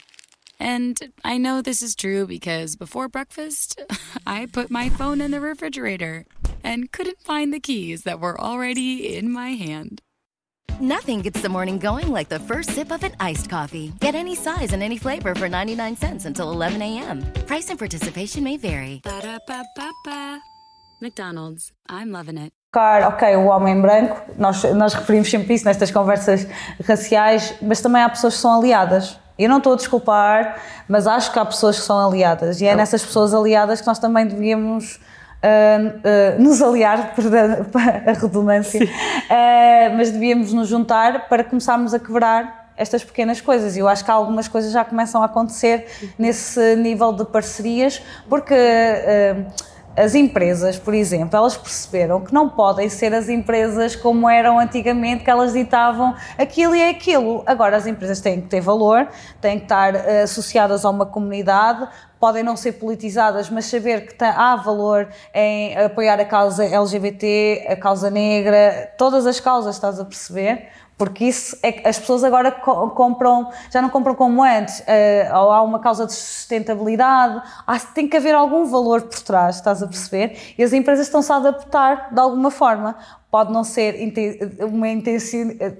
And 0.59 1.13
I 1.25 1.39
know 1.39 1.63
this 1.63 1.81
is 1.81 1.95
true 1.95 2.27
because 2.27 2.77
before 2.77 3.09
breakfast, 3.09 3.81
I 4.27 4.47
put 4.47 4.71
my 4.71 4.91
phone 4.91 5.23
in 5.23 5.31
the 5.31 5.41
refrigerator 5.41 6.27
and 6.63 6.93
couldn't 6.93 7.21
find 7.21 7.53
the 7.53 7.61
keys 7.61 8.03
that 8.03 8.21
were 8.21 8.41
already 8.41 9.17
in 9.17 9.31
my 9.33 9.51
hand. 9.51 10.01
Nothing 10.81 11.21
gets 11.21 11.43
the 11.43 11.49
morning 11.49 11.79
going 11.79 12.11
like 12.11 12.31
the 12.31 12.39
first 12.39 12.71
sip 12.71 12.91
of 12.91 13.03
an 13.03 13.13
iced 13.21 13.51
coffee. 13.51 13.93
Get 14.01 14.15
any 14.15 14.35
size 14.35 14.73
and 14.73 14.83
any 14.83 14.97
flavor 14.97 15.35
for 15.35 15.49
99 15.49 15.97
cents 15.97 16.25
until 16.25 16.51
11 16.53 16.81
a.m. 16.81 17.23
Price 17.47 17.69
and 17.69 17.79
participation 17.79 18.43
may 18.45 18.57
vary. 18.57 19.01
Ba-da-ba-ba-ba. 19.05 20.41
McDonald's. 21.03 21.73
I'm 21.89 22.11
loving 22.11 22.39
it. 22.39 22.53
Ok, 22.75 23.37
o 23.37 23.47
homem 23.47 23.81
branco, 23.83 24.23
nós, 24.39 24.63
nós 24.75 24.95
referimos 24.95 25.29
sempre 25.29 25.55
isso 25.55 25.65
nestas 25.65 25.91
conversas 25.91 26.47
raciais, 26.87 27.53
mas 27.61 27.81
também 27.81 28.01
há 28.01 28.09
pessoas 28.09 28.35
que 28.35 28.41
são 28.41 28.59
aliadas. 28.59 29.19
Eu 29.37 29.49
não 29.49 29.59
estou 29.59 29.73
a 29.73 29.77
desculpar, 29.77 30.63
mas 30.89 31.07
acho 31.07 31.33
que 31.33 31.39
há 31.39 31.45
pessoas 31.45 31.81
que 31.81 31.85
são 31.85 31.99
aliadas 31.99 32.61
e 32.61 32.67
é 32.67 32.77
nessas 32.77 33.05
pessoas 33.05 33.35
aliadas 33.35 33.81
que 33.81 33.87
nós 33.87 33.99
também 33.99 34.27
devíamos 34.27 35.01
uh, 35.43 36.39
uh, 36.39 36.43
nos 36.43 36.63
aliar, 36.63 37.15
perdão 37.17 37.67
a 38.07 38.13
redundância, 38.13 38.85
uh, 38.85 39.97
mas 39.97 40.11
devíamos 40.11 40.53
nos 40.53 40.69
juntar 40.69 41.29
para 41.29 41.43
começarmos 41.45 41.95
a 41.95 41.99
quebrar 41.99 42.73
estas 42.77 43.05
pequenas 43.05 43.41
coisas. 43.41 43.77
E 43.77 43.81
eu 43.81 43.89
acho 43.89 44.05
que 44.05 44.11
algumas 44.11 44.49
coisas 44.49 44.73
já 44.73 44.85
começam 44.85 45.23
a 45.23 45.27
acontecer 45.27 45.87
nesse 46.19 46.77
nível 46.77 47.13
de 47.13 47.25
parcerias, 47.27 48.03
porque 48.29 48.55
as 49.97 50.15
empresas, 50.15 50.79
por 50.79 50.95
exemplo, 50.95 51.37
elas 51.37 51.57
perceberam 51.57 52.21
que 52.21 52.33
não 52.33 52.49
podem 52.49 52.89
ser 52.89 53.13
as 53.13 53.29
empresas 53.29 53.97
como 53.97 54.29
eram 54.29 54.59
antigamente, 54.59 55.25
que 55.25 55.31
elas 55.31 55.53
ditavam 55.53 56.15
aquilo 56.39 56.75
e 56.75 56.89
aquilo. 56.89 57.43
Agora 57.45 57.77
as 57.77 57.87
empresas 57.87 58.21
têm 58.21 58.41
que 58.41 58.49
ter 58.49 58.61
valor, 58.61 59.09
têm 59.41 59.59
que 59.59 59.65
estar 59.65 59.95
uh, 59.95 60.23
associadas 60.23 60.85
a 60.85 60.91
uma 60.91 61.05
comunidade, 61.05 61.89
podem 62.21 62.43
não 62.43 62.55
ser 62.55 62.73
politizadas, 62.73 63.49
mas 63.49 63.65
saber 63.65 64.07
que 64.07 64.23
há 64.23 64.55
valor 64.55 65.09
em 65.35 65.77
apoiar 65.77 66.21
a 66.21 66.25
causa 66.25 66.65
LGBT, 66.65 67.67
a 67.71 67.77
causa 67.77 68.11
negra, 68.11 68.93
todas 68.99 69.27
as 69.27 69.41
causas, 69.41 69.75
estás 69.75 69.99
a 69.99 70.05
perceber? 70.05 70.69
porque 71.01 71.25
isso 71.25 71.57
é 71.63 71.73
que 71.73 71.89
as 71.89 71.99
pessoas 71.99 72.23
agora 72.23 72.53
compram, 72.53 73.49
já 73.71 73.81
não 73.81 73.89
compram 73.89 74.15
como 74.15 74.45
antes, 74.45 74.81
uh, 74.81 75.35
ou 75.35 75.51
há 75.51 75.63
uma 75.63 75.79
causa 75.79 76.05
de 76.05 76.13
sustentabilidade, 76.13 77.41
há, 77.67 77.79
tem 77.79 78.07
que 78.07 78.19
haver 78.19 78.35
algum 78.35 78.67
valor 78.67 79.01
por 79.01 79.19
trás, 79.21 79.57
estás 79.57 79.83
a 79.83 79.87
perceber? 79.87 80.37
E 80.59 80.63
as 80.63 80.75
empresas 80.75 81.07
estão-se 81.07 81.33
a 81.33 81.37
adaptar 81.37 82.13
de 82.13 82.21
alguma 82.21 82.51
forma. 82.51 82.97
Pode 83.31 83.51
não 83.51 83.65
ser 83.65 83.95
uma 84.61 84.89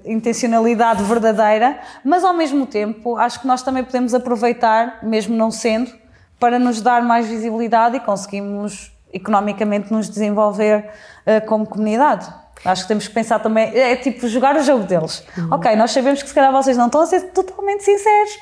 intencionalidade 0.05 1.03
verdadeira, 1.03 1.79
mas 2.03 2.23
ao 2.23 2.33
mesmo 2.33 2.65
tempo 2.65 3.15
acho 3.15 3.41
que 3.41 3.45
nós 3.45 3.61
também 3.61 3.83
podemos 3.83 4.15
aproveitar, 4.15 5.03
mesmo 5.03 5.35
não 5.35 5.51
sendo, 5.51 6.00
para 6.41 6.57
nos 6.57 6.81
dar 6.81 7.03
mais 7.03 7.27
visibilidade 7.27 7.97
e 7.97 7.99
conseguimos 7.99 8.91
economicamente 9.13 9.93
nos 9.93 10.09
desenvolver 10.09 10.89
uh, 11.27 11.45
como 11.45 11.67
comunidade. 11.67 12.27
Acho 12.65 12.81
que 12.81 12.87
temos 12.87 13.07
que 13.07 13.13
pensar 13.13 13.39
também, 13.39 13.69
é, 13.69 13.91
é 13.91 13.95
tipo 13.95 14.27
jogar 14.27 14.55
o 14.55 14.63
jogo 14.63 14.83
deles. 14.83 15.23
Uhum. 15.37 15.49
Ok, 15.51 15.75
nós 15.75 15.91
sabemos 15.91 16.23
que 16.23 16.29
se 16.29 16.33
calhar 16.33 16.51
vocês 16.51 16.75
não 16.75 16.87
estão 16.87 17.01
a 17.01 17.05
ser 17.05 17.31
totalmente 17.31 17.83
sinceros, 17.83 18.39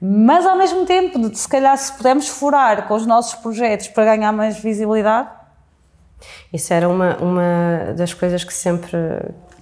mas 0.00 0.44
ao 0.44 0.56
mesmo 0.56 0.84
tempo, 0.84 1.34
se 1.34 1.48
calhar 1.48 1.76
se 1.78 1.92
pudermos 1.92 2.28
furar 2.28 2.88
com 2.88 2.94
os 2.94 3.06
nossos 3.06 3.36
projetos 3.36 3.86
para 3.88 4.16
ganhar 4.16 4.32
mais 4.32 4.58
visibilidade. 4.58 5.28
Isso 6.52 6.72
era 6.74 6.88
uma, 6.88 7.16
uma 7.18 7.94
das 7.96 8.12
coisas 8.12 8.42
que 8.42 8.52
sempre. 8.52 8.96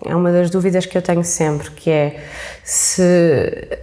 É 0.06 0.14
uma 0.14 0.30
das 0.30 0.50
dúvidas 0.50 0.86
que 0.86 0.96
eu 0.96 1.02
tenho 1.02 1.24
sempre, 1.24 1.70
que 1.70 1.90
é 1.90 2.24
se 2.62 3.02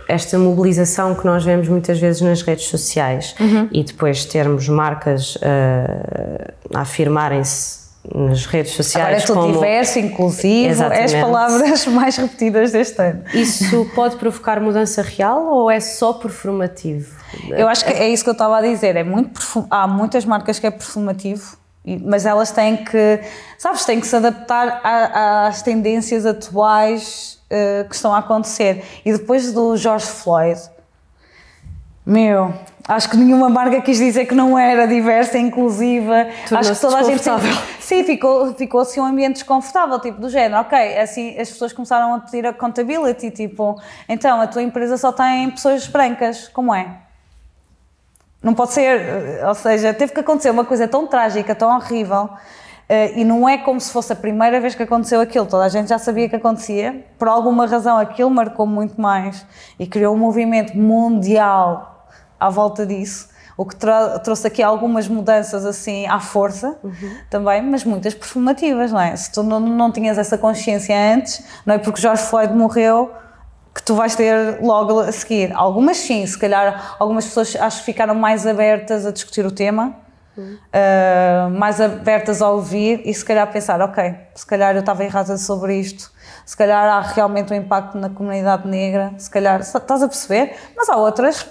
esta 0.07 0.37
mobilização 0.37 1.15
que 1.15 1.25
nós 1.25 1.43
vemos 1.43 1.67
muitas 1.67 1.99
vezes 1.99 2.21
nas 2.21 2.41
redes 2.41 2.65
sociais 2.65 3.35
uhum. 3.39 3.67
e 3.71 3.83
depois 3.83 4.25
termos 4.25 4.67
marcas 4.69 5.35
uh, 5.35 5.39
a 6.73 6.81
afirmarem-se 6.81 7.81
nas 8.13 8.45
redes 8.45 8.73
sociais. 8.73 9.07
Agora 9.07 9.21
é 9.21 9.25
tudo 9.25 9.39
como... 9.39 9.53
diverso, 9.53 9.99
inclusivo, 9.99 10.69
Exatamente. 10.69 11.01
é 11.01 11.05
as 11.05 11.13
palavras 11.13 11.85
mais 11.87 12.17
repetidas 12.17 12.71
deste 12.71 13.01
ano. 13.01 13.23
Isso 13.33 13.85
pode 13.93 14.15
provocar 14.15 14.59
mudança 14.59 15.01
real 15.01 15.45
ou 15.45 15.69
é 15.69 15.79
só 15.79 16.13
performativo? 16.13 17.15
Eu 17.49 17.67
acho 17.67 17.85
que 17.85 17.91
é 17.91 18.09
isso 18.09 18.23
que 18.23 18.29
eu 18.29 18.33
estava 18.33 18.57
a 18.57 18.61
dizer, 18.61 18.95
é 18.95 19.03
muito 19.03 19.39
há 19.69 19.87
muitas 19.87 20.25
marcas 20.25 20.59
que 20.59 20.67
é 20.67 20.71
performativo, 20.71 21.57
mas 21.83 22.25
elas 22.25 22.51
têm 22.51 22.77
que, 22.77 23.19
sabes, 23.57 23.85
têm 23.85 23.99
que 23.99 24.07
se 24.07 24.15
adaptar 24.15 24.81
às 24.83 25.61
tendências 25.61 26.25
atuais 26.25 27.39
uh, 27.45 27.87
que 27.89 27.95
estão 27.95 28.13
a 28.13 28.19
acontecer. 28.19 28.83
E 29.03 29.11
depois 29.11 29.51
do 29.51 29.75
George 29.75 30.05
Floyd, 30.05 30.61
meu, 32.05 32.53
acho 32.87 33.09
que 33.09 33.17
nenhuma 33.17 33.49
marca 33.49 33.81
quis 33.81 33.97
dizer 33.97 34.25
que 34.25 34.35
não 34.35 34.57
era 34.57 34.87
diversa, 34.87 35.37
inclusiva. 35.37 36.27
Acho 36.51 36.73
que 36.73 36.81
toda 36.81 36.97
a 36.97 37.03
gente. 37.03 37.23
Sim, 37.79 38.03
ficou, 38.03 38.53
ficou 38.53 38.81
assim 38.81 38.99
um 38.99 39.05
ambiente 39.05 39.35
desconfortável, 39.35 39.99
tipo 39.99 40.19
do 40.19 40.29
género, 40.29 40.61
ok, 40.61 40.97
assim 40.99 41.37
as 41.39 41.49
pessoas 41.49 41.73
começaram 41.73 42.13
a 42.13 42.19
pedir 42.19 42.45
accountability, 42.45 43.31
tipo, 43.31 43.79
então 44.07 44.39
a 44.39 44.47
tua 44.47 44.61
empresa 44.61 44.97
só 44.97 45.11
tem 45.11 45.49
pessoas 45.49 45.87
brancas, 45.87 46.47
como 46.47 46.73
é? 46.73 46.87
Não 48.41 48.53
pode 48.53 48.73
ser, 48.73 49.45
ou 49.45 49.53
seja, 49.53 49.93
teve 49.93 50.13
que 50.13 50.19
acontecer 50.19 50.49
uma 50.49 50.65
coisa 50.65 50.87
tão 50.87 51.05
trágica, 51.05 51.53
tão 51.53 51.75
horrível, 51.75 52.29
Uh, 52.91 53.07
e 53.15 53.23
não 53.23 53.47
é 53.47 53.57
como 53.57 53.79
se 53.79 53.89
fosse 53.89 54.11
a 54.11 54.15
primeira 54.17 54.59
vez 54.59 54.75
que 54.75 54.83
aconteceu 54.83 55.21
aquilo, 55.21 55.45
toda 55.45 55.63
a 55.63 55.69
gente 55.69 55.87
já 55.87 55.97
sabia 55.97 56.27
que 56.27 56.35
acontecia, 56.35 57.05
por 57.17 57.29
alguma 57.29 57.65
razão 57.65 57.97
aquilo 57.97 58.29
marcou 58.29 58.67
muito 58.67 58.99
mais 58.99 59.45
e 59.79 59.87
criou 59.87 60.13
um 60.13 60.17
movimento 60.17 60.77
mundial 60.77 62.05
à 62.37 62.49
volta 62.49 62.85
disso, 62.85 63.29
o 63.55 63.65
que 63.65 63.77
trouxe 63.77 64.45
aqui 64.45 64.61
algumas 64.61 65.07
mudanças 65.07 65.65
assim 65.65 66.05
à 66.05 66.19
força 66.19 66.77
uhum. 66.83 67.15
também, 67.29 67.61
mas 67.61 67.85
muitas 67.85 68.13
performativas, 68.13 68.91
não 68.91 68.99
é? 68.99 69.15
Se 69.15 69.31
tu 69.31 69.41
não, 69.41 69.61
não 69.61 69.89
tinhas 69.89 70.17
essa 70.17 70.37
consciência 70.37 70.93
antes, 71.15 71.45
não 71.65 71.75
é 71.75 71.77
porque 71.77 72.01
George 72.01 72.23
Floyd 72.23 72.53
morreu 72.53 73.09
que 73.73 73.81
tu 73.81 73.95
vais 73.95 74.15
ter 74.15 74.61
logo 74.61 74.99
a 74.99 75.11
seguir. 75.11 75.51
Algumas 75.53 75.97
sim, 75.97 76.25
se 76.25 76.37
calhar 76.37 76.95
algumas 76.99 77.25
pessoas 77.25 77.55
acho 77.55 77.79
que 77.79 77.85
ficaram 77.85 78.13
mais 78.13 78.45
abertas 78.45 79.05
a 79.05 79.11
discutir 79.11 79.45
o 79.45 79.51
tema, 79.51 79.95
uh, 80.37 81.49
mais 81.51 81.79
abertas 81.79 82.41
a 82.41 82.49
ouvir 82.49 83.01
e 83.05 83.13
se 83.13 83.23
calhar 83.23 83.49
pensar, 83.51 83.81
ok, 83.81 84.13
se 84.35 84.45
calhar 84.45 84.75
eu 84.75 84.81
estava 84.81 85.03
errada 85.03 85.37
sobre 85.37 85.79
isto, 85.79 86.11
se 86.45 86.55
calhar 86.57 86.85
há 86.85 87.01
realmente 87.01 87.53
um 87.53 87.55
impacto 87.55 87.97
na 87.97 88.09
comunidade 88.09 88.67
negra, 88.67 89.13
se 89.17 89.29
calhar, 89.29 89.61
estás 89.61 90.03
a 90.03 90.07
perceber? 90.07 90.55
Mas 90.75 90.89
há 90.89 90.97
outras 90.97 91.47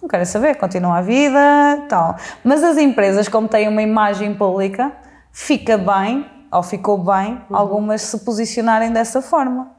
não 0.00 0.08
querem 0.08 0.24
saber, 0.24 0.54
continuam 0.54 0.94
a 0.94 1.00
vida, 1.00 1.86
tal. 1.88 2.16
Mas 2.44 2.62
as 2.62 2.76
empresas, 2.76 3.28
como 3.28 3.48
têm 3.48 3.66
uma 3.68 3.82
imagem 3.82 4.32
pública, 4.32 4.92
fica 5.32 5.76
bem, 5.76 6.24
ou 6.52 6.62
ficou 6.62 6.98
bem, 6.98 7.42
uhum. 7.50 7.56
algumas 7.56 8.02
se 8.02 8.18
posicionarem 8.20 8.92
dessa 8.92 9.20
forma. 9.20 9.77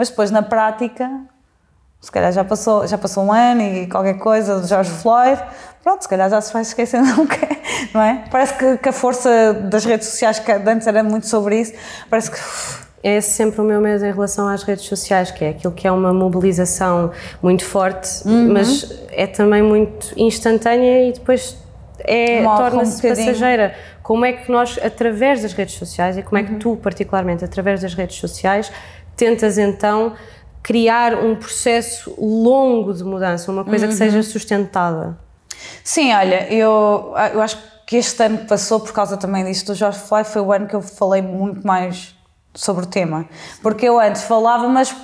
Mas 0.00 0.08
depois, 0.08 0.30
na 0.30 0.40
prática, 0.40 1.10
se 2.00 2.10
calhar 2.10 2.32
já 2.32 2.42
passou, 2.42 2.86
já 2.86 2.96
passou 2.96 3.22
um 3.22 3.30
ano 3.30 3.60
e 3.60 3.86
qualquer 3.86 4.16
coisa 4.16 4.58
do 4.58 4.66
George 4.66 4.88
Floyd, 4.88 5.38
pronto, 5.84 6.00
se 6.00 6.08
calhar 6.08 6.30
já 6.30 6.40
se 6.40 6.50
vai 6.54 6.62
esquecendo, 6.62 7.06
não 7.92 8.00
é? 8.00 8.24
Parece 8.30 8.54
que, 8.54 8.78
que, 8.78 8.88
a 8.88 8.92
força 8.94 9.52
das 9.52 9.84
redes 9.84 10.08
sociais, 10.08 10.38
que 10.38 10.50
antes 10.50 10.86
era 10.86 11.02
muito 11.04 11.26
sobre 11.26 11.60
isso, 11.60 11.74
parece 12.08 12.30
que. 12.30 12.38
É 13.02 13.18
sempre 13.22 13.62
o 13.62 13.64
meu 13.64 13.80
medo 13.80 14.04
em 14.04 14.12
relação 14.12 14.46
às 14.46 14.62
redes 14.62 14.84
sociais, 14.84 15.30
que 15.30 15.42
é 15.42 15.48
aquilo 15.50 15.72
que 15.72 15.86
é 15.86 15.92
uma 15.92 16.12
mobilização 16.12 17.10
muito 17.42 17.64
forte, 17.64 18.26
uhum. 18.26 18.52
mas 18.52 18.90
é 19.10 19.26
também 19.26 19.62
muito 19.62 20.12
instantânea 20.18 21.08
e 21.08 21.12
depois 21.14 21.56
é, 22.04 22.42
torna-se 22.42 23.06
um 23.06 23.08
passageira. 23.08 23.74
Como 24.02 24.24
é 24.24 24.32
que 24.32 24.50
nós, 24.50 24.78
através 24.82 25.42
das 25.42 25.52
redes 25.52 25.76
sociais, 25.76 26.18
e 26.18 26.22
como 26.22 26.38
é 26.38 26.42
que 26.42 26.52
uhum. 26.52 26.58
tu, 26.58 26.76
particularmente, 26.76 27.44
através 27.44 27.80
das 27.80 27.94
redes 27.94 28.16
sociais, 28.16 28.70
tentas 29.20 29.58
então 29.58 30.14
criar 30.62 31.14
um 31.14 31.36
processo 31.36 32.14
longo 32.18 32.94
de 32.94 33.04
mudança, 33.04 33.52
uma 33.52 33.64
coisa 33.64 33.84
uhum. 33.84 33.92
que 33.92 33.98
seja 33.98 34.22
sustentada? 34.22 35.18
Sim, 35.84 36.12
olha, 36.14 36.50
eu, 36.52 37.14
eu 37.34 37.42
acho 37.42 37.58
que 37.86 37.96
este 37.96 38.22
ano 38.22 38.38
que 38.38 38.46
passou, 38.46 38.80
por 38.80 38.92
causa 38.92 39.16
também 39.18 39.44
disso 39.44 39.66
do 39.66 39.74
George 39.74 39.98
Floyd, 39.98 40.26
foi 40.26 40.40
o 40.40 40.50
ano 40.50 40.66
que 40.66 40.74
eu 40.74 40.80
falei 40.80 41.20
muito 41.20 41.66
mais 41.66 42.14
sobre 42.54 42.84
o 42.84 42.86
tema. 42.86 43.28
Porque 43.62 43.86
eu 43.86 44.00
antes 44.00 44.22
falava, 44.22 44.66
mas 44.68 44.94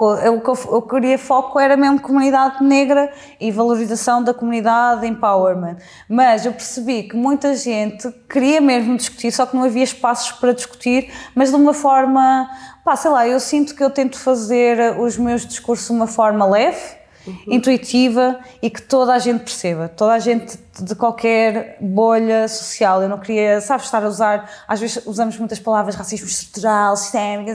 pouco. 0.00 0.14
O 0.14 0.40
que 0.40 0.48
eu, 0.48 0.72
eu 0.72 0.82
queria 0.82 1.18
foco 1.18 1.60
era 1.60 1.76
mesmo 1.76 2.00
comunidade 2.00 2.64
negra 2.64 3.12
e 3.38 3.52
valorização 3.52 4.24
da 4.24 4.32
comunidade, 4.32 5.06
empowerment. 5.06 5.76
Mas 6.08 6.46
eu 6.46 6.52
percebi 6.52 7.02
que 7.02 7.14
muita 7.14 7.54
gente 7.54 8.10
queria 8.28 8.60
mesmo 8.60 8.96
discutir, 8.96 9.30
só 9.30 9.44
que 9.44 9.54
não 9.54 9.64
havia 9.64 9.84
espaços 9.84 10.32
para 10.32 10.52
discutir, 10.52 11.12
mas 11.34 11.50
de 11.50 11.56
uma 11.56 11.74
forma 11.74 12.48
pá, 12.82 12.96
sei 12.96 13.10
lá, 13.10 13.28
eu 13.28 13.38
sinto 13.38 13.74
que 13.74 13.84
eu 13.84 13.90
tento 13.90 14.18
fazer 14.18 14.98
os 14.98 15.18
meus 15.18 15.46
discursos 15.46 15.86
de 15.86 15.92
uma 15.92 16.06
forma 16.06 16.46
leve, 16.46 16.98
uhum. 17.26 17.36
intuitiva 17.48 18.40
e 18.62 18.70
que 18.70 18.80
toda 18.80 19.12
a 19.12 19.18
gente 19.18 19.40
perceba, 19.40 19.86
toda 19.86 20.14
a 20.14 20.18
gente 20.18 20.58
de 20.80 20.94
qualquer 20.94 21.76
bolha 21.78 22.48
social. 22.48 23.02
Eu 23.02 23.08
não 23.08 23.18
queria, 23.18 23.60
sabes, 23.60 23.84
estar 23.84 24.02
a 24.02 24.08
usar, 24.08 24.50
às 24.66 24.80
vezes 24.80 25.06
usamos 25.06 25.36
muitas 25.38 25.58
palavras, 25.58 25.94
racismo 25.94 26.26
estrutural, 26.26 26.96
sistémico, 26.96 27.50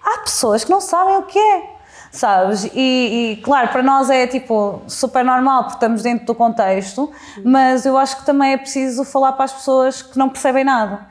há 0.00 0.18
pessoas 0.20 0.62
que 0.62 0.70
não 0.70 0.80
sabem 0.80 1.16
o 1.16 1.22
que 1.22 1.38
é. 1.38 1.77
Sabes? 2.10 2.64
E, 2.74 3.32
e, 3.32 3.36
claro, 3.42 3.68
para 3.68 3.82
nós 3.82 4.08
é 4.08 4.26
tipo 4.26 4.82
super 4.86 5.24
normal 5.24 5.64
porque 5.64 5.76
estamos 5.76 6.02
dentro 6.02 6.26
do 6.26 6.34
contexto, 6.34 7.10
mas 7.44 7.84
eu 7.84 7.98
acho 7.98 8.18
que 8.18 8.26
também 8.26 8.52
é 8.52 8.56
preciso 8.56 9.04
falar 9.04 9.32
para 9.32 9.44
as 9.44 9.52
pessoas 9.52 10.02
que 10.02 10.18
não 10.18 10.28
percebem 10.28 10.64
nada. 10.64 11.06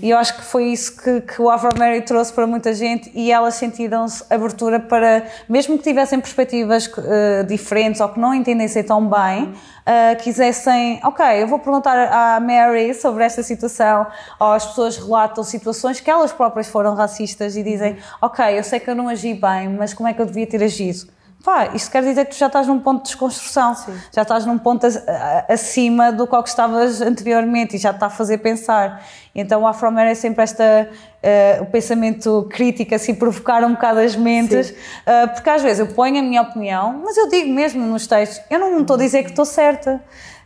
E 0.00 0.10
eu 0.10 0.18
acho 0.18 0.36
que 0.36 0.42
foi 0.42 0.64
isso 0.66 0.96
que, 0.96 1.20
que 1.20 1.42
o 1.42 1.50
Afro 1.50 1.70
Mary 1.78 2.02
trouxe 2.02 2.32
para 2.32 2.46
muita 2.46 2.72
gente 2.72 3.10
e 3.14 3.30
elas 3.30 3.54
sentiram-se 3.54 4.24
abertura 4.30 4.80
para, 4.80 5.24
mesmo 5.48 5.76
que 5.76 5.84
tivessem 5.84 6.20
perspectivas 6.20 6.86
uh, 6.86 7.44
diferentes 7.46 8.00
ou 8.00 8.08
que 8.08 8.20
não 8.20 8.34
entendessem 8.34 8.82
tão 8.82 9.08
bem, 9.08 9.44
uh, 9.44 10.22
quisessem, 10.22 11.00
ok, 11.04 11.24
eu 11.42 11.46
vou 11.46 11.58
perguntar 11.58 11.96
à 12.12 12.40
Mary 12.40 12.94
sobre 12.94 13.24
esta 13.24 13.42
situação, 13.42 14.06
ou 14.38 14.52
as 14.52 14.66
pessoas 14.66 14.96
relatam 14.96 15.42
situações 15.42 16.00
que 16.00 16.10
elas 16.10 16.32
próprias 16.32 16.68
foram 16.68 16.94
racistas 16.94 17.56
e 17.56 17.62
dizem, 17.62 17.96
ok, 18.20 18.58
eu 18.58 18.62
sei 18.62 18.80
que 18.80 18.88
eu 18.88 18.94
não 18.94 19.08
agi 19.08 19.34
bem, 19.34 19.68
mas 19.68 19.92
como 19.92 20.08
é 20.08 20.12
que 20.12 20.22
eu 20.22 20.26
devia 20.26 20.46
ter 20.46 20.62
agido? 20.62 21.06
Pá, 21.42 21.70
isto 21.74 21.90
quer 21.90 22.04
dizer 22.04 22.24
que 22.26 22.30
tu 22.30 22.38
já 22.38 22.46
estás 22.46 22.68
num 22.68 22.78
ponto 22.78 23.02
de 23.02 23.08
desconstrução, 23.08 23.74
Sim. 23.74 23.92
já 24.12 24.22
estás 24.22 24.46
num 24.46 24.58
ponto 24.58 24.86
acima 25.48 26.12
do 26.12 26.24
qual 26.24 26.40
que 26.40 26.48
estavas 26.48 27.02
anteriormente 27.02 27.74
e 27.74 27.78
já 27.80 27.90
está 27.90 28.06
a 28.06 28.10
fazer 28.10 28.38
pensar. 28.38 29.04
Então 29.34 29.62
o 29.62 29.66
Afromer 29.66 30.06
é 30.06 30.14
sempre 30.14 30.44
esta, 30.44 30.88
uh, 30.88 31.62
o 31.62 31.66
pensamento 31.66 32.46
crítico, 32.48 32.94
assim, 32.94 33.12
provocar 33.12 33.64
um 33.64 33.72
bocado 33.72 33.98
as 33.98 34.14
mentes, 34.14 34.70
uh, 34.70 35.34
porque 35.34 35.50
às 35.50 35.62
vezes 35.62 35.80
eu 35.80 35.88
ponho 35.88 36.20
a 36.20 36.22
minha 36.22 36.42
opinião, 36.42 37.00
mas 37.04 37.16
eu 37.16 37.28
digo 37.28 37.52
mesmo 37.52 37.84
nos 37.86 38.06
textos, 38.06 38.40
eu 38.48 38.60
não 38.60 38.80
estou 38.80 38.94
a 38.94 38.98
dizer 39.00 39.24
que 39.24 39.30
estou 39.30 39.44
certa 39.44 40.00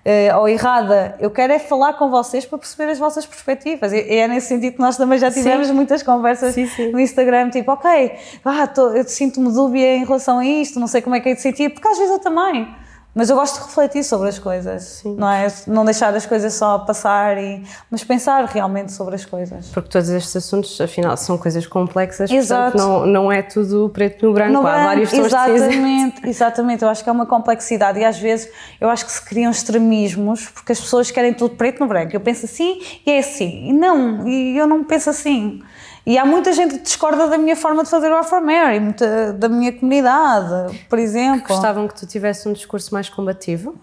uh, 0.06 0.38
ou 0.38 0.48
errada. 0.48 1.16
Eu 1.18 1.30
quero 1.30 1.52
é 1.52 1.58
falar 1.58 1.94
com 1.94 2.08
vocês 2.08 2.46
para 2.46 2.58
perceber 2.58 2.90
as 2.90 2.98
vossas 2.98 3.26
perspectivas. 3.26 3.92
E, 3.92 3.96
e 3.96 4.16
é 4.16 4.28
nesse 4.28 4.46
sentido 4.46 4.74
que 4.74 4.80
nós 4.80 4.96
também 4.96 5.18
já 5.18 5.30
tivemos 5.30 5.66
sim. 5.66 5.72
muitas 5.72 6.02
conversas 6.02 6.54
sim, 6.54 6.66
sim. 6.66 6.92
no 6.92 7.00
Instagram, 7.00 7.50
tipo, 7.50 7.72
ok, 7.72 8.12
ah, 8.44 8.66
tô, 8.66 8.90
eu 8.90 9.04
sinto-me 9.04 9.52
dúbia 9.52 9.96
em 9.96 10.04
relação 10.04 10.38
a 10.38 10.46
isto, 10.46 10.78
não 10.78 10.86
sei 10.86 11.02
como 11.02 11.16
é 11.16 11.20
que 11.20 11.28
é 11.28 11.34
de 11.34 11.40
sentir, 11.40 11.70
porque 11.70 11.88
às 11.88 11.98
vezes 11.98 12.12
eu 12.12 12.20
também. 12.20 12.68
Mas 13.16 13.30
eu 13.30 13.36
gosto 13.36 13.58
de 13.58 13.66
refletir 13.66 14.04
sobre 14.04 14.28
as 14.28 14.38
coisas, 14.38 15.00
Sim. 15.02 15.16
não 15.16 15.30
é? 15.30 15.46
Não 15.66 15.86
deixar 15.86 16.14
as 16.14 16.26
coisas 16.26 16.52
só 16.52 16.80
passar, 16.80 17.38
e, 17.38 17.64
mas 17.90 18.04
pensar 18.04 18.44
realmente 18.44 18.92
sobre 18.92 19.14
as 19.14 19.24
coisas. 19.24 19.68
Porque 19.68 19.88
todos 19.88 20.10
estes 20.10 20.36
assuntos, 20.36 20.78
afinal, 20.78 21.16
são 21.16 21.38
coisas 21.38 21.66
complexas, 21.66 22.30
Exato. 22.30 22.72
portanto 22.72 22.86
não, 22.86 23.06
não 23.06 23.32
é 23.32 23.40
tudo 23.40 23.88
preto 23.88 24.26
no 24.26 24.34
branco, 24.34 24.52
no 24.52 24.58
há 24.58 24.70
branco, 24.70 24.84
vários 24.84 25.10
tons 25.10 25.26
Exatamente, 25.28 26.28
exatamente. 26.28 26.82
Eu 26.82 26.90
acho 26.90 27.02
que 27.02 27.08
é 27.08 27.12
uma 27.12 27.24
complexidade 27.24 27.98
e 27.98 28.04
às 28.04 28.18
vezes 28.18 28.50
eu 28.78 28.90
acho 28.90 29.06
que 29.06 29.12
se 29.12 29.24
criam 29.24 29.50
extremismos 29.50 30.50
porque 30.50 30.72
as 30.72 30.80
pessoas 30.80 31.10
querem 31.10 31.32
tudo 31.32 31.56
preto 31.56 31.80
no 31.80 31.86
branco. 31.86 32.14
Eu 32.14 32.20
penso 32.20 32.44
assim 32.44 32.82
e 33.06 33.10
é 33.12 33.20
assim. 33.20 33.70
E 33.70 33.72
não, 33.72 34.28
e 34.28 34.58
eu 34.58 34.66
não 34.66 34.84
penso 34.84 35.08
assim. 35.08 35.62
E 36.06 36.16
há 36.16 36.24
muita 36.24 36.52
gente 36.52 36.76
que 36.76 36.82
discorda 36.84 37.26
da 37.26 37.36
minha 37.36 37.56
forma 37.56 37.82
de 37.82 37.90
fazer 37.90 38.12
o 38.12 38.16
Afro 38.16 38.40
Mary, 38.40 38.78
muita, 38.78 39.32
da 39.32 39.48
minha 39.48 39.72
comunidade, 39.72 40.78
por 40.88 41.00
exemplo. 41.00 41.48
Gostavam 41.48 41.88
que 41.88 41.96
tu 41.96 42.06
tivesse 42.06 42.48
um 42.48 42.52
discurso 42.52 42.94
mais 42.94 43.08
combativo? 43.08 43.74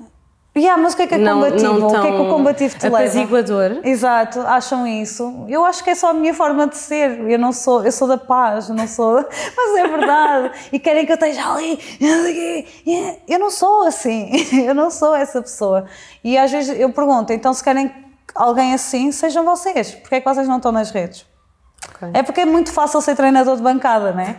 Yeah, 0.55 0.81
mas 0.81 0.93
o 0.93 0.97
que 0.97 1.01
é 1.01 1.07
que 1.07 1.15
é 1.15 1.17
não, 1.17 1.41
combativo? 1.41 1.79
Não 1.79 1.87
o 1.87 1.89
que 1.89 2.07
é 2.07 2.11
que 2.11 2.21
o 2.21 2.29
combativo 2.29 2.79
te 2.79 2.87
apaziguador. 2.87 3.69
leva? 3.71 3.87
Exato, 3.89 4.39
acham 4.41 4.87
isso. 4.87 5.45
Eu 5.49 5.65
acho 5.65 5.83
que 5.83 5.89
é 5.89 5.95
só 5.95 6.11
a 6.11 6.13
minha 6.13 6.33
forma 6.33 6.67
de 6.67 6.77
ser. 6.77 7.19
Eu 7.29 7.39
não 7.39 7.51
sou, 7.51 7.83
eu 7.83 7.91
sou 7.91 8.07
da 8.07 8.19
paz, 8.19 8.69
não 8.69 8.87
sou. 8.87 9.15
Mas 9.57 9.79
é 9.79 9.87
verdade. 9.87 10.51
e 10.71 10.79
querem 10.79 11.05
que 11.05 11.11
eu 11.11 11.15
esteja 11.15 11.51
ali. 11.51 11.77
Eu 13.27 13.39
não 13.39 13.49
sou 13.49 13.87
assim. 13.87 14.31
Eu 14.63 14.75
não 14.75 14.89
sou 14.91 15.13
essa 15.15 15.41
pessoa. 15.41 15.85
E 16.23 16.37
às 16.37 16.51
vezes 16.51 16.79
eu 16.79 16.91
pergunto, 16.93 17.33
então 17.33 17.53
se 17.53 17.63
querem 17.63 17.91
alguém 18.33 18.73
assim, 18.73 19.11
sejam 19.11 19.43
vocês. 19.43 19.91
Porquê 19.95 20.15
é 20.15 20.21
que 20.21 20.29
vocês 20.29 20.47
não 20.47 20.57
estão 20.57 20.71
nas 20.71 20.91
redes? 20.91 21.32
Okay. 21.89 22.09
É 22.13 22.23
porque 22.23 22.41
é 22.41 22.45
muito 22.45 22.71
fácil 22.71 23.01
ser 23.01 23.15
treinador 23.15 23.55
de 23.55 23.61
bancada, 23.61 24.11
não 24.11 24.21
é? 24.21 24.35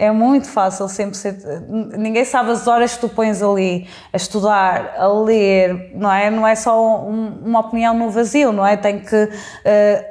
É 0.00 0.12
muito 0.12 0.48
fácil 0.48 0.88
sempre 0.88 1.16
ser. 1.16 1.36
Ninguém 1.68 2.24
sabe 2.24 2.52
as 2.52 2.68
horas 2.68 2.94
que 2.94 3.00
tu 3.00 3.08
pões 3.08 3.42
ali 3.42 3.88
a 4.12 4.16
estudar, 4.16 4.94
a 4.96 5.08
ler, 5.08 5.90
não 5.92 6.12
é? 6.12 6.30
Não 6.30 6.46
é 6.46 6.54
só 6.54 7.02
um, 7.04 7.40
uma 7.44 7.58
opinião 7.58 7.92
no 7.94 8.08
vazio, 8.08 8.52
não 8.52 8.64
é? 8.64 8.76
Tem 8.76 9.00
que 9.00 9.16
uh, 9.16 9.28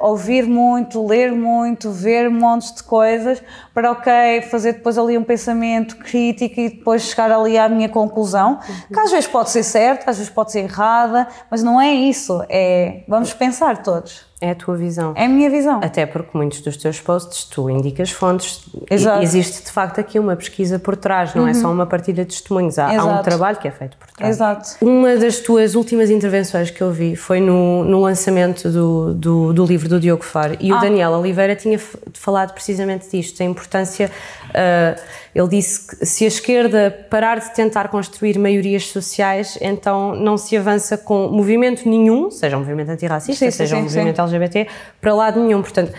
ouvir 0.00 0.44
muito, 0.44 1.06
ler 1.06 1.32
muito, 1.32 1.90
ver 1.90 2.28
montes 2.28 2.74
de 2.74 2.82
coisas 2.82 3.42
para, 3.72 3.92
ok, 3.92 4.42
fazer 4.50 4.74
depois 4.74 4.98
ali 4.98 5.16
um 5.16 5.24
pensamento 5.24 5.96
crítico 5.96 6.60
e 6.60 6.68
depois 6.68 7.04
chegar 7.04 7.32
ali 7.32 7.56
à 7.56 7.66
minha 7.66 7.88
conclusão, 7.88 8.60
uhum. 8.68 8.74
que 8.92 9.00
às 9.00 9.10
vezes 9.10 9.26
pode 9.26 9.48
ser 9.48 9.62
certa, 9.62 10.10
às 10.10 10.18
vezes 10.18 10.30
pode 10.30 10.52
ser 10.52 10.64
errada, 10.64 11.26
mas 11.50 11.62
não 11.62 11.80
é 11.80 11.94
isso. 11.94 12.44
É. 12.50 13.04
Vamos 13.08 13.32
pensar 13.32 13.82
todos. 13.82 14.27
É 14.40 14.52
a 14.52 14.54
tua 14.54 14.76
visão. 14.76 15.14
É 15.16 15.24
a 15.24 15.28
minha 15.28 15.50
visão. 15.50 15.80
Até 15.82 16.06
porque 16.06 16.30
muitos 16.32 16.60
dos 16.60 16.76
teus 16.76 17.00
posts 17.00 17.44
tu 17.44 17.68
indicas 17.68 18.10
fontes. 18.10 18.64
Exato. 18.88 19.22
Existe 19.22 19.64
de 19.64 19.72
facto 19.72 19.98
aqui 19.98 20.16
uma 20.16 20.36
pesquisa 20.36 20.78
por 20.78 20.96
trás, 20.96 21.34
não 21.34 21.42
uhum. 21.42 21.48
é 21.48 21.54
só 21.54 21.70
uma 21.70 21.86
partilha 21.86 22.24
de 22.24 22.30
testemunhos. 22.30 22.78
Há, 22.78 23.00
há, 23.00 23.04
um 23.04 23.22
trabalho 23.22 23.56
que 23.56 23.66
é 23.66 23.70
feito 23.72 23.96
por 23.96 24.08
trás. 24.12 24.36
Exato. 24.36 24.76
Uma 24.80 25.16
das 25.16 25.40
tuas 25.40 25.74
últimas 25.74 26.08
intervenções 26.08 26.70
que 26.70 26.80
eu 26.80 26.92
vi 26.92 27.16
foi 27.16 27.40
no, 27.40 27.82
no 27.82 28.00
lançamento 28.00 28.70
do, 28.70 29.12
do, 29.12 29.52
do 29.52 29.66
livro 29.66 29.88
do 29.88 29.98
Diogo 29.98 30.24
Faro 30.24 30.56
e 30.60 30.70
ah. 30.70 30.76
o 30.76 30.80
Daniel 30.80 31.10
Oliveira 31.12 31.56
tinha 31.56 31.78
falado 32.14 32.52
precisamente 32.52 33.08
disto, 33.10 33.42
a 33.42 33.44
importância. 33.44 34.08
Uh, 34.50 34.98
ele 35.34 35.48
disse 35.48 35.86
que 35.86 36.06
se 36.06 36.24
a 36.24 36.28
esquerda 36.28 37.06
parar 37.08 37.38
de 37.38 37.54
tentar 37.54 37.88
construir 37.88 38.38
maiorias 38.38 38.86
sociais, 38.88 39.58
então 39.60 40.14
não 40.14 40.36
se 40.36 40.56
avança 40.56 40.96
com 40.96 41.28
movimento 41.28 41.88
nenhum, 41.88 42.30
seja 42.30 42.56
um 42.56 42.60
movimento 42.60 42.90
antirracista, 42.90 43.44
Sim, 43.44 43.50
sim, 43.50 43.56
seja 43.56 43.76
um 43.76 43.78
sim, 43.80 43.84
movimento 43.84 44.16
sim. 44.16 44.22
LGBT, 44.32 44.66
para 45.00 45.14
lado 45.14 45.40
nenhum. 45.42 45.62
Portanto, 45.62 45.92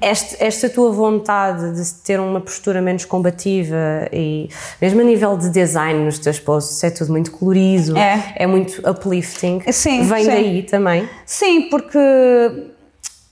este- 0.00 0.36
esta 0.42 0.68
tua 0.68 0.90
vontade 0.92 1.74
de 1.74 1.94
ter 2.02 2.18
uma 2.20 2.40
postura 2.40 2.80
menos 2.82 3.04
combativa 3.04 4.08
e 4.12 4.48
mesmo 4.80 5.00
a 5.00 5.04
nível 5.04 5.36
de 5.36 5.48
design 5.50 6.04
nos 6.04 6.18
teus 6.18 6.38
posts, 6.40 6.82
é 6.84 6.90
tudo 6.90 7.12
muito 7.12 7.30
colorido, 7.30 7.96
É. 7.96 8.46
muito 8.46 8.82
uplifting, 8.88 9.60
Sim, 9.72 10.02
vem 10.02 10.24
sim. 10.24 10.30
daí 10.30 10.62
também. 10.62 11.08
Sim, 11.26 11.68
porque 11.70 11.98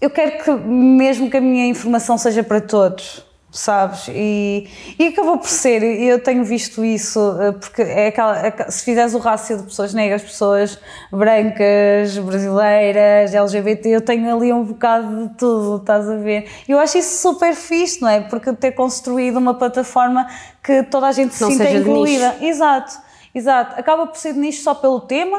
eu 0.01 0.11
quero 0.11 0.43
que 0.43 0.51
mesmo 0.67 1.31
que 1.31 1.37
a 1.37 1.41
minha 1.41 1.67
informação 1.67 2.19
seja 2.19 2.43
para 2.43 2.61
todos, 2.61 3.25
sabes? 3.55 4.09
E, 4.09 4.67
e 4.99 5.09
acabou 5.09 5.37
por 5.37 5.49
ser, 5.49 5.83
e 5.83 6.09
eu 6.09 6.19
tenho 6.19 6.43
visto 6.43 6.83
isso, 6.83 7.21
eh, 7.39 7.53
porque 7.53 7.83
é 7.83 8.07
aquela, 8.09 8.33
aquela- 8.47 8.71
se 8.71 8.83
fizeres 8.83 9.13
o 9.13 9.19
rácio 9.19 9.59
de 9.59 9.65
pessoas 9.65 9.93
negras, 9.93 10.23
pessoas 10.23 10.79
brancas, 11.13 12.17
brasileiras, 12.19 13.35
LGBT, 13.35 13.89
eu 13.91 14.01
tenho 14.01 14.35
ali 14.35 14.53
um 14.53 14.65
bocado 14.65 15.29
de 15.29 15.35
tudo, 15.37 15.77
estás 15.77 16.09
a 16.09 16.17
ver? 16.17 16.49
Eu 16.69 16.79
acho 16.79 16.97
isso 16.99 17.21
super 17.21 17.55
fixe, 17.55 18.01
não 18.01 18.09
é? 18.09 18.21
Porque 18.23 18.53
ter 18.55 18.73
construído 18.73 19.37
uma 19.37 19.55
plataforma 19.55 20.27
que 20.63 20.83
toda 20.85 21.07
a 21.09 21.13
gente 21.13 21.35
se 21.35 21.45
sinta 21.53 21.65
incluída. 21.91 22.37
Exato. 22.41 23.12
Exato, 23.35 23.81
acaba 23.81 24.07
por 24.07 24.19
ser 24.19 24.35
nicho 24.35 24.63
só 24.63 24.75
pelo 24.75 25.01
tema, 25.01 25.39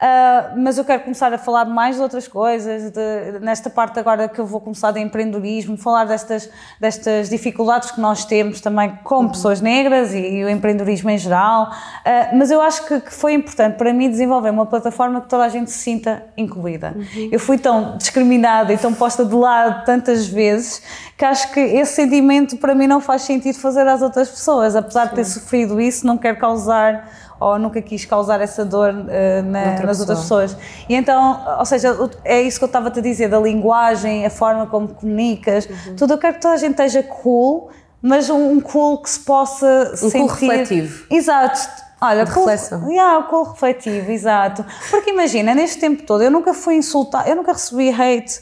ah, 0.00 0.54
mas 0.56 0.76
eu 0.76 0.84
quero 0.84 1.02
começar 1.04 1.32
a 1.32 1.38
falar 1.38 1.64
mais 1.66 1.94
de 1.94 2.02
outras 2.02 2.26
coisas, 2.26 2.90
de- 2.90 3.38
nesta 3.40 3.70
parte 3.70 3.96
agora 4.00 4.28
que 4.28 4.40
eu 4.40 4.44
vou 4.46 4.60
começar 4.60 4.90
de 4.90 4.98
empreendedorismo, 4.98 5.76
falar 5.76 6.04
destas, 6.04 6.50
destas 6.80 7.28
dificuldades 7.28 7.92
que 7.92 8.00
nós 8.00 8.24
temos 8.24 8.60
também 8.60 8.98
como 9.04 9.30
pessoas 9.30 9.60
negras 9.60 10.12
e, 10.12 10.18
e 10.18 10.44
o 10.44 10.48
empreendedorismo 10.48 11.10
em 11.10 11.18
geral, 11.18 11.70
Ah, 12.04 12.30
mas 12.34 12.50
eu 12.50 12.60
acho 12.60 12.84
que, 12.86 13.00
que 13.02 13.14
foi 13.14 13.34
importante 13.34 13.76
para 13.76 13.92
mim 13.94 14.10
desenvolver 14.10 14.50
uma 14.50 14.66
plataforma 14.66 15.20
que 15.20 15.28
toda 15.28 15.44
a 15.44 15.48
gente 15.48 15.70
se 15.70 15.78
sinta 15.78 16.24
incluída. 16.36 16.96
Eu 17.30 17.38
fui 17.38 17.56
tão 17.56 17.96
discriminada 17.96 18.72
e 18.72 18.78
tão 18.78 18.92
posta 18.92 19.24
de 19.24 19.34
lado 19.34 19.84
tantas 19.84 20.26
vezes 20.26 20.82
que 21.16 21.24
acho 21.24 21.52
que 21.52 21.60
esse 21.60 21.92
sentimento 21.94 22.56
para 22.56 22.74
mim 22.74 22.86
não 22.88 23.00
faz 23.00 23.22
sentido 23.22 23.58
fazer 23.58 23.86
às 23.86 24.02
outras 24.02 24.28
pessoas, 24.28 24.74
apesar 24.74 25.06
de 25.06 25.14
ter 25.14 25.24
sofrido 25.24 25.80
isso, 25.80 26.06
não 26.06 26.16
quero 26.18 26.38
causar 26.38 27.08
ou 27.40 27.58
nunca 27.58 27.80
quis 27.80 28.04
causar 28.04 28.40
essa 28.40 28.64
dor 28.64 28.92
eh, 29.08 29.42
na- 29.42 29.66
Noutra 29.66 29.86
nas 29.86 30.00
outras 30.00 30.20
pessoas. 30.20 30.56
E 30.88 30.94
então, 30.94 31.40
ou 31.58 31.64
seja, 31.64 31.96
é 32.24 32.40
isso 32.42 32.58
que 32.58 32.64
eu 32.64 32.68
estava 32.68 32.88
a 32.88 32.90
te 32.90 33.00
dizer, 33.00 33.28
da 33.28 33.38
linguagem, 33.38 34.26
a 34.26 34.30
forma 34.30 34.66
como 34.66 34.88
comunicas, 34.88 35.66
Uhum. 35.66 35.96
tudo. 35.96 36.14
Eu 36.14 36.18
quero 36.18 36.34
que 36.34 36.40
toda 36.40 36.54
a 36.54 36.58
gente 36.58 36.72
esteja 36.72 37.02
cool, 37.02 37.70
mas 38.02 38.28
um, 38.30 38.52
um 38.52 38.60
cool 38.60 38.98
que 39.02 39.10
se 39.10 39.20
possa 39.20 39.90
Um 39.92 39.96
sentir... 39.96 40.18
cool 40.18 40.26
refletivo. 40.28 41.06
Exato. 41.10 41.58
Olha, 42.00 42.24
De 42.24 42.30
cool, 42.32 42.46
yeah, 42.92 43.22
cool 43.24 43.42
refletivo, 43.42 44.10
exato. 44.12 44.64
Porque 44.88 45.10
imagina, 45.10 45.52
neste 45.52 45.80
tempo 45.80 46.04
todo, 46.04 46.22
eu 46.22 46.30
nunca 46.30 46.54
fui 46.54 46.76
insultada, 46.76 47.28
eu 47.28 47.34
nunca 47.34 47.52
recebi 47.52 47.90
hate. 47.90 48.40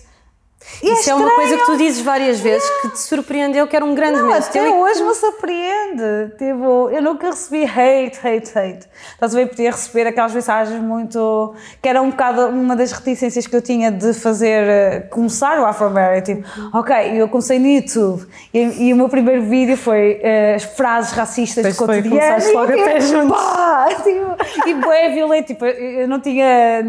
E 0.82 0.92
Isso 0.92 1.08
é, 1.10 1.14
uma 1.14 1.28
estranho. 1.28 1.48
coisa 1.48 1.56
que 1.58 1.64
tu 1.72 1.76
dizes 1.78 2.00
várias 2.02 2.40
vezes 2.40 2.68
que 2.82 2.88
te 2.90 2.98
surpreendeu, 3.00 3.66
que 3.66 3.74
era 3.76 3.84
um 3.84 3.94
grande 3.94 4.18
Não, 4.20 4.26
medo 4.28 4.44
até 4.44 4.62
teu 4.62 4.78
hoje 4.78 5.02
me 5.02 5.14
surpreende. 5.14 6.32
Tipo, 6.36 6.90
eu 6.90 7.00
nunca 7.02 7.28
recebi 7.30 7.64
hate, 7.64 8.18
hate, 8.26 8.58
hate. 8.58 8.86
Estás 9.14 9.34
a 9.34 9.38
ver? 9.38 9.46
Podia 9.48 9.70
receber 9.70 10.06
aquelas 10.06 10.32
mensagens 10.34 10.80
muito. 10.82 11.54
que 11.80 11.88
era 11.88 12.02
um 12.02 12.10
bocado 12.10 12.48
uma 12.48 12.76
das 12.76 12.92
reticências 12.92 13.46
que 13.46 13.56
eu 13.56 13.62
tinha 13.62 13.90
de 13.90 14.12
fazer. 14.12 14.46
eh, 14.68 15.00
começar 15.10 15.58
o 15.60 15.64
Afro 15.66 15.86
Tipo, 16.24 16.46
ok, 16.76 17.20
eu 17.20 17.28
comecei 17.28 17.58
no 17.58 17.66
YouTube 17.66 18.26
e, 18.52 18.88
e 18.88 18.92
o 18.92 18.96
meu 18.96 19.08
primeiro 19.08 19.42
vídeo 19.42 19.76
foi 19.76 20.20
eh, 20.22 20.54
as 20.56 20.64
frases 20.64 21.12
racistas 21.12 21.62
Pois 21.62 21.74
de 21.78 21.84
foi, 21.86 21.96
cotidiano. 21.96 22.20
começaste 22.20 22.52
logo 22.52 22.72
a 22.72 22.76
pé 22.76 22.98
tipo, 22.98 23.06
juntos. 23.06 23.42
pá, 23.42 23.86
tipo, 24.02 24.35
e 24.66 24.74
bué 24.74 25.08
violento. 25.10 25.46
Tipo, 25.48 25.64
eu 25.66 26.06
não 26.08 26.20
tinha 26.20 26.82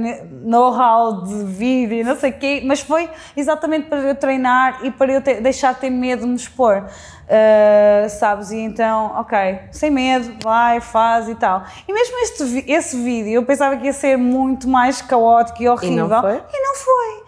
know-how 0.43 1.24
de 1.24 1.43
vídeo, 1.46 2.04
não 2.06 2.15
sei 2.15 2.32
o 2.32 2.34
quê, 2.34 2.62
mas 2.65 2.82
foi 2.82 3.10
exatamente 3.36 3.88
para 3.88 4.00
eu 4.00 4.15
treinar 4.15 4.80
e 4.84 4.91
para 4.91 5.12
eu 5.13 5.22
ter- 5.22 5.41
deixar 5.41 5.74
de 5.74 5.82
ter 5.82 5.89
medo 5.89 6.22
de 6.22 6.28
me 6.28 6.36
expor. 6.36 6.86
Uh, 7.28 8.10
sabes? 8.10 8.52
E 8.52 8.58
então, 8.58 9.12
ok, 9.17 9.60
sem 9.72 9.91
medo, 9.91 10.34
vai, 10.41 10.80
faz 10.80 11.28
e 11.28 11.36
tal. 11.36 11.62
E 11.86 11.91
mesmo 11.91 12.15
este, 12.20 12.72
esse 12.72 12.96
vídeo, 13.04 13.34
eu 13.34 13.43
pensava 13.43 13.76
que 13.76 13.86
ia 13.86 13.91
ser 13.93 14.17
muito 14.17 14.65
mais 14.67 15.02
caótico 15.02 15.62
e 15.62 15.67
horrível. 15.67 16.08
foi? 16.22 16.36
E 16.38 16.62
não 16.67 16.76
foi. 16.76 17.26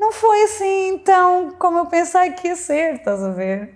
Não 0.00 0.12
foi 0.12 0.44
assim 0.44 0.98
tão 1.04 1.50
como 1.58 1.76
eu 1.76 1.84
pensei 1.84 2.30
que 2.30 2.48
ia 2.48 2.56
ser, 2.56 2.94
estás 2.94 3.22
a 3.22 3.28
ver? 3.32 3.74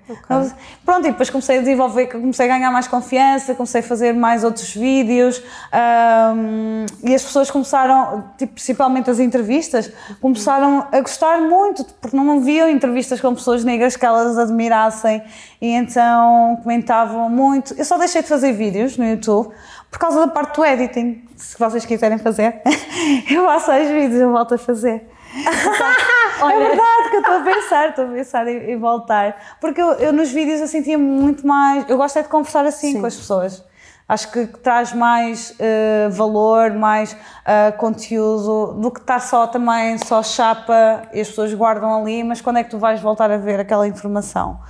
Não- 0.48 0.50
Pronto, 0.82 1.06
e 1.06 1.10
depois 1.10 1.28
comecei 1.28 1.58
a 1.58 1.60
desenvolver, 1.60 2.06
comecei 2.06 2.46
a 2.46 2.48
ganhar 2.48 2.70
mais 2.70 2.88
confiança, 2.88 3.54
comecei 3.54 3.80
a 3.82 3.84
fazer 3.84 4.14
mais 4.14 4.42
outros 4.42 4.74
vídeos 4.74 5.42
ahm, 5.70 6.86
e 7.02 7.14
as 7.14 7.22
pessoas 7.22 7.50
começaram, 7.50 8.24
tipo, 8.38 8.54
principalmente 8.54 9.10
as 9.10 9.18
entrevistas, 9.20 9.92
começaram 10.20 10.86
a 10.90 11.00
gostar 11.02 11.42
muito, 11.42 11.84
porque 12.00 12.16
não 12.16 12.40
viam 12.40 12.70
entrevistas 12.70 13.20
com 13.20 13.34
pessoas 13.34 13.62
negras 13.62 13.94
que 13.94 14.06
elas 14.06 14.38
admirassem 14.38 15.22
e 15.60 15.68
então 15.72 16.58
comentavam 16.62 17.28
muito. 17.28 17.74
Eu 17.76 17.84
só 17.84 17.98
deixei 17.98 18.22
de 18.22 18.28
fazer 18.28 18.52
vídeos 18.52 18.96
no 18.96 19.04
YouTube 19.04 19.52
por 19.90 19.98
causa 19.98 20.20
da 20.20 20.28
parte 20.28 20.56
do 20.56 20.64
editing. 20.64 21.22
Se 21.36 21.58
vocês 21.58 21.84
quiserem 21.84 22.16
fazer, 22.16 22.62
eu 23.30 23.44
faço 23.44 23.66
seis 23.66 23.90
vídeos, 23.90 24.20
eu 24.22 24.32
volto 24.32 24.54
a 24.54 24.58
fazer. 24.58 25.10
é 26.50 26.58
verdade 26.58 27.10
que 27.10 27.16
eu 27.16 27.20
estou 27.20 27.34
a 27.36 27.40
pensar, 27.40 27.88
estou 27.88 28.04
a 28.04 28.08
pensar 28.08 28.48
em, 28.48 28.70
em 28.70 28.78
voltar. 28.78 29.56
Porque 29.60 29.80
eu, 29.80 29.92
eu 29.94 30.12
nos 30.12 30.30
vídeos 30.30 30.60
eu 30.60 30.68
sentia 30.68 30.96
muito 30.96 31.46
mais. 31.46 31.88
Eu 31.88 31.96
gosto 31.96 32.18
é 32.18 32.22
de 32.22 32.28
conversar 32.28 32.64
assim 32.64 33.00
com 33.00 33.06
as 33.06 33.16
pessoas. 33.16 33.64
Acho 34.06 34.30
que, 34.30 34.46
traz 34.46 34.92
mais 34.92 35.54
eh, 35.58 36.08
valor, 36.10 36.72
mais 36.74 37.16
eh, 37.46 37.72
conteúdo 37.72 38.74
do 38.74 38.90
que 38.90 39.00
estar 39.00 39.18
só 39.18 39.46
também, 39.46 39.96
só 39.96 40.22
chapa 40.22 41.04
e 41.14 41.22
as 41.22 41.28
pessoas 41.28 41.54
guardam 41.54 42.02
ali, 42.02 42.22
mas 42.22 42.42
quando 42.42 42.58
é 42.58 42.64
que 42.64 42.68
tu 42.68 42.78
vais 42.78 43.00
voltar 43.00 43.30
a 43.30 43.38
ver 43.38 43.60
aquela 43.60 43.88
informação? 43.88 44.60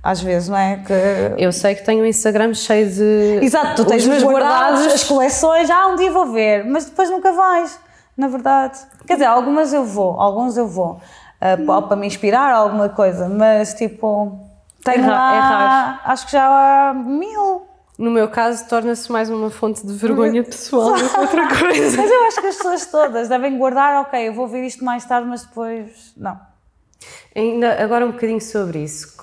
Às 0.00 0.20
vezes, 0.20 0.48
não 0.48 0.56
é? 0.56 0.76
Que 0.76 1.42
Eu 1.42 1.50
sei 1.50 1.74
que 1.74 1.84
tenho 1.84 2.04
um 2.04 2.06
Instagram 2.06 2.54
cheio 2.54 2.88
de. 2.88 3.40
Exato, 3.42 3.82
tu 3.82 3.84
tens 3.84 4.06
os 4.06 4.22
guardados, 4.22 4.80
guardados. 4.80 4.94
as 4.94 5.02
coleções, 5.02 5.68
ah, 5.70 5.88
um 5.88 5.96
dia 5.96 6.12
vou 6.12 6.26
ver, 6.26 6.64
mas 6.64 6.84
depois 6.84 7.10
nunca 7.10 7.32
vais, 7.32 7.80
na 8.16 8.28
verdade. 8.28 8.78
Quer 9.06 9.14
dizer, 9.14 9.26
algumas 9.26 9.72
eu 9.72 9.84
vou, 9.84 10.18
alguns 10.20 10.56
eu 10.56 10.66
vou, 10.68 11.00
pa- 11.66 11.82
para 11.82 11.96
me 11.96 12.06
inspirar 12.06 12.52
a 12.52 12.56
alguma 12.56 12.88
coisa, 12.88 13.28
mas 13.28 13.74
tipo, 13.74 14.38
tenho 14.82 15.04
É 15.04 15.06
ra- 15.06 15.12
lá, 15.16 15.34
é 15.34 15.38
raro. 15.40 15.98
acho 16.04 16.26
que 16.26 16.32
já 16.32 16.46
há 16.90 16.94
mil. 16.94 17.66
No 17.96 18.10
meu 18.10 18.28
caso, 18.28 18.66
torna-se 18.68 19.10
mais 19.12 19.30
uma 19.30 19.50
fonte 19.50 19.86
de 19.86 19.92
vergonha 19.92 20.42
pessoal 20.44 20.94
do 20.94 21.08
que 21.08 21.20
outra 21.20 21.48
coisa. 21.48 21.96
Mas 21.96 22.10
eu 22.10 22.24
acho 22.26 22.40
que 22.40 22.46
as 22.48 22.56
pessoas 22.56 22.86
todas 22.86 23.28
devem 23.28 23.56
guardar, 23.56 24.02
ok, 24.02 24.28
eu 24.28 24.34
vou 24.34 24.48
ver 24.48 24.64
isto 24.66 24.84
mais 24.84 25.04
tarde, 25.04 25.28
mas 25.28 25.44
depois, 25.44 26.12
não. 26.16 26.36
Ainda 27.36 27.80
agora 27.82 28.04
um 28.06 28.10
bocadinho 28.12 28.40
sobre 28.40 28.80
isso. 28.80 29.16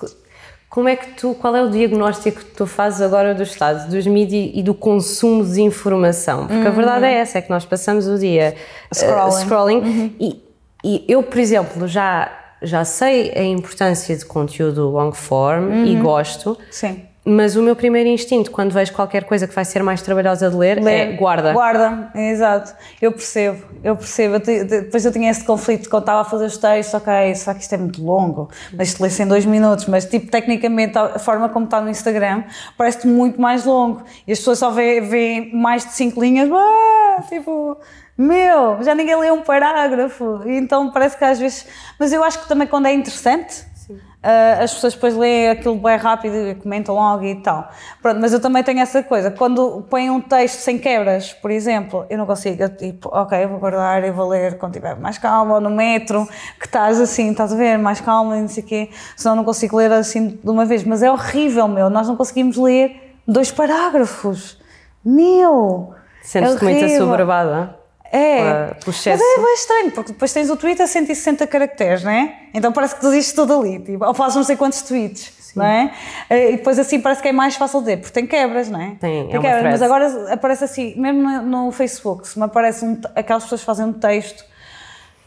Co- 0.72 0.82
Como 0.82 0.88
é 0.88 0.96
que 0.96 1.10
tu, 1.14 1.34
qual 1.34 1.54
é 1.54 1.62
o 1.62 1.68
diagnóstico 1.70 2.38
que 2.40 2.54
tu 2.56 2.66
fazes 2.66 3.00
agora 3.02 3.34
do 3.34 3.42
estado 3.42 3.90
dos 3.90 4.06
mídias 4.06 4.50
e 4.54 4.62
do 4.62 4.72
consumo 4.74 5.44
de 5.44 5.60
informação? 5.62 6.46
Porque 6.46 6.66
a 6.66 6.70
verdade 6.70 7.04
é 7.04 7.12
essa, 7.14 7.38
é 7.38 7.42
que 7.42 7.50
nós 7.50 7.64
passamos 7.64 8.06
o 8.06 8.18
dia 8.18 8.54
eh, 8.54 8.94
Scrolling. 8.94 9.32
scrolling 9.44 10.16
e, 10.18 10.42
e 10.84 11.04
eu, 11.08 11.22
por 11.22 11.38
exemplo, 11.38 11.86
já, 11.86 12.30
já 12.62 12.84
sei 12.84 13.30
a 13.36 13.42
importância 13.42 14.16
de 14.16 14.24
conteúdo 14.24 14.88
long 14.90 15.12
form 15.12 15.84
e 15.84 15.94
gosto, 15.96 16.56
Sim. 16.70 17.02
Mas 17.24 17.54
o 17.54 17.62
meu 17.62 17.76
primeiro 17.76 18.08
instinto 18.08 18.50
quando 18.50 18.72
vejo 18.72 18.92
qualquer 18.92 19.22
coisa 19.24 19.46
que 19.46 19.54
vai 19.54 19.64
ser 19.64 19.80
mais 19.82 20.02
trabalhosa 20.02 20.50
de 20.50 20.56
ler, 20.56 20.78
é 20.78 21.12
guarda. 21.12 21.52
Guarda, 21.52 22.10
exato. 22.16 22.74
Eu 23.00 23.12
percebo, 23.12 23.62
eu 23.84 23.94
percebo. 23.94 24.34
Eu 24.34 24.40
te- 24.40 24.64
de- 24.64 24.80
depois 24.82 25.04
eu 25.04 25.12
tinha 25.12 25.30
esse 25.30 25.44
conflito 25.44 25.88
quando 25.88 26.02
estava 26.02 26.22
a 26.22 26.24
fazer 26.24 26.46
os 26.46 26.56
textos, 26.58 26.94
ok, 26.94 27.34
será 27.36 27.54
que 27.54 27.62
isto 27.62 27.72
é 27.74 27.78
muito 27.78 28.02
longo? 28.04 28.50
Mas 28.76 28.88
isto 28.88 29.00
lê-se 29.02 29.22
em 29.22 29.26
dois 29.28 29.46
minutos, 29.46 29.86
mas 29.86 30.04
tipo, 30.04 30.28
tecnicamente 30.30 30.98
a 30.98 31.18
forma 31.18 31.48
como 31.48 31.64
está 31.66 31.80
no 31.80 31.88
Instagram 31.90 32.42
parece-te 32.76 33.06
muito 33.06 33.40
mais 33.40 33.64
longo. 33.64 34.02
E 34.26 34.32
as 34.32 34.38
pessoas 34.38 34.58
só 34.58 34.70
veem, 34.70 35.00
veem 35.02 35.54
mais 35.54 35.84
de 35.86 35.92
cinco 35.92 36.20
linhas, 36.20 36.50
ah, 36.52 37.22
tipo, 37.28 37.76
meu, 38.18 38.82
já 38.82 38.94
ninguém 38.96 39.16
lê 39.16 39.30
um 39.30 39.42
parágrafo. 39.42 40.42
E 40.44 40.56
então 40.58 40.90
parece 40.90 41.16
que 41.16 41.24
às 41.24 41.38
vezes. 41.38 41.66
Mas 42.00 42.12
eu 42.12 42.24
acho 42.24 42.40
que 42.42 42.48
também 42.48 42.66
quando 42.66 42.86
é 42.86 42.92
interessante. 42.92 43.70
Uh, 44.22 44.62
as 44.62 44.72
pessoas 44.72 44.94
depois 44.94 45.16
leem 45.16 45.50
aquilo 45.50 45.74
bem 45.74 45.96
rápido 45.96 46.34
e 46.34 46.54
comentam 46.54 46.94
logo 46.94 47.24
e 47.24 47.34
tal. 47.42 47.68
Pronto, 48.00 48.20
mas 48.20 48.32
eu 48.32 48.38
também 48.38 48.62
tenho 48.62 48.78
essa 48.78 49.02
coisa. 49.02 49.32
Quando 49.32 49.84
põem 49.90 50.10
um 50.10 50.20
texto 50.20 50.60
sem 50.60 50.78
quebras, 50.78 51.32
por 51.32 51.50
exemplo, 51.50 52.06
eu 52.08 52.16
não 52.16 52.24
consigo. 52.24 52.62
Eu, 52.62 52.68
tipo, 52.68 53.08
ok, 53.12 53.44
vou 53.46 53.58
guardar 53.58 54.04
e 54.04 54.12
vou 54.12 54.28
ler 54.28 54.58
quando 54.58 54.74
tiver 54.74 54.94
mais 54.94 55.18
calma, 55.18 55.54
ou 55.54 55.60
no 55.60 55.70
metro, 55.70 56.24
que 56.60 56.66
estás 56.66 57.00
assim, 57.00 57.32
estás 57.32 57.52
a 57.52 57.56
ver, 57.56 57.76
mais 57.78 58.00
calma 58.00 58.38
e 58.38 58.42
não 58.42 58.48
sei 58.48 58.62
o 58.62 58.66
quê. 58.66 58.90
Senão 59.16 59.34
não 59.34 59.44
consigo 59.44 59.76
ler 59.76 59.90
assim 59.90 60.28
de 60.28 60.50
uma 60.50 60.64
vez. 60.64 60.84
Mas 60.84 61.02
é 61.02 61.10
horrível, 61.10 61.66
meu. 61.66 61.90
Nós 61.90 62.06
não 62.06 62.14
conseguimos 62.14 62.56
ler 62.56 63.16
dois 63.26 63.50
parágrafos. 63.50 64.56
Meu! 65.04 65.94
Sentes-te 66.22 66.64
é 66.64 66.68
muito 66.70 66.84
assoberbada 66.84 67.81
É. 68.12 68.74
Mas 69.18 69.38
é 69.38 69.40
bem 69.42 69.54
estranho, 69.54 69.90
porque 69.92 70.12
depois 70.12 70.32
tens 70.32 70.50
o 70.50 70.56
tweet 70.56 70.82
a 70.82 70.86
160 70.86 71.46
caracteres, 71.46 72.04
não 72.04 72.10
é? 72.10 72.34
Então 72.52 72.70
parece 72.70 72.94
que 72.94 73.00
tu 73.00 73.10
dizes 73.10 73.32
tudo 73.32 73.58
ali, 73.58 73.78
tipo, 73.78 74.04
ou 74.04 74.12
fazes 74.12 74.36
não 74.36 74.44
sei 74.44 74.54
quantos 74.56 74.82
tweets. 74.82 75.32
não 75.56 75.64
é? 75.66 75.92
E 76.30 76.56
depois 76.56 76.78
assim 76.78 77.00
parece 77.00 77.22
que 77.22 77.28
é 77.28 77.32
mais 77.32 77.56
fácil 77.56 77.80
dizer, 77.80 77.98
porque 77.98 78.12
tem 78.12 78.26
quebras, 78.26 78.68
não 78.68 78.80
é? 78.80 78.96
Tem, 79.00 79.20
é 79.20 79.38
uma 79.38 79.40
quebras, 79.40 79.62
mas 79.64 79.82
agora 79.82 80.32
aparece 80.32 80.64
assim, 80.64 80.94
mesmo 80.98 81.22
no, 81.22 81.64
no 81.66 81.72
Facebook, 81.72 82.26
se 82.28 82.38
me 82.38 82.44
aparece 82.44 82.84
um, 82.84 83.00
aquelas 83.14 83.42
pessoas 83.44 83.62
fazem 83.62 83.86
um 83.86 83.92
texto, 83.92 84.44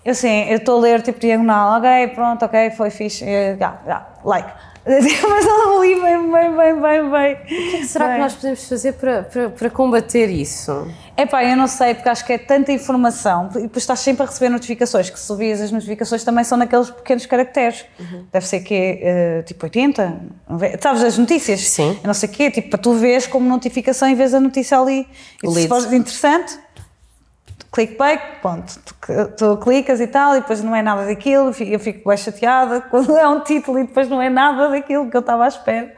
eu 0.04 0.12
assim, 0.12 0.50
eu 0.50 0.58
estou 0.58 0.78
a 0.78 0.82
ler 0.82 1.02
tipo 1.02 1.20
diagonal, 1.20 1.80
ok, 1.80 2.08
pronto, 2.10 2.46
ok, 2.46 2.70
foi 2.72 2.92
fixe, 2.92 3.26
eh, 3.26 3.58
já, 3.60 3.80
já, 3.86 4.08
like. 4.24 4.52
Mas 5.30 5.46
não 5.46 5.84
li 5.84 5.96
bem, 6.00 6.32
bem, 6.32 6.56
bem, 6.56 6.82
bem, 6.82 7.10
bem. 7.10 7.34
O 7.34 7.72
que 7.72 7.88
será 7.88 8.14
que 8.14 8.20
nós 8.20 8.36
podemos 8.36 8.70
fazer 8.70 8.94
para, 8.94 9.24
para, 9.24 9.50
para 9.50 9.70
combater 9.72 10.30
isso? 10.30 10.88
Epá, 11.18 11.44
eu 11.44 11.58
não 11.58 11.66
sei, 11.66 11.96
porque 11.96 12.08
acho 12.08 12.24
que 12.24 12.34
é 12.34 12.38
tanta 12.38 12.72
informação 12.72 13.50
e 13.56 13.62
depois 13.62 13.78
estás 13.78 14.02
sempre 14.02 14.24
a 14.24 14.26
receber 14.28 14.50
notificações, 14.50 15.10
que 15.10 15.20
se 15.20 15.32
ouvias 15.32 15.60
as 15.60 15.72
notificações 15.72 16.24
também 16.24 16.44
são 16.44 16.56
naqueles 16.56 16.92
pequenos 16.92 17.26
caracteres. 17.26 17.86
Deve 18.32 18.46
ser 18.46 18.60
que 18.60 19.00
é 19.02 19.42
tipo 19.42 19.66
80, 19.66 20.22
90, 20.48 20.80
sabes 20.82 21.04
as 21.04 21.18
notícias? 21.18 21.62
Sim. 21.62 21.98
Eu 22.04 22.08
não 22.08 22.14
sei 22.14 22.30
o 22.30 22.32
quê, 22.32 22.52
tipo 22.52 22.70
para 22.70 22.80
tu 22.80 22.94
vês 22.94 23.26
como 23.26 23.50
notificação 23.50 24.08
e 24.08 24.14
vês 24.14 24.36
a 24.36 24.40
notícia 24.40 24.78
ali. 24.78 25.08
E 25.42 25.50
se 25.50 25.68
for 25.68 25.82
interessante, 25.94 26.60
clickbait, 27.76 28.20
ponto. 28.42 28.80
Tu, 29.06 29.14
tu 29.38 29.58
clicas 29.58 30.00
e 30.00 30.08
tal, 30.08 30.38
e 30.38 30.40
depois 30.40 30.64
não 30.64 30.74
é 30.74 30.82
nada 30.82 31.06
daquilo, 31.06 31.52
eu 31.60 31.80
fico 31.80 32.08
bem 32.08 32.18
chateada 32.18 32.80
quando 32.90 33.16
é 33.18 33.28
um 33.28 33.42
título 33.42 33.78
e 33.80 33.84
depois 33.84 34.08
não 34.08 34.22
é 34.22 34.30
nada 34.30 34.70
daquilo 34.70 35.10
que 35.10 35.18
eu 35.18 35.20
estava 35.20 35.44
à 35.44 35.48
espera. 35.50 35.94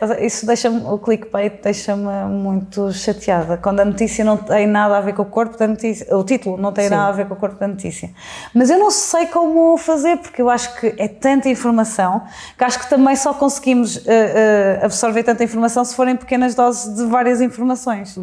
A- 0.00 0.20
Isso 0.20 0.46
deixa-me, 0.46 0.80
o 0.84 0.96
clickbait 0.98 1.60
deixa-me 1.62 2.06
muito 2.30 2.92
chateada, 2.92 3.56
quando 3.56 3.80
a 3.80 3.84
notícia 3.84 4.24
não 4.24 4.36
tem 4.36 4.68
nada 4.68 4.96
a 4.98 5.00
ver 5.00 5.14
com 5.14 5.22
o 5.22 5.26
corpo 5.26 5.58
da 5.58 5.66
notícia, 5.66 6.16
o 6.16 6.22
título 6.22 6.56
não 6.56 6.72
tem 6.72 6.84
Sim. 6.84 6.90
nada 6.94 7.08
a 7.08 7.12
ver 7.12 7.26
com 7.26 7.34
o 7.34 7.36
corpo 7.36 7.58
da 7.58 7.66
notícia. 7.66 8.08
Mas 8.54 8.70
eu 8.70 8.78
não 8.78 8.90
sei 8.92 9.26
como 9.26 9.76
fazer, 9.76 10.18
porque 10.18 10.40
eu 10.40 10.48
acho 10.48 10.78
que 10.78 10.94
é 10.96 11.08
tanta 11.08 11.48
informação, 11.48 12.22
que 12.56 12.62
acho 12.62 12.78
que 12.78 12.88
também 12.88 13.16
só 13.16 13.34
conseguimos 13.34 13.96
eh, 14.06 14.78
eh, 14.80 14.80
absorver 14.84 15.24
tanta 15.24 15.42
informação 15.42 15.84
se 15.84 15.92
forem 15.94 16.14
pequenas 16.14 16.54
doses 16.54 16.94
de 16.94 17.04
várias 17.06 17.40
informações. 17.40 18.16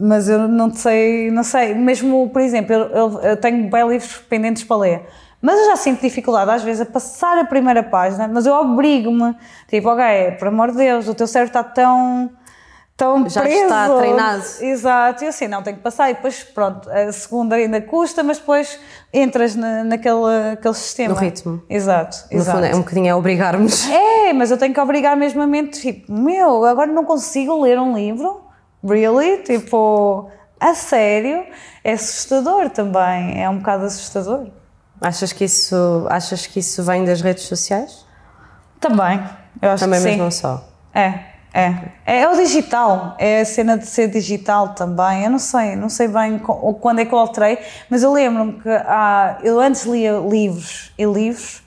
Mas 0.00 0.28
eu 0.28 0.46
não 0.46 0.72
sei, 0.74 1.30
não 1.30 1.42
sei. 1.42 1.74
Mesmo, 1.74 2.17
por 2.26 2.40
exemplo, 2.40 2.72
eu, 2.74 2.88
eu- 2.90 3.20
eu 3.20 3.36
tenho 3.36 3.68
bem 3.70 3.86
livros 3.88 4.16
pendentes 4.28 4.64
para 4.64 4.76
ler. 4.78 5.02
Mas 5.40 5.56
eu 5.60 5.66
já 5.66 5.76
sinto 5.76 6.00
dificuldade 6.00 6.50
às 6.50 6.62
vezes 6.64 6.80
a 6.80 6.86
passar 6.86 7.38
a 7.38 7.44
primeira 7.44 7.82
página, 7.82 8.26
mas 8.26 8.44
eu 8.46 8.54
obrigo-me, 8.54 9.36
tipo, 9.68 9.88
ok, 9.88 10.32
por 10.38 10.48
amor 10.48 10.72
de 10.72 10.78
Deus, 10.78 11.06
o 11.06 11.14
teu 11.14 11.28
cérebro 11.28 11.50
está 11.50 11.62
tão, 11.62 12.28
tão 12.96 13.28
Já 13.28 13.42
preso. 13.42 13.62
está 13.62 13.88
treinado. 13.96 14.42
Exato, 14.60 15.22
e 15.22 15.28
assim, 15.28 15.46
não, 15.46 15.62
tenho 15.62 15.76
que 15.76 15.82
passar, 15.84 16.10
e 16.10 16.14
depois, 16.14 16.42
pronto, 16.42 16.90
a 16.90 17.12
segunda 17.12 17.54
ainda 17.54 17.80
custa, 17.80 18.24
mas 18.24 18.38
depois 18.38 18.80
entras 19.14 19.54
na, 19.54 19.84
naquele 19.84 20.52
aquele 20.54 20.74
sistema. 20.74 21.14
No 21.14 21.20
ritmo. 21.20 21.62
Exato, 21.70 22.16
No 22.32 22.38
exato. 22.40 22.58
fundo, 22.58 22.66
é 22.66 22.74
um 22.74 22.80
bocadinho 22.80 23.14
a 23.14 23.16
obrigar-nos. 23.16 23.88
É, 23.88 24.32
mas 24.32 24.50
eu 24.50 24.56
tenho 24.58 24.74
que 24.74 24.80
obrigar 24.80 25.16
mesmo 25.16 25.40
a 25.40 25.46
mente, 25.46 25.80
tipo, 25.80 26.10
meu, 26.12 26.64
agora 26.64 26.90
não 26.90 27.04
consigo 27.04 27.62
ler 27.62 27.78
um 27.78 27.94
livro? 27.94 28.40
Really? 28.84 29.38
Tipo, 29.44 30.28
a 30.60 30.74
sério? 30.74 31.44
É 31.84 31.92
assustador 31.92 32.70
também, 32.70 33.42
é 33.42 33.48
um 33.48 33.58
bocado 33.58 33.84
assustador. 33.84 34.48
Achas 35.00 35.32
que 35.32 35.44
isso, 35.44 36.06
achas 36.10 36.46
que 36.46 36.58
isso 36.58 36.82
vem 36.82 37.04
das 37.04 37.20
redes 37.20 37.44
sociais? 37.44 38.04
Também, 38.80 39.22
eu 39.62 39.70
acho 39.70 39.84
Também, 39.84 40.00
que 40.00 40.06
mas 40.06 40.14
sim. 40.14 40.20
não 40.20 40.30
só. 40.30 40.68
É, 40.94 41.20
é. 41.54 41.74
É 42.04 42.28
o 42.28 42.36
digital, 42.36 43.14
é 43.18 43.40
a 43.40 43.44
cena 43.44 43.78
de 43.78 43.86
ser 43.86 44.08
digital 44.08 44.70
também. 44.70 45.24
Eu 45.24 45.30
não 45.30 45.38
sei, 45.38 45.76
não 45.76 45.88
sei 45.88 46.08
bem 46.08 46.38
quando 46.38 47.00
é 47.00 47.04
que 47.04 47.12
eu 47.12 47.18
alterei, 47.18 47.58
mas 47.88 48.02
eu 48.02 48.12
lembro-me 48.12 48.60
que 48.60 48.68
há, 48.68 49.38
eu 49.42 49.60
antes 49.60 49.84
lia 49.84 50.18
livros 50.18 50.92
e 50.98 51.04
livros, 51.04 51.62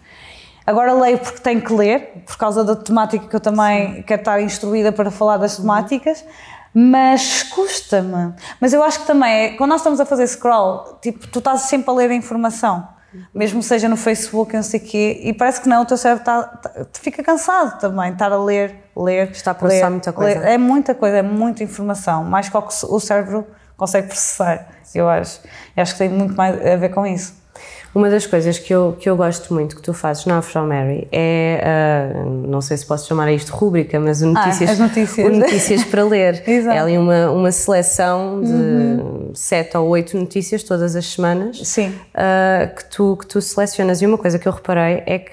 agora 0.65 0.93
leio 0.93 1.17
porque 1.17 1.39
tenho 1.39 1.62
que 1.62 1.73
ler, 1.73 2.23
por 2.25 2.38
causa 2.38 2.63
da 2.63 2.75
temática 2.75 3.27
que 3.27 3.36
eu 3.36 3.39
também 3.39 4.04
quero 4.04 4.21
estar 4.21 4.41
instruída 4.41 4.91
para 4.91 5.10
falar 5.10 5.38
das 5.38 5.58
temáticas. 5.58 6.23
Mas 6.73 7.43
custa-me. 7.43 8.34
Mas 8.60 8.73
eu 8.73 8.81
acho 8.84 9.01
que 9.01 9.07
também 9.07 9.31
é, 9.31 9.49
quando 9.57 9.71
nós 9.71 9.81
estamos 9.81 9.99
a 9.99 10.05
fazer 10.05 10.25
scroll, 10.27 10.97
tipo, 11.01 11.27
tu 11.27 11.39
estás 11.39 11.62
sempre 11.62 11.89
a 11.89 11.93
ler 11.93 12.10
a 12.12 12.13
informação, 12.13 12.88
mesmo 13.34 13.62
seja 13.62 13.89
no 13.89 13.97
Facebook, 13.97 14.53
não 14.55 14.63
sei 14.63 14.79
o 14.79 14.84
quê, 14.84 15.19
e 15.23 15.34
parece 15.34 15.60
que 15.62 15.67
não, 15.67 15.81
o 15.81 15.86
teu 15.86 15.97
cérebro 15.97 16.21
está, 16.21 16.43
tá- 16.43 16.71
fica 16.93 17.21
cansado 17.21 17.77
também, 17.79 18.13
estar 18.13 18.31
a 18.31 18.41
ler, 18.41 18.73
ler. 18.95 19.31
Está 19.31 19.51
a 19.51 19.53
processar 19.53 19.88
ler, 19.88 19.91
muita 19.91 20.13
coisa. 20.13 20.39
ler. 20.39 20.47
É 20.49 20.57
muita 20.57 20.95
coisa, 20.95 21.17
é 21.17 21.21
muita 21.21 21.63
informação, 21.63 22.23
mais 22.23 22.47
que 22.47 22.55
o 22.55 22.62
que 22.62 22.73
o 22.86 22.99
cérebro 23.01 23.45
consegue 23.75 24.07
processar, 24.07 24.67
eu 24.95 25.10
acho. 25.10 25.41
Eu 25.75 25.84
acho 25.84 25.91
que 25.93 25.97
tem 25.99 26.10
muito 26.10 26.36
mais 26.36 26.55
a 26.65 26.75
ver 26.77 26.89
com 26.89 27.05
isso. 27.05 27.40
Uma 27.93 28.10
das 28.10 28.25
coisas 28.25 28.58
que 28.58 28.73
eu, 28.73 28.95
que 28.97 29.10
eu 29.10 29.17
gosto 29.17 29.54
muito 29.54 29.75
que 29.75 29.82
tu 29.82 29.93
fazes 29.93 30.25
na 30.25 30.38
Afro 30.38 30.65
Mary 30.65 31.10
é, 31.12 31.62
ah, 31.62 32.23
não 32.25 32.62
sei 32.62 32.77
se 32.77 32.86
posso 32.86 33.06
chamar 33.06 33.30
isto 33.34 33.51
rúbrica, 33.51 33.99
mas 33.99 34.21
o 34.21 34.27
notícias, 34.27 34.69
as 34.69 34.80
notícias. 34.80 35.27
o 35.27 35.30
notícias 35.30 35.84
para 35.84 36.06
ler. 36.06 36.41
Exato. 36.47 36.69
Uhum. 36.69 36.71
É 36.71 36.80
ali 36.80 36.97
uma, 36.97 37.32
uma 37.32 37.51
seleção 37.51 38.41
de 38.41 39.38
sete 39.38 39.75
ou 39.75 39.89
oito 39.89 40.17
notícias 40.17 40.63
todas 40.63 40.95
as 40.95 41.06
semanas 41.06 41.60
Sim. 41.67 41.93
ah, 42.13 42.71
que, 42.73 42.86
tu, 42.86 43.17
que 43.17 43.27
tu 43.27 43.41
selecionas. 43.41 44.01
E 44.01 44.06
uma 44.06 44.17
coisa 44.17 44.39
que 44.39 44.47
eu 44.47 44.54
reparei 44.54 45.04
é 45.06 45.19
que 45.19 45.32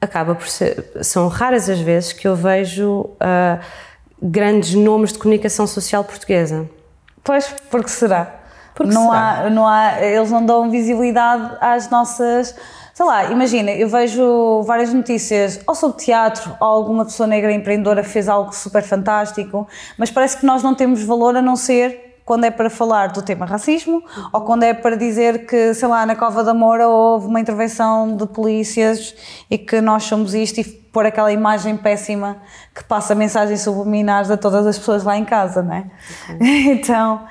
acaba 0.00 0.36
por 0.36 0.46
ser. 0.46 0.84
São 1.02 1.26
raras 1.26 1.68
as 1.68 1.80
vezes 1.80 2.12
que 2.12 2.28
eu 2.28 2.36
vejo 2.36 3.10
ah, 3.18 3.58
grandes 4.22 4.74
nomes 4.74 5.12
de 5.12 5.18
comunicação 5.18 5.66
social 5.66 6.04
portuguesa. 6.04 6.68
Pois, 7.24 7.52
porque 7.70 7.88
será? 7.88 8.41
Porque 8.74 8.92
não, 8.92 9.10
será? 9.10 9.40
Há, 9.40 9.50
não 9.50 9.66
há, 9.66 10.00
eles 10.00 10.30
não 10.30 10.44
dão 10.44 10.70
visibilidade 10.70 11.56
às 11.60 11.90
nossas. 11.90 12.54
Sei 12.94 13.06
lá, 13.06 13.24
imagina, 13.30 13.70
eu 13.70 13.88
vejo 13.88 14.62
várias 14.62 14.92
notícias 14.92 15.60
ou 15.66 15.74
sobre 15.74 15.98
teatro, 15.98 16.54
ou 16.60 16.66
alguma 16.66 17.04
pessoa 17.04 17.26
negra 17.26 17.52
empreendedora 17.52 18.04
fez 18.04 18.28
algo 18.28 18.54
super 18.54 18.82
fantástico, 18.82 19.66
mas 19.96 20.10
parece 20.10 20.36
que 20.36 20.44
nós 20.44 20.62
não 20.62 20.74
temos 20.74 21.02
valor 21.02 21.36
a 21.36 21.42
não 21.42 21.56
ser 21.56 22.12
quando 22.24 22.44
é 22.44 22.50
para 22.50 22.70
falar 22.70 23.08
do 23.08 23.22
tema 23.22 23.44
racismo 23.44 24.02
ou 24.32 24.42
quando 24.42 24.62
é 24.62 24.72
para 24.72 24.96
dizer 24.96 25.46
que, 25.46 25.74
sei 25.74 25.88
lá, 25.88 26.06
na 26.06 26.14
Cova 26.14 26.44
da 26.44 26.54
Moura 26.54 26.88
houve 26.88 27.26
uma 27.26 27.40
intervenção 27.40 28.16
de 28.16 28.26
polícias 28.26 29.14
e 29.50 29.58
que 29.58 29.80
nós 29.80 30.04
somos 30.04 30.34
isto 30.34 30.60
e 30.60 30.64
pôr 30.64 31.06
aquela 31.06 31.32
imagem 31.32 31.76
péssima 31.76 32.36
que 32.74 32.84
passa 32.84 33.14
mensagens 33.14 33.60
subliminares 33.62 34.30
a 34.30 34.36
todas 34.36 34.66
as 34.66 34.78
pessoas 34.78 35.02
lá 35.02 35.16
em 35.16 35.24
casa, 35.24 35.62
não 35.62 35.74
é? 35.74 35.84
Então, 36.40 37.24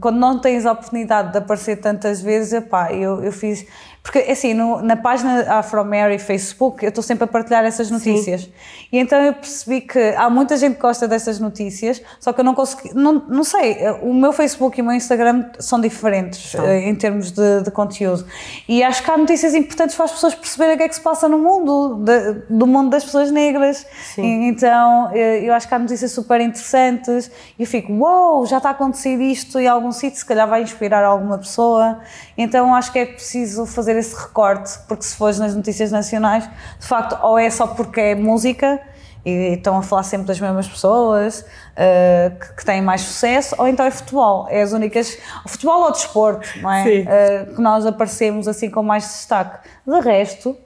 quando 0.00 0.18
não 0.18 0.40
tens 0.40 0.64
a 0.64 0.72
oportunidade 0.72 1.32
de 1.32 1.38
aparecer 1.38 1.76
tantas 1.76 2.22
vezes, 2.22 2.52
epá, 2.52 2.92
eu, 2.92 3.22
eu 3.22 3.32
fiz. 3.32 3.66
Porque, 4.02 4.18
assim, 4.18 4.52
no- 4.52 4.82
na 4.82 4.96
página 4.96 5.42
Afro 5.58 5.84
Mary 5.84 6.18
Facebook, 6.18 6.82
eu 6.84 6.88
estou 6.88 7.04
sempre 7.04 7.22
a 7.22 7.26
partilhar 7.28 7.64
essas 7.64 7.88
notícias. 7.88 8.50
E 8.90 8.98
então 8.98 9.16
eu 9.20 9.32
percebi 9.32 9.80
que 9.80 9.98
há 10.16 10.28
muita 10.28 10.56
gente 10.56 10.74
que 10.74 10.82
gosta 10.82 11.06
dessas 11.06 11.38
notícias, 11.38 12.02
só 12.18 12.32
que 12.32 12.40
eu 12.40 12.44
não 12.44 12.52
consegui. 12.52 12.90
Não, 12.94 13.12
não 13.28 13.44
sei, 13.44 13.76
o 14.02 14.12
meu 14.12 14.32
Facebook 14.32 14.76
e 14.76 14.82
o 14.82 14.84
meu 14.84 14.94
Instagram 14.94 15.44
são 15.60 15.80
diferentes 15.80 16.52
eh, 16.56 16.88
em 16.88 16.94
termos 16.96 17.30
de, 17.30 17.62
de 17.62 17.70
conteúdo. 17.70 18.26
E 18.68 18.82
acho 18.82 19.04
que 19.04 19.10
há 19.10 19.16
notícias 19.16 19.54
importantes 19.54 19.94
para 19.94 20.06
as 20.06 20.10
pessoas 20.12 20.34
perceberem 20.34 20.74
o 20.74 20.78
que 20.78 20.82
é 20.82 20.88
que 20.88 20.94
se 20.96 21.00
passa 21.00 21.28
no 21.28 21.38
mundo, 21.38 22.02
de- 22.04 22.42
do 22.50 22.66
mundo 22.66 22.90
das 22.90 23.04
pessoas 23.04 23.30
negras. 23.30 23.86
E- 24.18 24.48
então, 24.48 25.10
eh, 25.14 25.42
eu 25.44 25.54
acho 25.54 25.68
que 25.68 25.74
há 25.74 25.78
notícias 25.78 26.10
super 26.10 26.40
interessantes 26.40 27.30
e 27.56 27.62
eu 27.62 27.66
fico, 27.68 27.92
uau, 27.92 28.38
wow, 28.38 28.46
já 28.46 28.56
está 28.56 28.70
a 28.70 28.72
acontecer 28.72 29.14
isto 29.20 29.60
em 29.60 29.68
algum 29.68 29.92
sítio, 29.92 30.18
se 30.18 30.24
calhar 30.26 30.48
vai 30.48 30.62
inspirar 30.62 31.04
alguma 31.04 31.38
pessoa. 31.38 32.00
Então, 32.36 32.74
acho 32.74 32.92
que 32.92 32.98
é 32.98 33.06
preciso 33.06 33.66
fazer 33.66 33.96
esse 33.96 34.14
recorte, 34.16 34.78
porque 34.88 35.04
se 35.04 35.14
fores 35.16 35.38
nas 35.38 35.54
notícias 35.54 35.90
nacionais, 35.90 36.48
de 36.78 36.86
facto, 36.86 37.18
ou 37.22 37.38
é 37.38 37.50
só 37.50 37.66
porque 37.66 38.00
é 38.00 38.14
música 38.14 38.80
e 39.24 39.54
estão 39.54 39.76
a 39.78 39.82
falar 39.82 40.02
sempre 40.02 40.26
das 40.26 40.40
mesmas 40.40 40.66
pessoas 40.66 41.44
eh, 41.76 42.32
que, 42.40 42.54
que 42.56 42.64
têm 42.64 42.82
mais 42.82 43.02
sucesso, 43.02 43.54
ou 43.56 43.68
então 43.68 43.86
é 43.86 43.90
futebol. 43.90 44.46
É 44.50 44.62
as 44.62 44.72
únicas. 44.72 45.16
Futebol 45.46 45.84
ou 45.84 45.92
desporto, 45.92 46.48
não 46.60 46.72
é? 46.72 46.82
Sim. 46.82 47.04
Eh, 47.08 47.46
que 47.54 47.62
nós 47.62 47.86
aparecemos 47.86 48.48
assim 48.48 48.68
com 48.68 48.82
mais 48.82 49.04
destaque. 49.04 49.68
De 49.86 50.00
resto, 50.00 50.56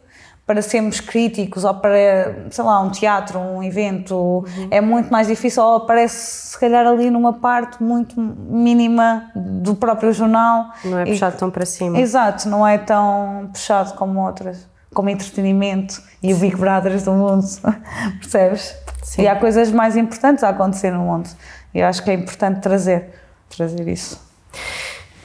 para 0.47 0.63
sermos 0.63 1.01
críticos 1.01 1.65
ou 1.65 1.75
para, 1.75 2.47
sei 2.51 2.63
lá, 2.63 2.81
um 2.81 2.89
teatro, 2.91 3.39
um 3.39 3.63
evento, 3.63 4.45
é 4.71 4.81
muito 4.81 5.11
mais 5.11 5.27
difícil 5.27 5.61
ou 5.63 5.77
aparece 5.79 6.51
se 6.53 6.59
calhar 6.61 6.87
ali 6.87 7.11
numa 7.11 7.33
parte 7.33 7.83
muito 7.83 8.19
mínima 8.21 9.29
do 9.35 9.75
próprio 9.75 10.13
jornal. 10.13 10.67
Não 10.85 10.99
é 11.01 11.03
E- 11.03 11.07
puxado 11.07 11.37
tão 11.37 11.51
para 11.51 11.67
cima. 11.67 11.99
Exato, 11.99 12.49
não 12.49 12.65
é 12.67 12.79
tão 12.79 13.51
puxado 13.53 13.95
como 13.95 14.21
outras, 14.25 14.69
como 14.95 15.11
entretenimento 15.11 16.01
e 16.23 16.33
o 16.33 16.37
Big 16.37 16.55
Brothers 16.55 17.03
do 17.03 17.13
mundo, 17.13 17.45
percebes? 18.21 18.73
Sim. 19.03 19.23
E 19.23 19.29
há 19.29 19.35
coisas 19.37 19.73
mais 19.73 19.97
importantes 19.97 20.45
a 20.45 20.51
acontecer 20.51 20.93
no 20.93 21.01
mundo 21.01 21.29
e 21.75 21.81
eu 21.81 21.87
acho 21.87 22.03
que 22.05 22.11
é 22.11 22.15
importante 22.15 22.61
trazer, 22.61 23.11
trazer 23.49 23.87
isso. 23.89 24.25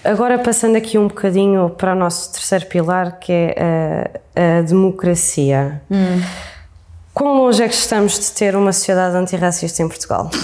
Agora 0.03 0.39
passando 0.39 0.75
aqui 0.75 0.97
um 0.97 1.07
bocadinho 1.07 1.69
para 1.69 1.91
o 1.93 1.95
nosso 1.95 2.31
terceiro 2.33 2.65
pilar, 2.65 3.19
que 3.19 3.31
é 3.31 4.09
a, 4.35 4.59
a 4.59 4.61
democracia. 4.63 5.81
Quão 7.13 7.37
longe 7.37 7.61
é 7.63 7.67
que 7.67 7.75
estamos 7.75 8.17
de 8.19 8.31
ter 8.31 8.55
uma 8.55 8.73
sociedade 8.73 9.15
antirracista 9.15 9.83
em 9.83 9.87
Portugal? 9.87 10.29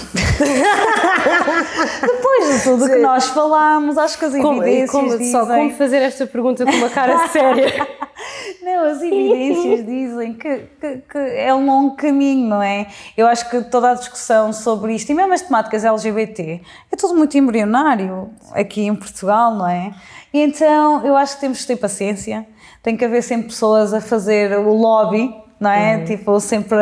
Depois 2.00 2.56
de 2.56 2.62
tudo 2.62 2.86
que 2.88 2.96
nós 2.98 3.26
falamos, 3.28 3.98
acho 3.98 4.18
que 4.18 4.24
as 4.26 4.32
Como, 4.36 4.62
evidências 4.62 4.90
como- 4.90 5.08
dizem... 5.10 5.32
Só 5.32 5.44
como 5.46 5.70
fazer 5.72 6.02
esta 6.02 6.26
pergunta 6.26 6.64
com 6.64 6.70
uma 6.72 6.88
cara 6.90 7.26
séria? 7.28 7.86
Não, 8.62 8.84
as 8.84 9.02
evidências 9.02 9.86
dizem 9.86 10.07
que, 10.34 10.58
que- 10.80 10.96
que 11.10 11.18
é 11.18 11.54
um 11.54 11.64
longo 11.66 11.96
caminho, 11.96 12.48
não 12.48 12.62
é? 12.62 12.86
Eu 13.16 13.26
acho 13.26 13.48
que 13.48 13.62
toda 13.64 13.90
a 13.90 13.94
discussão 13.94 14.52
sobre 14.52 14.94
isto, 14.94 15.10
e 15.10 15.14
mesmo 15.14 15.32
as 15.32 15.42
temáticas 15.42 15.84
LGBT, 15.84 16.60
é 16.92 16.96
tudo 16.96 17.14
muito 17.14 17.36
embrionário 17.38 18.30
aqui 18.52 18.82
em 18.86 18.94
Portugal, 18.94 19.54
não 19.54 19.66
é? 19.68 19.92
E 20.32 20.40
então 20.40 21.04
eu 21.06 21.16
acho 21.16 21.34
que 21.36 21.40
temos 21.40 21.60
que 21.60 21.66
ter 21.66 21.76
paciência, 21.76 22.46
tem 22.82 22.96
que 22.96 23.04
haver 23.04 23.22
sempre 23.22 23.48
pessoas 23.48 23.92
a 23.94 24.00
fazer 24.00 24.58
o 24.58 24.72
lobby, 24.74 25.34
não 25.60 25.70
é? 25.70 26.04
Tipo, 26.04 26.38
sempre 26.38 26.76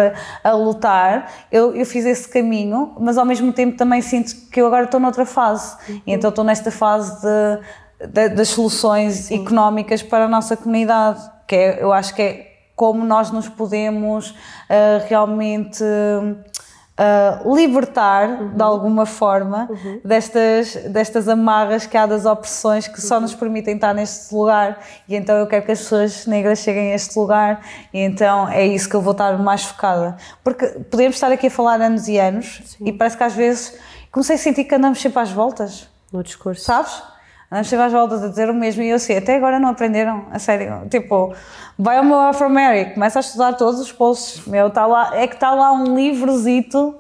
a, 0.45 0.51
a 0.51 0.53
lutar. 0.53 1.31
Eu, 1.51 1.75
eu 1.75 1.87
fiz 1.87 2.05
esse 2.05 2.29
caminho, 2.29 2.95
mas 3.01 3.17
ao 3.17 3.25
mesmo 3.25 3.53
tempo 3.53 3.77
também 3.77 4.03
sinto 4.03 4.35
que 4.51 4.61
eu 4.61 4.67
agora 4.67 4.85
estou 4.85 5.01
noutra 5.01 5.25
fase. 5.25 5.77
E 6.07 6.13
então 6.13 6.29
estou 6.31 6.45
nesta 6.45 6.71
fase 6.71 7.21
de, 7.23 8.07
de- 8.09 8.29
das 8.31 8.49
soluções 8.49 9.31
económicas 9.31 10.03
para 10.03 10.27
a 10.27 10.29
nossa 10.29 10.57
comunidade, 10.57 11.21
que 11.49 11.57
é, 11.57 11.83
eu 11.83 11.91
acho 11.93 12.15
que 12.15 12.21
é 12.23 12.56
como 12.77 13.05
nós 13.05 13.31
nos 13.33 13.49
podemos 13.49 14.33
ah, 14.71 15.03
realmente 15.09 15.83
ah, 16.99 17.43
libertar 17.45 18.55
de 18.55 18.63
alguma 18.63 19.05
forma 19.05 19.69
destas, 20.05 20.75
destas 20.89 21.29
amarras 21.29 21.85
que 21.87 21.97
há 21.97 22.07
das 22.07 22.25
opressões 22.25 22.87
que 22.89 23.01
só 23.01 23.21
nos 23.21 23.35
permitem 23.35 23.75
estar 23.75 23.93
neste 23.95 24.35
lugar 24.35 24.79
e 25.09 25.15
então 25.17 25.37
eu 25.37 25.47
quero 25.47 25.65
que 25.67 25.73
as 25.73 25.79
pessoas 25.81 26.27
negras 26.27 26.59
cheguem 26.61 26.93
a 26.93 26.95
este 26.95 27.19
lugar 27.19 27.61
e 27.93 28.01
então 28.01 28.49
é 28.49 28.67
isso 28.67 28.89
que 28.89 28.97
eu 28.97 29.03
vou 29.03 29.13
estar 29.13 29.39
mais 29.39 29.65
focada 29.65 30.17
porque 30.45 30.67
podemos 30.91 31.17
estar 31.17 31.31
aqui 31.33 31.49
a 31.49 31.51
falar 31.51 31.81
anos 31.81 32.09
e 32.09 32.19
anos 32.19 32.77
e 32.81 32.93
parece 32.93 33.17
que 33.17 33.25
às 33.25 33.35
vezes 33.35 33.79
comecei 34.11 34.37
a 34.37 34.39
sentir 34.39 34.65
que 34.65 34.75
andamos 34.75 35.01
sempre 35.01 35.21
às 35.21 35.31
voltas 35.31 35.89
No 36.13 36.23
discurso. 36.23 36.63
sabes? 36.65 37.03
Andamos 37.51 37.69
sempre 37.69 37.85
às 37.85 37.93
voltas 37.93 38.25
a 38.25 38.29
dizer 38.29 38.51
o 38.51 38.55
mesmo 38.55 38.83
e 38.83 38.89
eu 38.89 38.99
sei, 38.99 39.19
até 39.19 39.37
agora 39.37 39.61
não 39.61 39.69
aprenderam, 39.69 40.27
a 40.33 40.39
sério. 40.39 40.83
Tipo, 40.91 41.33
vai 41.79 41.99
ao 41.99 42.05
meu 42.05 42.19
Afro-America, 42.19 42.95
começa 42.95 43.19
a 43.19 43.21
estudar 43.21 43.53
todos 43.53 43.81
os 43.81 43.93
posts, 43.93 44.45
meu, 44.47 44.69
tá 44.71 44.85
lá, 44.87 45.13
é 45.15 45.27
que 45.27 45.35
está 45.35 45.55
lá 45.55 45.73
um 45.73 45.95
livrozito, 45.95 46.95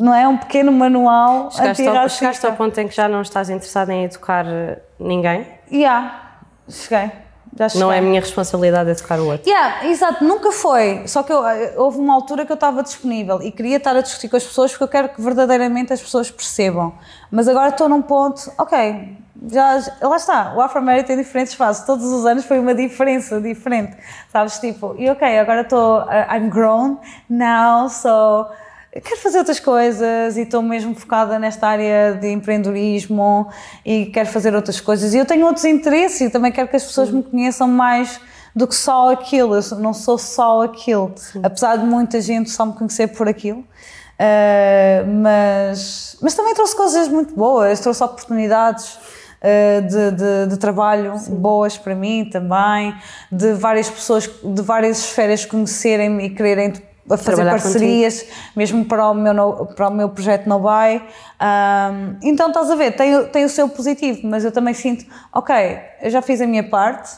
não 0.00 0.14
é? 0.14 0.26
Um 0.26 0.36
pequeno 0.36 0.72
manual 0.72 1.50
Chegaste 1.50 1.86
ao, 1.86 2.08
chegaste 2.08 2.46
ao 2.46 2.52
ponto 2.52 2.78
em 2.78 2.88
que 2.88 2.94
já 2.94 3.08
não 3.08 3.20
estás 3.20 3.50
interessada 3.50 3.92
em 3.92 4.04
educar 4.04 4.46
eh, 4.46 4.78
ninguém? 4.98 5.46
Yeah, 5.70 6.40
cheguei. 6.68 7.10
Já 7.58 7.68
cheguei. 7.68 7.84
Não 7.84 7.92
é 7.92 7.98
a 7.98 8.02
minha 8.02 8.20
responsabilidade 8.20 8.90
educar 8.90 9.18
o 9.18 9.26
outro. 9.26 9.48
Yeah, 9.48 9.86
exato, 9.88 10.24
nunca 10.24 10.52
foi. 10.52 11.02
Só 11.06 11.22
que 11.22 11.32
eu, 11.32 11.46
eh, 11.46 11.74
houve 11.76 11.98
uma 11.98 12.14
altura 12.14 12.46
que 12.46 12.52
eu 12.52 12.54
estava 12.54 12.82
disponível 12.82 13.42
e 13.42 13.50
queria 13.50 13.76
estar 13.76 13.96
a 13.96 14.00
discutir 14.00 14.28
com 14.28 14.36
as 14.36 14.44
pessoas 14.44 14.70
porque 14.70 14.84
eu 14.84 14.88
quero 14.88 15.08
que 15.08 15.20
verdadeiramente 15.20 15.92
as 15.92 16.00
pessoas 16.00 16.30
percebam. 16.30 16.94
Mas 17.30 17.48
agora 17.48 17.70
estou 17.70 17.88
num 17.88 18.00
ponto, 18.00 18.50
ok, 18.56 19.18
já, 19.46 19.80
lá 20.02 20.16
está, 20.16 20.54
o 20.56 20.60
Afro-América 20.60 21.08
tem 21.08 21.16
diferentes 21.16 21.54
fases, 21.54 21.84
todos 21.86 22.04
os 22.06 22.26
anos 22.26 22.44
foi 22.44 22.58
uma 22.58 22.74
diferença 22.74 23.40
diferente, 23.40 23.96
sabes? 24.32 24.58
Tipo, 24.58 24.96
e 24.98 25.08
ok, 25.08 25.38
agora 25.38 25.60
estou, 25.60 26.00
uh, 26.00 26.34
I'm 26.34 26.48
grown 26.48 26.98
now, 27.30 27.88
so 27.88 28.46
quero 28.92 29.20
fazer 29.20 29.38
outras 29.38 29.60
coisas 29.60 30.36
e 30.36 30.40
estou 30.40 30.60
mesmo 30.60 30.94
focada 30.94 31.38
nesta 31.38 31.68
área 31.68 32.14
de 32.14 32.32
empreendedorismo 32.32 33.48
e 33.84 34.06
quero 34.06 34.28
fazer 34.28 34.54
outras 34.54 34.80
coisas. 34.80 35.14
E 35.14 35.18
eu 35.18 35.26
tenho 35.26 35.46
outros 35.46 35.64
interesses 35.64 36.20
e 36.22 36.30
também 36.30 36.50
quero 36.50 36.68
que 36.68 36.76
as 36.76 36.84
pessoas 36.84 37.10
me 37.10 37.22
conheçam 37.22 37.68
mais 37.68 38.20
do 38.56 38.66
que 38.66 38.74
só 38.74 39.12
aquilo. 39.12 39.54
Eu 39.54 39.78
não 39.78 39.94
sou 39.94 40.18
só 40.18 40.62
aquilo, 40.62 41.14
apesar 41.42 41.76
de 41.76 41.84
muita 41.84 42.20
gente 42.20 42.50
só 42.50 42.66
me 42.66 42.72
conhecer 42.72 43.08
por 43.08 43.28
aquilo. 43.28 43.60
Uh, 43.60 45.06
mas, 45.22 46.16
mas 46.20 46.34
também 46.34 46.52
trouxe 46.54 46.74
coisas 46.74 47.06
muito 47.06 47.34
boas, 47.36 47.78
trouxe 47.78 48.02
oportunidades 48.02 48.98
de, 49.42 50.10
de, 50.12 50.46
de 50.50 50.56
trabalho 50.56 51.14
boas 51.28 51.78
para 51.78 51.94
mim 51.94 52.28
também, 52.30 52.94
de 53.30 53.52
várias 53.54 53.88
pessoas 53.88 54.28
de 54.42 54.62
várias 54.62 54.98
esferas 54.98 55.44
conhecerem-me 55.44 56.24
e 56.26 56.30
quererem 56.30 56.72
a 57.10 57.16
fazer 57.16 57.36
Trabalhar 57.36 57.50
parcerias, 57.62 58.24
mesmo 58.56 58.84
para 58.84 59.10
o 59.10 59.14
meu, 59.14 59.32
no- 59.34 59.66
para 59.66 59.88
o 59.88 59.90
meu 59.92 60.08
projeto 60.08 60.46
No 60.48 60.58
Buy. 60.58 61.02
Um, 61.40 62.16
então, 62.22 62.48
estás 62.48 62.70
a 62.70 62.74
ver, 62.76 62.92
tem, 62.96 63.24
tem 63.26 63.44
o 63.44 63.48
seu 63.48 63.68
positivo, 63.68 64.20
mas 64.24 64.44
eu 64.44 64.52
também 64.52 64.74
sinto, 64.74 65.04
ok, 65.32 65.54
eu 66.02 66.10
já 66.10 66.20
fiz 66.20 66.40
a 66.40 66.46
minha 66.46 66.68
parte, 66.68 67.10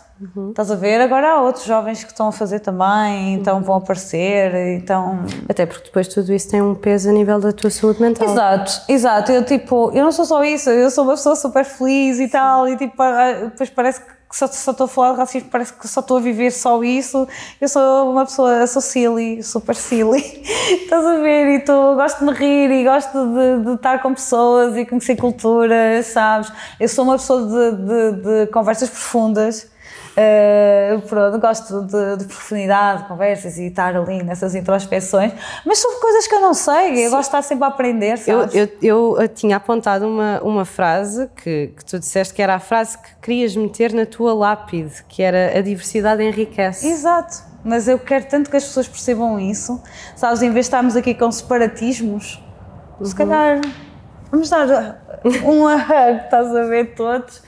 estás 0.51 0.71
a 0.71 0.75
ver, 0.77 1.01
agora 1.01 1.33
há 1.33 1.41
outros 1.41 1.65
jovens 1.65 2.05
que 2.05 2.11
estão 2.11 2.29
a 2.29 2.33
fazer 2.33 2.61
também, 2.61 3.35
então 3.35 3.63
vão 3.63 3.77
aparecer, 3.77 4.55
então... 4.77 5.21
Até 5.49 5.65
porque 5.65 5.85
depois 5.87 6.07
tudo 6.09 6.33
isso 6.35 6.51
tem 6.51 6.61
um 6.61 6.75
peso 6.75 7.09
a 7.09 7.13
nível 7.13 7.41
da 7.41 7.53
tua 7.53 7.71
saúde 7.71 8.03
mental. 8.03 8.29
Exato, 8.29 8.73
exato, 8.89 9.33
eu 9.33 9.45
tipo, 9.45 9.91
eu 9.95 10.05
não 10.05 10.13
sou 10.13 10.25
só 10.27 10.45
isso, 10.45 10.69
eu 10.69 10.91
sou 10.91 11.05
uma 11.05 11.15
pessoa 11.15 11.35
super 11.37 11.65
feliz 11.65 12.21
e 12.21 12.29
tal, 12.29 12.69
e 12.69 12.77
tipo, 12.77 13.03
ah, 13.03 13.33
depois 13.45 13.71
parece 13.71 14.01
que 14.03 14.20
só, 14.31 14.47
só 14.47 14.71
estou 14.71 14.85
a 14.85 14.89
falar 14.89 15.13
de 15.13 15.19
racismo, 15.19 15.49
parece 15.51 15.73
que 15.73 15.89
só 15.89 16.01
estou 16.01 16.19
a 16.19 16.21
viver 16.21 16.51
só 16.51 16.83
isso. 16.83 17.27
Eu 17.61 17.69
sou 17.69 18.13
uma 18.13 18.25
pessoa, 18.25 18.67
sou 18.67 18.81
silly, 18.81 19.43
super 19.43 19.75
silly, 19.75 20.21
estás 20.83 21.05
a 21.05 21.19
ver? 21.19 21.57
E 21.57 21.61
tô, 21.61 21.95
gosto 21.95 22.21
de 22.21 22.25
me 22.27 22.33
rir 22.33 22.71
e 22.71 22.85
gosto 22.85 23.13
de, 23.13 23.65
de 23.65 23.75
estar 23.75 24.01
com 24.03 24.15
pessoas 24.15 24.77
e 24.77 24.87
conhecer 24.87 25.17
culturas, 25.17 26.07
sabes? 26.07 26.53
Eu 26.79 26.89
sou 26.89 27.05
uma 27.05 27.19
pessoa 27.19 27.43
de, 27.43 27.77
de, 27.77 28.45
de 28.45 28.47
conversas 28.53 28.89
profundas. 28.89 29.69
Uh, 30.21 31.01
pronto, 31.03 31.39
gosto 31.39 31.83
de, 31.85 32.17
de 32.19 32.25
profundidade, 32.25 33.03
de 33.03 33.09
conversas 33.09 33.57
e 33.59 33.67
estar 33.67 33.97
ali 33.97 34.23
nessas 34.23 34.55
introspeções, 34.55 35.33
mas 35.65 35.79
sobre 35.79 35.99
coisas 35.99 36.27
que 36.27 36.35
eu 36.35 36.41
não 36.41 36.53
sei, 36.53 37.07
eu 37.07 37.11
gosto 37.11 37.21
de 37.23 37.27
estar 37.27 37.43
sempre 37.43 37.65
a 37.65 37.69
aprender, 37.69 38.19
Eu, 38.27 38.41
sabes? 38.41 38.55
eu, 38.55 38.69
eu 38.83 39.21
eh, 39.21 39.29
tinha 39.29 39.57
apontado 39.57 40.07
uma, 40.07 40.41
uma 40.43 40.65
frase 40.65 41.29
que, 41.37 41.73
que 41.77 41.85
tu 41.85 41.99
disseste 41.99 42.35
que 42.35 42.43
era 42.43 42.57
a 42.57 42.61
frase 42.61 42.99
que 42.99 43.09
querias 43.23 43.57
meter 43.57 43.95
na 43.95 44.05
tua 44.05 44.35
lápide, 44.35 45.05
que 45.09 45.23
era 45.23 45.57
a 45.59 45.63
diversidade 45.63 46.23
enriquece. 46.23 46.87
Exato, 46.87 47.43
mas 47.65 47.89
eu 47.89 47.99
quero 47.99 48.27
tanto 48.27 48.51
que 48.51 48.57
as 48.57 48.65
pessoas 48.65 48.89
percebam 48.89 49.39
isso, 49.41 49.81
sabes, 50.17 50.43
em 50.43 50.51
vez 50.51 50.67
de 50.67 50.69
estarmos 50.69 50.97
aqui 50.97 51.15
com 51.15 51.31
separatismos, 51.31 52.43
se 53.03 53.15
calhar 53.15 53.61
vamos 54.31 54.49
dar 54.49 55.03
um 55.45 55.65
hug, 55.67 56.25
estás 56.25 56.55
a 56.55 56.63
ver, 56.65 56.95
todos, 56.95 57.43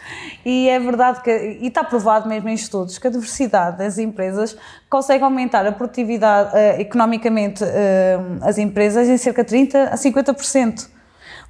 e 0.44 0.68
é 0.68 0.78
verdade 0.78 1.22
que, 1.22 1.30
e 1.60 1.68
está 1.68 1.84
provado 1.84 2.28
mesmo 2.28 2.48
em 2.48 2.54
estudos, 2.54 2.98
que 2.98 3.06
a 3.06 3.10
diversidade 3.10 3.78
das 3.78 3.98
empresas 3.98 4.56
consegue 4.90 5.22
aumentar 5.24 5.66
a 5.66 5.72
produtividade, 5.72 6.50
eh, 6.54 6.80
economicamente, 6.80 7.62
eh, 7.64 8.18
as 8.42 8.58
empresas 8.58 9.08
em 9.08 9.16
cerca 9.16 9.44
de 9.44 9.50
30% 9.50 9.92
a 9.92 9.96
50%. 9.96 10.90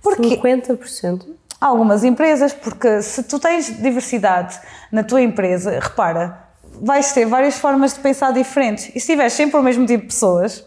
Porquê? 0.03 0.37
50%. 0.37 1.27
Há 1.61 1.67
algumas 1.67 2.03
empresas, 2.03 2.53
porque 2.53 3.01
se 3.03 3.23
tu 3.23 3.39
tens 3.39 3.81
diversidade 3.81 4.59
na 4.91 5.05
tua 5.05 5.23
empresa, 5.23 5.79
repara, 5.81 6.39
vais 6.81 7.13
ter 7.13 7.25
várias 7.25 7.57
formas 7.57 7.95
de 7.95 8.01
pensar 8.01 8.33
diferentes. 8.33 8.91
E 8.95 9.01
se 9.01 9.07
tiveres 9.13 9.33
sempre 9.33 9.59
o 9.59 9.63
mesmo 9.63 9.87
tipo 9.87 10.03
de 10.03 10.09
pessoas, 10.09 10.65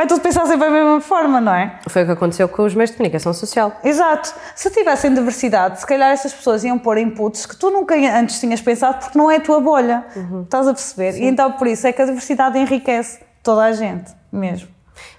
vai 0.00 0.06
tudo 0.06 0.22
pensar 0.22 0.46
sempre 0.46 0.66
da 0.66 0.70
mesma 0.70 0.98
forma, 1.02 1.42
não 1.42 1.52
é? 1.52 1.78
Foi 1.86 2.04
o 2.04 2.06
que 2.06 2.12
aconteceu 2.12 2.48
com 2.48 2.62
os 2.64 2.74
meios 2.74 2.90
de 2.90 2.96
comunicação 2.96 3.34
social. 3.34 3.78
Exato. 3.84 4.32
Se 4.54 4.70
tivessem 4.70 5.12
diversidade, 5.12 5.78
se 5.78 5.86
calhar 5.86 6.10
essas 6.10 6.32
pessoas 6.32 6.64
iam 6.64 6.78
pôr 6.78 6.96
inputs 6.96 7.44
que 7.44 7.54
tu 7.54 7.68
nunca 7.68 7.94
antes 8.18 8.40
tinhas 8.40 8.62
pensado 8.62 8.98
porque 8.98 9.18
não 9.18 9.30
é 9.30 9.36
a 9.36 9.40
tua 9.40 9.60
bolha. 9.60 10.06
Estás 10.44 10.66
a 10.66 10.72
perceber? 10.72 11.18
E 11.18 11.26
então 11.26 11.52
por 11.52 11.66
isso 11.66 11.86
é 11.86 11.92
que 11.92 12.00
a 12.00 12.06
diversidade 12.06 12.58
enriquece 12.58 13.20
toda 13.42 13.62
a 13.64 13.72
gente, 13.72 14.10
mesmo. 14.32 14.68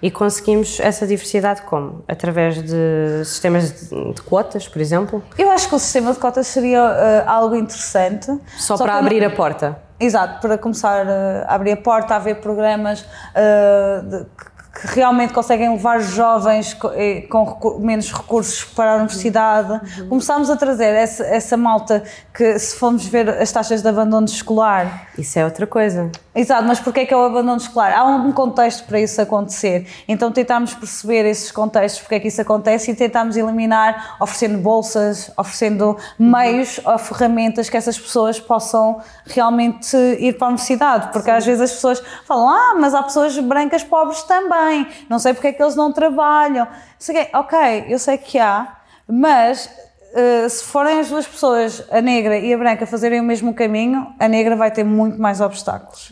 E 0.01 0.09
conseguimos 0.09 0.79
essa 0.79 1.05
diversidade 1.05 1.61
como? 1.61 2.03
Através 2.07 2.55
de 2.63 3.23
sistemas 3.23 3.87
de, 3.89 4.13
de 4.15 4.21
quotas, 4.23 4.67
por 4.67 4.81
exemplo? 4.81 5.23
Eu 5.37 5.51
acho 5.51 5.69
que 5.69 5.75
o 5.75 5.79
sistema 5.79 6.11
de 6.11 6.17
cotas 6.17 6.47
seria 6.47 6.83
uh, 6.83 7.29
algo 7.29 7.55
interessante. 7.55 8.35
Só, 8.57 8.77
que 8.77 8.83
para 8.83 8.93
eu 8.93 8.97
não- 8.97 9.05
abrir 9.05 9.23
a 9.23 9.29
porta. 9.29 9.77
Exato, 9.99 10.41
para 10.41 10.57
começar 10.57 11.05
uh, 11.05 11.45
a 11.47 11.53
abrir 11.53 11.73
a 11.73 11.77
porta, 11.77 12.15
a 12.15 12.17
haver 12.17 12.41
programas 12.41 13.01
uh, 13.01 14.03
de- 14.09 14.25
que 14.73 14.87
realmente 14.95 15.33
conseguem 15.33 15.69
levar 15.69 15.99
jovens 15.99 16.77
eh, 16.93 17.27
com 17.29 17.79
menos 17.79 18.11
recursos 18.11 18.63
para 18.63 18.93
a 18.93 18.95
universidade. 18.95 20.07
Começámos 20.07 20.49
a 20.49 20.55
trazer 20.55 20.95
essa, 20.95 21.25
essa 21.25 21.57
malta 21.57 22.03
que, 22.33 22.57
se 22.57 22.77
formos 22.77 23.05
ver 23.05 23.29
as 23.29 23.51
taxas 23.51 23.81
de 23.81 23.87
abandono 23.87 24.25
escolar, 24.25 25.07
Isso 25.17 25.37
é 25.37 25.45
outra 25.45 25.67
coisa. 25.67 26.09
Exato, 26.33 26.63
mas 26.65 26.79
porquê 26.79 27.01
é 27.01 27.05
que 27.05 27.13
é 27.13 27.17
o 27.17 27.23
abandono 27.25 27.57
escolar? 27.57 27.93
Há 27.93 28.05
um 28.05 28.31
contexto 28.31 28.85
para 28.85 29.01
isso 29.01 29.21
acontecer. 29.21 29.85
Então 30.07 30.31
tentámos 30.31 30.73
perceber 30.73 31.25
esses 31.25 31.51
contextos, 31.51 32.01
porque 32.01 32.15
é 32.15 32.19
que 32.21 32.29
isso 32.29 32.41
acontece 32.41 32.91
e 32.91 32.95
tentámos 32.95 33.35
eliminar, 33.35 34.15
oferecendo 34.19 34.57
bolsas, 34.59 35.29
oferecendo 35.37 35.97
meios 36.17 36.79
ou 36.85 36.97
ferramentas 36.97 37.69
que 37.69 37.75
essas 37.75 37.99
pessoas 37.99 38.39
possam 38.39 39.01
realmente 39.25 39.97
ir 40.19 40.37
para 40.37 40.47
a 40.47 40.49
universidade. 40.51 41.09
Porque 41.11 41.29
às 41.29 41.45
vezes 41.45 41.61
as 41.61 41.71
pessoas 41.73 42.01
falam, 42.25 42.47
ah, 42.47 42.75
mas 42.79 42.95
há 42.95 43.03
pessoas 43.03 43.37
brancas 43.37 43.83
pobres 43.83 44.23
também, 44.23 44.60
não 45.09 45.19
sei 45.19 45.33
porque 45.33 45.47
é 45.47 45.53
que 45.53 45.61
eles 45.61 45.75
não 45.75 45.91
trabalham. 45.91 46.67
Sei. 46.97 47.27
Ok, 47.33 47.85
eu 47.87 47.99
sei 47.99 48.17
que 48.17 48.39
há, 48.39 48.77
mas 49.07 49.69
Uh, 50.11 50.49
se 50.49 50.65
forem 50.65 50.99
as 50.99 51.07
duas 51.07 51.25
pessoas, 51.25 51.85
a 51.89 52.01
negra 52.01 52.37
e 52.37 52.53
a 52.53 52.57
branca, 52.57 52.85
fazerem 52.85 53.21
o 53.21 53.23
mesmo 53.23 53.53
caminho, 53.53 54.07
a 54.19 54.27
negra 54.27 54.57
vai 54.57 54.69
ter 54.69 54.83
muito 54.83 55.17
mais 55.17 55.39
obstáculos. 55.39 56.11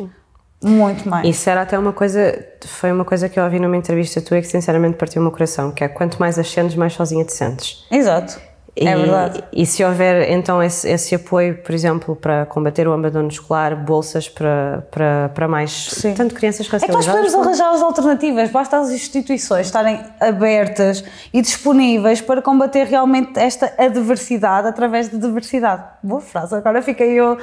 Muito 0.64 1.08
mais. 1.08 1.28
Isso 1.28 1.50
era 1.50 1.62
até 1.62 1.78
uma 1.78 1.92
coisa, 1.92 2.46
foi 2.66 2.92
uma 2.92 3.04
coisa 3.04 3.28
que 3.28 3.40
eu 3.40 3.44
ouvi 3.44 3.60
numa 3.60 3.76
entrevista 3.76 4.22
tua 4.22 4.40
que 4.40 4.48
sinceramente 4.48 4.98
partiu 4.98 5.22
o 5.22 5.24
meu 5.24 5.32
coração, 5.32 5.72
que 5.72 5.84
é 5.84 5.88
quanto 5.88 6.18
mais 6.18 6.40
ascendes, 6.40 6.76
mais 6.76 6.94
sozinha 6.94 7.26
te 7.26 7.34
sentes. 7.34 7.86
Exato. 7.92 8.40
E, 8.82 8.88
é 8.88 8.96
verdade. 8.96 9.44
E 9.52 9.66
se 9.66 9.84
houver 9.84 10.30
então 10.32 10.64
esse, 10.64 10.90
esse, 10.90 11.14
apoio, 11.14 11.58
por 11.58 11.76
exemplo, 11.76 12.16
para 12.16 12.46
combater 12.46 12.88
o 12.88 12.94
abandono 12.94 13.28
escolar, 13.28 13.76
bolsas 13.76 14.30
para, 14.30 14.84
para, 14.90 15.30
para 15.34 15.48
mais, 15.48 15.72
Sim. 15.92 16.14
tanto 16.14 16.34
crianças 16.34 16.66
É 16.66 16.70
que 16.70 16.74
nós 16.74 17.06
racializadas... 17.06 17.22
podemos 17.34 17.48
arranjar 17.48 17.72
as 17.76 17.82
alternativas, 17.82 18.50
basta 18.50 18.78
as 18.78 18.90
instituições 18.90 19.66
estarem 19.66 20.00
abertas 20.20 21.04
e 21.34 21.42
disponíveis 21.42 22.22
para 22.22 22.42
combater 22.42 22.86
realmente 22.88 23.38
esta 23.38 23.74
adversidade 23.78 24.68
através 24.68 25.10
de 25.10 25.18
diversidade. 25.18 25.84
Boa 26.02 26.22
frase, 26.22 26.56
agora 26.56 26.82
fiquei 26.82 27.12
eu. 27.20 27.38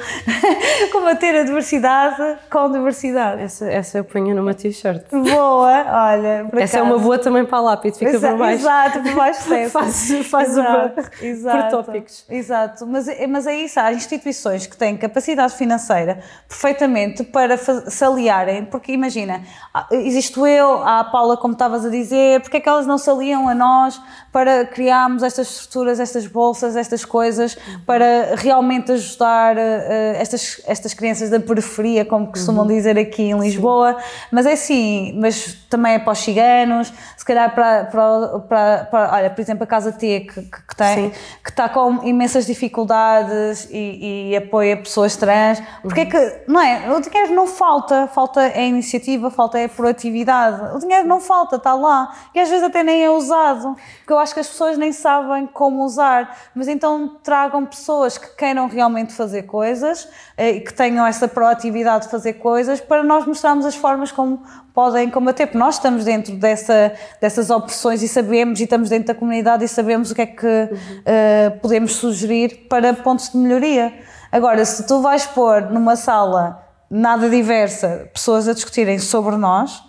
combater 0.91 1.35
a 1.35 1.43
diversidade 1.43 2.37
com 2.49 2.71
diversidade. 2.71 3.41
Essa, 3.43 3.65
essa 3.69 3.97
eu 3.99 4.03
punha 4.03 4.33
numa 4.33 4.53
t-shirt. 4.53 5.03
Boa, 5.11 5.85
olha. 6.11 6.47
Essa 6.53 6.77
é 6.77 6.79
acaso. 6.79 6.83
uma 6.83 6.97
boa 6.97 7.19
também 7.19 7.45
para 7.45 7.57
a 7.57 7.61
lápide, 7.61 7.97
fica 7.99 8.11
Exa- 8.11 8.29
por 8.29 8.37
baixo. 8.39 8.59
Exato, 8.61 8.99
por 9.01 9.13
baixo. 9.15 9.37
Faz- 9.69 10.11
faz 10.29 10.57
uma- 10.57 10.91
exato, 11.27 11.77
por 11.77 11.85
tópicos. 11.85 12.25
Exato, 12.29 12.85
mas, 12.87 13.07
é- 13.07 13.27
mas 13.27 13.45
é 13.47 13.55
isso, 13.55 13.79
há 13.79 13.91
instituições 13.93 14.65
que 14.67 14.75
têm 14.77 14.95
capacidade 14.97 15.53
financeira 15.55 16.19
perfeitamente 16.47 17.23
para 17.23 17.57
se 17.57 18.03
aliarem, 18.03 18.65
porque 18.65 18.91
imagina, 18.91 19.41
há- 19.73 19.87
existo 19.91 20.45
eu, 20.47 20.81
há 20.83 20.99
a 21.01 21.03
Paula, 21.03 21.37
como 21.37 21.53
estavas 21.53 21.85
a 21.85 21.89
dizer, 21.89 22.41
porque 22.41 22.57
é 22.57 22.59
que 22.59 22.69
elas 22.69 22.85
não 22.87 22.97
se 22.97 23.09
aliam 23.09 23.47
a 23.47 23.55
nós 23.55 24.01
para 24.37 24.65
criarmos 24.65 25.23
estas 25.23 25.49
estruturas, 25.49 25.99
estas 25.99 26.27
bolsas, 26.27 26.75
estas 26.75 27.03
coisas, 27.03 27.57
para 27.87 28.35
realmente 28.35 28.91
ajudar 28.91 29.57
eh, 29.57 30.15
estas, 30.19 30.61
estas 30.67 30.93
crianças 30.93 31.31
da 31.31 31.39
periferia, 31.39 32.05
como 32.05 32.27
costumam 32.27 32.61
Uhum. 32.61 32.67
dizer 32.67 32.99
aqui 32.99 33.23
em 33.23 33.39
Lisboa, 33.39 33.97
mas 34.31 34.45
é 34.45 34.51
assim, 34.51 35.17
mas 35.19 35.55
também 35.71 35.93
é 35.95 35.99
para 35.99 36.11
os 36.13 36.19
ciganos, 36.19 36.93
se 37.17 37.25
calhar 37.25 37.55
para, 37.55 37.85
para, 37.85 38.39
para, 38.47 38.83
para- 38.91 39.13
olha, 39.15 39.29
por 39.31 39.41
exemplo, 39.41 39.63
a 39.63 39.67
Casa 39.67 39.91
T, 39.91 40.19
que, 40.31 40.41
que, 40.43 40.75
tem, 40.75 41.09
que 41.43 41.49
está 41.49 41.67
com 41.67 42.03
imensas 42.07 42.45
dificuldades 42.45 43.67
e, 43.71 44.29
e 44.29 44.35
apoia 44.35 44.77
pessoas 44.77 45.15
trans, 45.15 45.59
porque 45.81 46.01
é 46.01 46.05
que, 46.05 46.41
não 46.47 46.61
é, 46.61 46.91
o 46.95 47.01
dinheiro 47.01 47.33
não 47.33 47.47
falta, 47.47 48.07
falta 48.13 48.41
é 48.43 48.67
iniciativa, 48.67 49.31
falta 49.31 49.57
é 49.57 49.67
proatividade, 49.67 50.75
o 50.75 50.79
dinheiro 50.79 51.07
não 51.07 51.19
falta, 51.19 51.55
está 51.55 51.73
lá, 51.73 52.13
e 52.35 52.39
às 52.39 52.49
vezes 52.49 52.63
até 52.63 52.83
nem 52.83 53.03
é 53.03 53.09
usado, 53.09 53.75
porque 53.99 54.13
eu 54.13 54.19
acho 54.19 54.26
que 54.33 54.39
as 54.39 54.47
pessoas 54.47 54.77
nem 54.77 54.91
sabem 54.91 55.47
como 55.47 55.83
usar, 55.83 56.37
mas 56.53 56.67
então 56.67 57.17
tragam 57.23 57.65
pessoas 57.65 58.17
que 58.17 58.35
queiram 58.35 58.67
realmente 58.67 59.13
fazer 59.13 59.43
coisas 59.43 60.07
eh, 60.37 60.51
e 60.51 60.61
que 60.61 60.73
tenham 60.73 61.05
essa 61.05 61.27
proatividade 61.27 62.05
de 62.05 62.11
fazer 62.11 62.33
coisas 62.33 62.79
para 62.79 63.03
nós 63.03 63.25
mostrarmos 63.25 63.65
as 63.65 63.75
formas 63.75 64.11
como 64.11 64.41
podem 64.73 65.09
combater, 65.09 65.47
porque 65.47 65.57
nós 65.57 65.75
estamos 65.75 66.05
dentro 66.05 66.35
dessa, 66.35 66.93
dessas 67.19 67.49
opressões 67.49 68.03
e 68.03 68.07
sabemos, 68.07 68.59
e 68.59 68.63
estamos 68.63 68.89
dentro 68.89 69.07
da 69.07 69.15
comunidade 69.15 69.63
e 69.63 69.67
sabemos 69.67 70.11
o 70.11 70.15
que 70.15 70.21
é 70.21 70.25
que 70.25 70.69
eh, 71.05 71.49
podemos 71.61 71.95
sugerir 71.95 72.67
para 72.69 72.93
pontos 72.93 73.29
de 73.29 73.37
melhoria. 73.37 73.93
Agora, 74.31 74.63
se 74.65 74.85
tu 74.85 75.01
vais 75.01 75.25
pôr 75.25 75.61
numa 75.71 75.95
sala 75.95 76.63
nada 76.89 77.29
diversa 77.29 78.09
pessoas 78.13 78.47
a 78.47 78.53
discutirem 78.53 78.99
sobre 78.99 79.35
nós, 79.35 79.83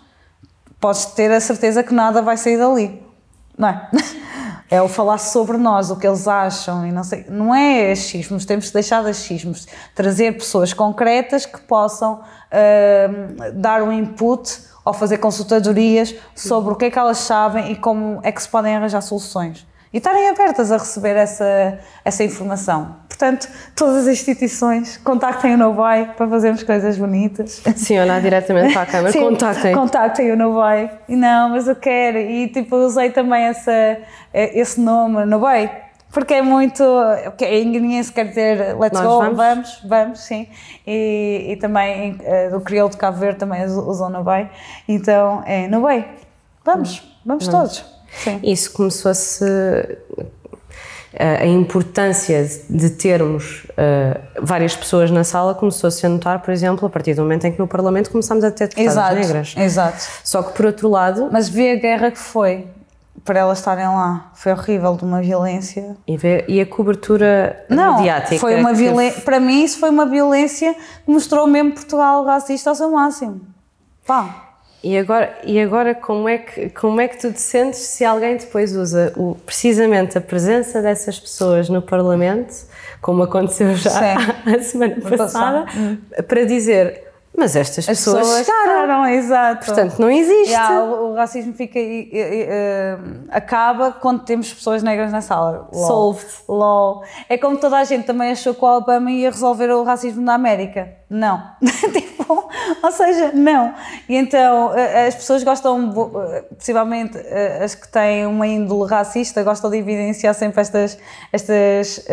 podes 0.79 1.05
ter 1.05 1.31
a 1.31 1.39
certeza 1.39 1.83
que 1.83 1.93
nada 1.93 2.21
vai 2.21 2.37
sair 2.37 2.57
dali, 2.57 3.03
não 3.57 3.67
é? 3.67 3.89
É 4.69 4.81
o 4.81 4.87
falar 4.87 5.17
sobre 5.17 5.57
nós, 5.57 5.89
o 5.89 5.95
que 5.95 6.05
eles 6.05 6.27
acham 6.27 6.85
e 6.85 6.91
não 6.91 7.03
sei. 7.03 7.25
Não 7.27 7.53
é 7.53 7.91
achismos, 7.91 8.45
temos 8.45 8.67
que 8.67 8.73
deixar 8.73 9.03
de 9.03 9.09
achismos. 9.09 9.67
Trazer 9.95 10.33
pessoas 10.33 10.73
concretas 10.73 11.45
que 11.45 11.59
possam 11.61 12.21
ah, 12.51 13.51
dar 13.53 13.81
um 13.81 13.91
input 13.91 14.61
ou 14.85 14.93
fazer 14.93 15.17
consultadorias 15.17 16.13
sobre 16.35 16.73
o 16.73 16.75
que 16.75 16.85
é 16.85 16.91
que 16.91 16.99
elas 16.99 17.17
sabem 17.17 17.71
e 17.71 17.75
como 17.75 18.19
é 18.23 18.31
que 18.31 18.41
se 18.41 18.49
podem 18.49 18.75
arranjar 18.75 19.01
soluções. 19.01 19.65
E 19.91 19.97
estarem 19.97 20.29
abertas 20.29 20.71
a 20.71 20.77
receber 20.77 21.15
essa, 21.15 21.79
essa 22.05 22.23
informação. 22.23 22.95
Portanto, 23.07 23.49
todas 23.75 23.97
as 23.97 24.07
instituições 24.07 24.97
contactem 24.97 25.55
o 25.55 25.57
Novai 25.57 26.13
para 26.15 26.27
fazermos 26.27 26.61
coisas 26.63 26.97
bonitas. 26.97 27.61
Sim, 27.75 27.99
olhar 27.99 28.21
diretamente 28.21 28.71
para 28.71 28.83
a 28.83 28.85
câmara, 28.85 29.11
Sim, 29.11 29.19
contactem. 29.21 29.73
Contactem 29.75 30.31
o 30.31 30.37
Novai. 30.37 30.91
Não, 31.07 31.49
mas 31.49 31.67
eu 31.67 31.75
quero. 31.75 32.17
E 32.19 32.47
tipo, 32.49 32.75
usei 32.77 33.09
também 33.09 33.43
essa, 33.45 33.71
eh, 33.71 34.59
esse 34.59 34.79
nome, 34.79 35.25
Novai, 35.25 35.69
porque 36.13 36.35
é 36.35 36.41
muito. 36.41 36.83
porque 37.25 37.45
Em 37.45 37.71
guineense 37.71 38.13
quer 38.13 38.25
dizer 38.27 38.77
let's 38.79 38.97
Nós 39.01 39.03
go, 39.07 39.19
vamos? 39.19 39.37
vamos, 39.37 39.81
vamos, 39.85 40.19
sim. 40.19 40.47
E, 40.87 41.47
e 41.49 41.55
também 41.57 42.15
eh, 42.23 42.49
do 42.49 42.61
crioulo 42.61 42.91
de 42.91 42.97
Cabo 42.97 43.17
Verde 43.17 43.39
também 43.39 43.65
us- 43.65 43.73
usam 43.73 44.09
Novai. 44.09 44.49
Então 44.87 45.43
é 45.45 45.67
Novai. 45.67 46.07
Vamos, 46.63 47.03
vamos 47.25 47.47
todos. 47.47 47.98
Sim. 48.13 48.39
Isso 48.43 48.71
começou 48.73 49.11
a 49.11 49.13
se. 49.13 49.45
A 51.17 51.41
a 51.41 51.45
importância 51.47 52.47
de 52.69 52.89
termos 52.91 53.65
eh, 53.75 54.21
várias 54.39 54.75
pessoas 54.75 55.09
na 55.09 55.23
sala 55.23 55.55
começou-se 55.55 56.05
a 56.05 56.09
notar, 56.09 56.39
por 56.39 56.51
exemplo, 56.51 56.85
a 56.85 56.89
partir 56.89 57.15
do 57.15 57.23
momento 57.23 57.47
em 57.47 57.51
que 57.51 57.57
no 57.57 57.67
Parlamento 57.67 58.11
começámos 58.11 58.43
a 58.43 58.51
ter 58.51 58.67
deputadas 58.67 58.93
Exato, 58.93 59.15
negras. 59.15 59.55
exato. 59.57 60.03
Só 60.23 60.43
que, 60.43 60.53
por 60.53 60.67
outro 60.67 60.87
lado, 60.87 61.27
Mas 61.31 61.49
vê 61.49 61.71
a 61.71 61.75
guerra 61.77 62.11
que 62.11 62.19
foi 62.19 62.67
para 63.25 63.39
elas 63.39 63.57
estarem 63.57 63.87
lá. 63.87 64.29
Foi 64.35 64.51
horrível, 64.51 64.95
de 64.95 65.03
uma 65.03 65.19
violência 65.19 65.97
e, 66.07 66.15
vê- 66.15 66.45
e 66.47 66.61
a 66.61 66.65
cobertura 66.65 67.65
Não, 67.67 67.97
mediática. 67.97 68.37
foi 68.39 68.55
uma 68.59 68.71
violência. 68.73 69.21
Para 69.21 69.39
mim, 69.39 69.63
isso 69.63 69.79
foi 69.79 69.89
uma 69.89 70.05
violência 70.05 70.75
que 71.05 71.11
mostrou 71.11 71.47
mesmo 71.47 71.71
Portugal 71.73 72.23
racista 72.23 72.69
ao 72.69 72.75
seu 72.75 72.91
máximo. 72.91 73.41
Pá. 74.05 74.48
E 74.83 74.97
agora, 74.97 75.37
e 75.43 75.59
agora 75.59 75.93
como, 75.93 76.29
é 76.29 76.37
que, 76.37 76.69
como 76.69 77.01
é 77.01 77.07
que 77.07 77.17
tu 77.17 77.33
te 77.33 77.41
sentes 77.41 77.79
se 77.79 78.05
alguém 78.05 78.37
depois 78.37 78.75
usa 78.75 79.11
o, 79.17 79.35
precisamente 79.45 80.17
a 80.17 80.21
presença 80.21 80.81
dessas 80.81 81.19
pessoas 81.19 81.67
no 81.67 81.81
Parlamento, 81.81 82.53
como 83.01 83.23
aconteceu 83.23 83.75
já 83.75 83.89
Sim. 83.89 84.51
a 84.57 84.61
semana 84.63 84.95
passada, 85.01 85.65
passado. 85.65 86.23
para 86.27 86.45
dizer 86.45 87.09
mas 87.37 87.55
estas 87.55 87.87
As 87.87 87.97
pessoas, 87.97 88.19
pessoas 88.27 88.45
chegaram, 88.45 88.81
chegaram, 88.81 89.05
exato. 89.07 89.65
portanto 89.67 89.99
não 89.99 90.09
existe. 90.09 90.49
Yeah, 90.49 90.83
o, 90.83 91.11
o 91.11 91.15
racismo 91.15 91.53
fica, 91.53 91.79
e- 91.79 92.09
e- 92.11 92.45
eh, 92.49 92.97
acaba 93.29 93.91
quando 93.93 94.23
temos 94.25 94.51
pessoas 94.53 94.83
negras 94.83 95.09
na 95.11 95.21
sala. 95.21 95.69
Lol. 95.71 95.87
Solved. 95.87 96.25
LOL. 96.49 97.03
É 97.29 97.37
como 97.37 97.55
toda 97.57 97.77
a 97.77 97.83
gente 97.85 98.05
também 98.05 98.31
achou 98.31 98.53
que 98.53 98.65
o 98.65 98.67
Obama 98.67 99.09
ia 99.11 99.29
resolver 99.29 99.69
o 99.71 99.83
racismo 99.83 100.21
na 100.21 100.33
América. 100.33 100.89
Não. 101.09 101.41
ou 102.83 102.91
seja, 102.91 103.31
não. 103.33 103.73
E 104.07 104.15
então 104.15 104.75
eh, 104.75 105.07
as 105.07 105.15
pessoas 105.15 105.43
gostam, 105.43 105.91
eh, 106.33 106.41
possivelmente 106.55 107.17
eh, 107.17 107.61
as 107.63 107.75
que 107.75 107.87
têm 107.87 108.25
uma 108.25 108.45
índole 108.45 108.89
racista, 108.89 109.43
gostam 109.43 109.69
de 109.69 109.77
evidenciar 109.77 110.33
sempre 110.33 110.61
estas, 110.61 110.97
estas, 111.31 112.05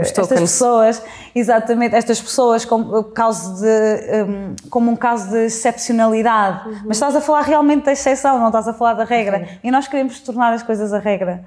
estas 0.00 0.28
pessoas, 0.28 1.02
exatamente, 1.34 1.94
estas 1.94 2.20
pessoas 2.20 2.64
como, 2.64 3.04
caso 3.04 3.60
de, 3.60 4.22
um, 4.22 4.56
como 4.70 4.90
um 4.90 4.96
caso 4.96 5.30
de 5.30 5.46
excepcionalidade. 5.46 6.68
Mas 6.84 6.96
estás 6.96 7.16
a 7.16 7.20
falar 7.20 7.42
realmente 7.42 7.84
da 7.84 7.92
exceção, 7.92 8.38
não 8.38 8.48
estás 8.48 8.68
a 8.68 8.72
falar 8.72 8.94
da 8.94 9.04
regra. 9.04 9.48
E 9.62 9.70
nós 9.70 9.88
queremos 9.88 10.20
tornar 10.20 10.52
as 10.52 10.62
coisas 10.62 10.92
a 10.92 10.98
regra. 10.98 11.44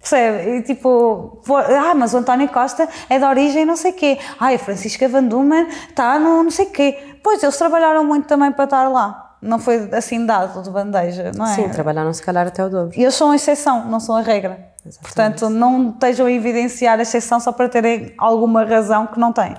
Percebe? 0.00 0.56
E 0.56 0.62
tipo, 0.62 1.42
ah, 1.48 1.94
mas 1.94 2.14
o 2.14 2.18
António 2.18 2.48
Costa 2.48 2.88
é 3.08 3.18
de 3.18 3.24
origem 3.24 3.64
não 3.64 3.76
sei 3.76 3.92
quê. 3.92 4.18
Ah, 4.38 4.48
a 4.54 4.58
Francisca 4.58 5.08
Van 5.08 5.24
Dumen 5.24 5.66
está 5.88 6.18
no 6.18 6.42
não 6.42 6.50
sei 6.50 6.66
quê. 6.66 7.16
Pois, 7.22 7.42
eles 7.42 7.56
trabalharam 7.56 8.04
muito 8.04 8.26
também 8.26 8.52
para 8.52 8.64
estar 8.64 8.88
lá. 8.88 9.36
Não 9.40 9.58
foi 9.58 9.88
assim 9.92 10.26
dado 10.26 10.62
de 10.62 10.70
bandeja, 10.70 11.30
não 11.36 11.46
é? 11.46 11.54
Sim, 11.54 11.68
trabalharam 11.68 12.12
se 12.12 12.22
calhar 12.22 12.46
até 12.46 12.64
o 12.64 12.68
dobro. 12.68 12.98
E 12.98 13.02
eles 13.02 13.14
são 13.14 13.30
a 13.30 13.36
exceção, 13.36 13.84
não 13.84 14.00
são 14.00 14.16
a 14.16 14.20
regra. 14.20 14.68
Portanto, 15.00 15.48
não 15.48 15.90
estejam 15.90 16.26
a 16.26 16.32
evidenciar 16.32 16.98
a 16.98 17.02
exceção 17.02 17.38
só 17.38 17.52
para 17.52 17.68
terem 17.68 18.14
alguma 18.18 18.64
razão 18.64 19.06
que 19.06 19.18
não 19.18 19.32
têm. 19.32 19.56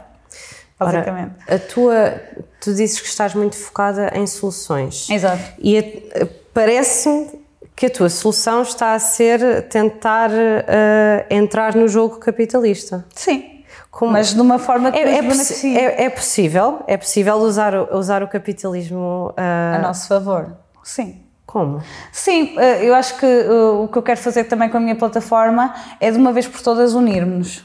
Basicamente. 0.77 1.33
Ora, 1.47 1.55
a 1.55 1.59
tua, 1.59 2.21
tu 2.61 2.73
dizes 2.73 2.99
que 2.99 3.07
estás 3.07 3.33
muito 3.33 3.55
focada 3.55 4.11
em 4.15 4.25
soluções. 4.25 5.09
Exato. 5.09 5.43
E 5.59 5.81
parece-me 6.53 7.27
que 7.79 7.85
a 7.85 7.89
tua 7.89 8.09
solução 8.09 8.61
está 8.61 8.93
a 8.93 8.99
ser 8.99 9.69
tentar 9.69 10.29
eh, 10.33 11.25
entrar 11.29 11.73
no 11.75 11.87
jogo 11.87 12.17
capitalista. 12.17 13.05
Sim. 13.15 13.63
Como- 13.89 14.11
Mas 14.11 14.33
de 14.33 14.41
uma 14.41 14.59
forma 14.59 14.91
que 14.91 14.99
É, 14.99 15.15
é, 15.19 15.23
possi- 15.23 15.77
é- 15.77 16.03
é 16.03 16.09
possível, 16.09 16.81
é 16.87 16.97
possível 16.97 17.35
usar, 17.37 17.73
o- 17.73 17.97
usar 17.97 18.21
o 18.21 18.27
capitalismo 18.27 19.33
eh, 19.37 19.75
a 19.77 19.79
nosso 19.79 20.09
favor. 20.09 20.57
Sim. 20.83 21.21
como? 21.45 21.81
Sim, 22.11 22.53
eh, 22.59 22.83
eu 22.85 22.93
acho 22.93 23.17
que 23.17 23.25
o 23.25 23.87
que 23.87 23.97
eu 23.97 24.03
quero 24.03 24.19
fazer 24.19 24.43
também 24.43 24.67
com 24.69 24.75
a 24.77 24.79
minha 24.81 24.95
plataforma 24.97 25.73
é 26.01 26.11
de 26.11 26.17
uma 26.17 26.33
vez 26.33 26.47
por 26.47 26.61
todas 26.61 26.93
unirmos. 26.93 27.63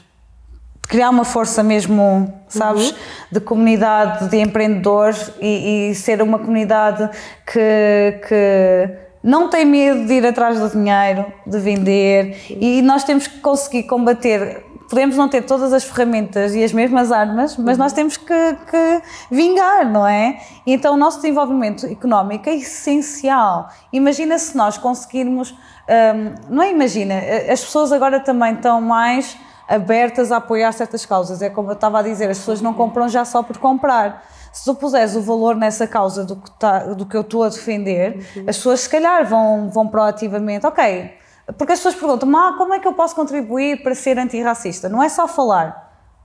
Criar 0.87 1.09
uma 1.09 1.25
força 1.25 1.61
mesmo, 1.61 2.33
sabes, 2.47 2.95
de 3.31 3.39
comunidade 3.41 4.29
de 4.29 4.37
empreendedores 4.37 5.29
e, 5.41 5.89
e 5.91 5.95
ser 5.95 6.21
uma 6.21 6.39
comunidade 6.39 7.09
que, 7.45 8.21
que 8.27 9.04
não 9.25 9.49
tem 9.49 9.65
medo 9.65 10.05
de 10.05 10.13
ir 10.13 10.25
atrás 10.27 10.59
do 10.59 10.69
dinheiro, 10.69 11.25
de 11.47 11.57
vender, 11.57 12.37
e 12.47 12.79
nós 12.83 13.03
temos 13.03 13.25
que 13.25 13.39
conseguir 13.39 13.83
combater. 13.83 14.63
Podemos 14.87 15.17
não 15.17 15.27
ter 15.27 15.41
todas 15.41 15.73
as 15.73 15.83
ferramentas 15.83 16.53
e 16.53 16.63
as 16.63 16.71
mesmas 16.71 17.11
armas, 17.11 17.57
mas 17.57 17.75
nós 17.75 17.91
temos 17.91 18.17
que, 18.17 18.57
que 18.69 19.01
vingar, 19.31 19.91
não 19.91 20.05
é? 20.05 20.39
Então 20.67 20.93
o 20.93 20.97
nosso 20.97 21.17
desenvolvimento 21.17 21.87
económico 21.87 22.47
é 22.47 22.55
essencial. 22.55 23.67
Imagina 23.91 24.37
se 24.37 24.55
nós 24.55 24.77
conseguirmos. 24.77 25.49
hum, 25.49 26.35
não 26.47 26.61
é 26.61 26.69
imagina, 26.69 27.15
as 27.51 27.63
pessoas 27.63 27.91
agora 27.91 28.19
também 28.19 28.53
estão 28.53 28.79
mais 28.79 29.35
abertas 29.67 30.31
a 30.31 30.37
apoiar 30.37 30.71
certas 30.71 31.05
causas. 31.05 31.41
É 31.41 31.49
como 31.49 31.69
eu 31.69 31.73
estava 31.73 31.99
a 31.99 32.01
dizer, 32.01 32.29
as 32.29 32.37
pessoas 32.39 32.61
não 32.61 32.73
compram 32.73 33.07
já 33.09 33.25
só 33.25 33.41
por 33.43 33.57
comprar. 33.57 34.23
Se 34.53 34.63
tu 34.65 34.73
puseres 34.75 35.15
o 35.15 35.21
valor 35.21 35.55
nessa 35.55 35.85
causa 35.85 36.23
do 36.23 36.35
que, 36.37 36.51
tá, 36.51 36.79
do 36.79 37.05
que 37.05 37.15
eu 37.17 37.21
estou 37.21 37.43
a 37.43 37.49
defender, 37.49 38.25
as 38.47 38.55
pessoas 38.57 38.81
se 38.81 38.89
calhar 38.89 39.25
vão, 39.25 39.69
vão 39.69 39.87
proativamente, 39.87 40.65
ok, 40.65 41.11
porque 41.57 41.73
as 41.73 41.79
pessoas 41.79 41.95
perguntam, 41.95 42.33
ah, 42.37 42.55
como 42.57 42.73
é 42.73 42.79
que 42.79 42.87
eu 42.87 42.93
posso 42.93 43.13
contribuir 43.13 43.83
para 43.83 43.93
ser 43.93 44.17
antirracista? 44.17 44.87
Não 44.87 45.03
é 45.03 45.09
só 45.09 45.27
falar, 45.27 45.83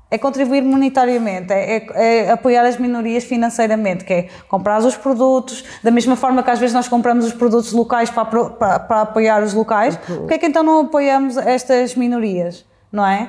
é 0.09 0.17
contribuir 0.17 0.63
monetariamente, 0.63 1.53
é, 1.53 1.77
é- 1.79 2.27
é 2.27 2.31
apoiar 2.31 2.65
as 2.65 2.77
minorias 2.77 3.25
financeiramente, 3.25 4.05
que 4.05 4.13
é 4.13 4.29
comprar 4.49 4.79
os 4.79 4.97
produtos, 4.97 5.65
da 5.83 5.91
mesma 5.91 6.15
forma 6.15 6.41
que 6.43 6.51
às 6.51 6.59
vezes 6.61 6.73
nós 6.75 6.87
compramos 6.87 7.27
os 7.27 7.33
produtos 7.33 7.73
locais 7.73 8.11
para, 8.11 8.25
para, 8.25 8.79
para 8.79 9.01
apoiar 9.01 9.43
os 9.43 9.55
locais, 9.55 9.97
porque 9.97 10.35
é 10.35 10.39
que 10.39 10.47
então 10.47 10.63
não 10.63 10.83
apoiamos 10.83 11.37
estas 11.37 11.97
minorias, 11.97 12.65
não 12.93 13.07
é? 13.07 13.29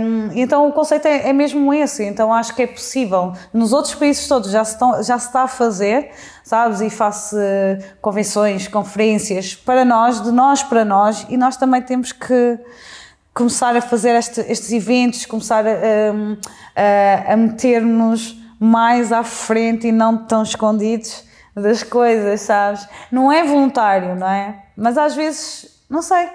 Hum, 0.00 0.30
então 0.34 0.66
o 0.68 0.72
conceito 0.72 1.06
é, 1.06 1.28
é 1.28 1.32
mesmo 1.32 1.72
esse, 1.74 2.02
então 2.04 2.32
acho 2.32 2.54
que 2.54 2.62
é 2.62 2.66
possível. 2.66 3.32
Nos 3.52 3.72
outros 3.72 3.94
países 3.94 4.26
todos 4.26 4.50
já 4.50 4.64
se, 4.64 4.72
estão, 4.72 5.02
já 5.02 5.18
se 5.18 5.26
está 5.26 5.42
a 5.42 5.48
fazer, 5.48 6.10
sabes? 6.42 6.80
E 6.80 6.88
faço 6.90 7.36
eh, 7.38 7.78
convenções, 8.00 8.66
conferências 8.66 9.54
para 9.54 9.84
nós, 9.84 10.20
de 10.22 10.32
nós 10.32 10.62
para 10.62 10.84
nós, 10.84 11.26
e 11.28 11.36
nós 11.36 11.56
também 11.56 11.82
temos 11.82 12.12
que 12.12 12.58
começar 13.34 13.76
a 13.76 13.80
fazer 13.80 14.14
este- 14.16 14.40
estes 14.48 14.72
eventos, 14.72 15.26
começar 15.26 15.64
a, 15.66 16.12
hum, 16.12 16.36
a, 16.74 17.32
a 17.32 17.36
meter-nos 17.36 18.36
mais 18.58 19.12
à 19.12 19.22
frente 19.22 19.86
e 19.88 19.92
não 19.92 20.16
tão 20.26 20.42
escondidos 20.42 21.24
das 21.54 21.82
coisas, 21.82 22.40
sabes? 22.40 22.88
Não 23.12 23.30
é 23.30 23.44
voluntário, 23.44 24.14
não 24.16 24.26
é? 24.28 24.56
Mas 24.76 24.96
às 24.96 25.14
vezes, 25.14 25.66
não 25.90 26.00
sei. 26.02 26.26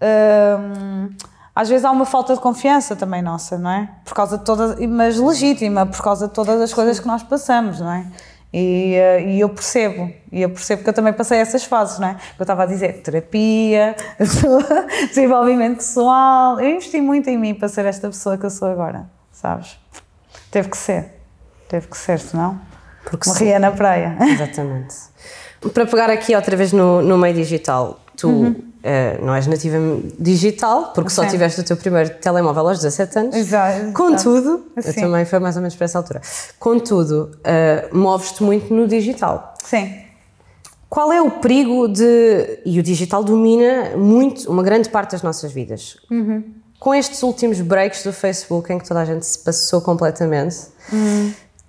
hum, 0.00 1.08
às 1.54 1.68
vezes 1.68 1.84
há 1.84 1.90
uma 1.90 2.06
falta 2.06 2.34
de 2.34 2.40
confiança 2.40 2.96
também 2.96 3.20
nossa, 3.20 3.58
não 3.58 3.70
é? 3.70 3.88
Por 4.04 4.14
causa 4.14 4.38
de 4.38 4.44
todas, 4.44 4.80
mas 4.86 5.18
legítima, 5.18 5.84
por 5.84 6.02
causa 6.02 6.26
de 6.26 6.34
todas 6.34 6.60
as 6.60 6.72
coisas 6.72 6.98
que 6.98 7.06
nós 7.06 7.22
passamos, 7.22 7.80
não 7.80 7.92
é? 7.92 8.06
E, 8.52 8.94
eh, 8.94 9.22
e 9.32 9.40
eu 9.40 9.48
percebo, 9.48 10.12
e 10.30 10.42
eu 10.42 10.50
percebo 10.50 10.82
que 10.82 10.88
eu 10.88 10.92
também 10.92 11.12
passei 11.12 11.38
essas 11.38 11.64
fases, 11.64 11.98
não 11.98 12.08
é? 12.08 12.16
Eu 12.38 12.42
estava 12.42 12.62
a 12.62 12.66
dizer 12.66 13.02
terapia, 13.02 13.96
desenvolvimento 15.08 15.78
pessoal, 15.78 16.60
eu 16.60 16.70
investi 16.70 17.00
muito 17.00 17.28
em 17.28 17.38
mim 17.38 17.54
para 17.54 17.68
ser 17.68 17.84
esta 17.86 18.08
pessoa 18.08 18.36
que 18.36 18.44
eu 18.44 18.50
sou 18.50 18.68
agora, 18.68 19.06
sabes? 19.30 19.78
Teve 20.50 20.68
que 20.68 20.76
ser, 20.76 21.18
teve 21.68 21.86
que 21.86 21.96
ser, 21.96 22.18
senão 22.18 22.60
Porque 23.04 23.28
morria 23.28 23.58
na 23.58 23.70
praia. 23.70 24.16
Exatamente. 24.20 24.94
Para 25.72 25.86
pegar 25.86 26.10
aqui 26.10 26.34
outra 26.34 26.56
vez 26.56 26.72
no, 26.72 27.00
no 27.00 27.16
meio 27.16 27.34
digital, 27.34 28.00
tu 28.16 28.71
eh, 28.82 29.18
não 29.22 29.34
és 29.34 29.46
nativa 29.46 29.78
digital, 30.18 30.92
porque 30.94 31.10
só 31.10 31.22
Sim. 31.22 31.28
tiveste 31.28 31.60
o 31.60 31.64
teu 31.64 31.76
primeiro 31.76 32.10
telemóvel 32.20 32.68
aos 32.68 32.78
17 32.78 33.18
anos. 33.18 33.36
Exato, 33.36 33.92
Contudo, 33.92 34.64
eu 34.76 34.82
Sim. 34.82 35.00
também 35.00 35.24
foi 35.24 35.38
mais 35.38 35.56
ou 35.56 35.62
menos 35.62 35.76
para 35.76 35.84
essa 35.84 35.98
altura. 35.98 36.20
Contudo, 36.58 37.30
eh, 37.44 37.88
moves-te 37.92 38.42
muito 38.42 38.72
no 38.74 38.88
digital. 38.88 39.54
Sim. 39.64 39.94
Qual 40.88 41.10
é 41.12 41.22
o 41.22 41.30
perigo 41.30 41.88
de. 41.88 42.60
E 42.66 42.78
o 42.78 42.82
digital 42.82 43.24
domina 43.24 43.96
muito, 43.96 44.50
uma 44.50 44.62
grande 44.62 44.90
parte 44.90 45.12
das 45.12 45.22
nossas 45.22 45.50
vidas. 45.50 45.96
Com 46.78 46.94
estes 46.94 47.22
últimos 47.22 47.60
breaks 47.60 48.02
do 48.04 48.12
Facebook 48.12 48.70
em 48.70 48.78
que 48.78 48.86
toda 48.86 49.00
a 49.00 49.04
gente 49.04 49.24
se 49.24 49.38
passou 49.38 49.80
completamente, 49.80 50.56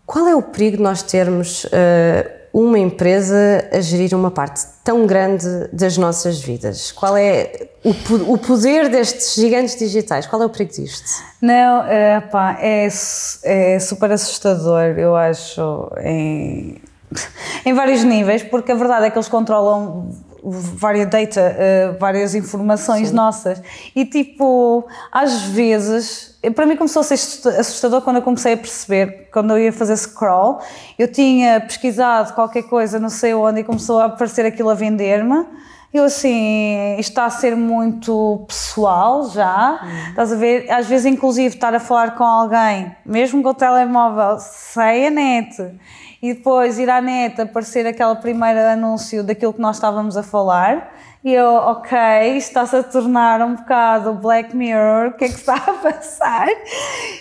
qual 0.05 0.27
é 0.27 0.35
o 0.35 0.41
perigo 0.41 0.75
de 0.77 0.83
nós 0.83 1.01
termos 1.03 1.65
eh, 1.71 2.42
uma 2.53 2.77
empresa 2.77 3.67
a 3.71 3.81
gerir 3.81 4.13
uma 4.15 4.29
parte 4.29 4.61
tão 4.83 5.07
grande 5.07 5.47
das 5.73 5.97
nossas 5.97 6.39
vidas? 6.39 6.91
Qual 6.91 7.17
é 7.17 7.69
o, 7.83 8.33
o 8.33 8.37
poder 8.37 8.89
destes 8.89 9.33
gigantes 9.33 9.75
digitais? 9.75 10.27
Qual 10.27 10.39
é 10.39 10.45
o 10.45 10.49
perigo 10.49 10.71
disto? 10.71 11.23
Não, 11.41 11.83
é, 11.85 12.23
é, 12.59 12.87
é 13.43 13.79
super 13.79 14.11
assustador, 14.11 14.99
eu 14.99 15.15
acho, 15.15 15.89
em, 16.03 16.79
em 17.65 17.73
vários 17.73 18.03
níveis, 18.03 18.43
porque 18.43 18.71
a 18.71 18.75
verdade 18.75 19.07
é 19.07 19.09
que 19.09 19.17
eles 19.17 19.27
controlam 19.27 20.11
várias 20.43 21.09
data, 21.09 21.39
eh, 21.57 21.95
várias 21.99 22.35
informações 22.35 23.11
nossas. 23.11 23.61
E 23.95 24.05
tipo, 24.05 24.85
às 25.11 25.43
vezes, 25.43 26.37
eh, 26.43 26.49
para 26.49 26.65
mim 26.65 26.75
começou 26.75 26.99
a 26.99 27.03
ser 27.03 27.13
assusta- 27.13 27.49
assustador 27.59 28.01
quando 28.01 28.17
eu 28.17 28.21
comecei 28.21 28.53
a 28.53 28.57
perceber, 28.57 29.29
quando 29.31 29.51
eu 29.51 29.59
ia 29.59 29.71
fazer 29.73 29.95
scroll, 29.95 30.59
eu 30.99 31.11
tinha 31.11 31.61
pesquisado 31.61 32.33
qualquer 32.33 32.63
coisa, 32.63 32.99
não 32.99 33.09
sei 33.09 33.33
onde, 33.33 33.61
e 33.61 33.63
começou 33.63 33.99
a 33.99 34.05
aparecer 34.05 34.45
aquilo 34.45 34.69
a 34.69 34.73
vender-me. 34.73 35.45
Eu 35.93 36.05
assim, 36.05 36.95
isto 36.97 37.09
está 37.11 37.25
a 37.25 37.29
ser 37.29 37.55
muito 37.55 38.43
pessoal 38.47 39.29
já, 39.29 39.79
estás 40.09 40.33
a 40.33 40.35
ver? 40.35 40.67
Às 40.71 40.87
vezes, 40.87 41.05
inclusive, 41.05 41.53
estar 41.53 41.71
a 41.75 41.79
falar 41.79 42.15
com 42.15 42.23
alguém, 42.23 42.95
mesmo 43.05 43.43
com 43.43 43.49
o 43.49 43.53
telemóvel, 43.53 44.39
sem 44.39 45.05
a 45.05 45.09
net, 45.11 45.55
e 46.23 46.33
depois 46.33 46.79
ir 46.79 46.89
à 46.89 47.01
net 47.01 47.41
aparecer 47.41 47.85
aquele 47.85 48.15
primeiro 48.15 48.57
anúncio 48.57 49.25
daquilo 49.25 49.51
que 49.51 49.59
nós 49.59 49.75
estávamos 49.75 50.15
a 50.15 50.23
falar, 50.23 50.95
e 51.21 51.33
eu, 51.33 51.47
ok, 51.47 51.97
está-se 52.37 52.77
a 52.77 52.81
tornar 52.83 53.41
um 53.41 53.55
bocado 53.55 54.13
Black 54.13 54.55
Mirror, 54.55 55.09
o 55.09 55.13
que 55.13 55.25
é 55.25 55.27
que 55.27 55.35
está 55.35 55.55
a 55.67 55.73
passar? 55.73 56.47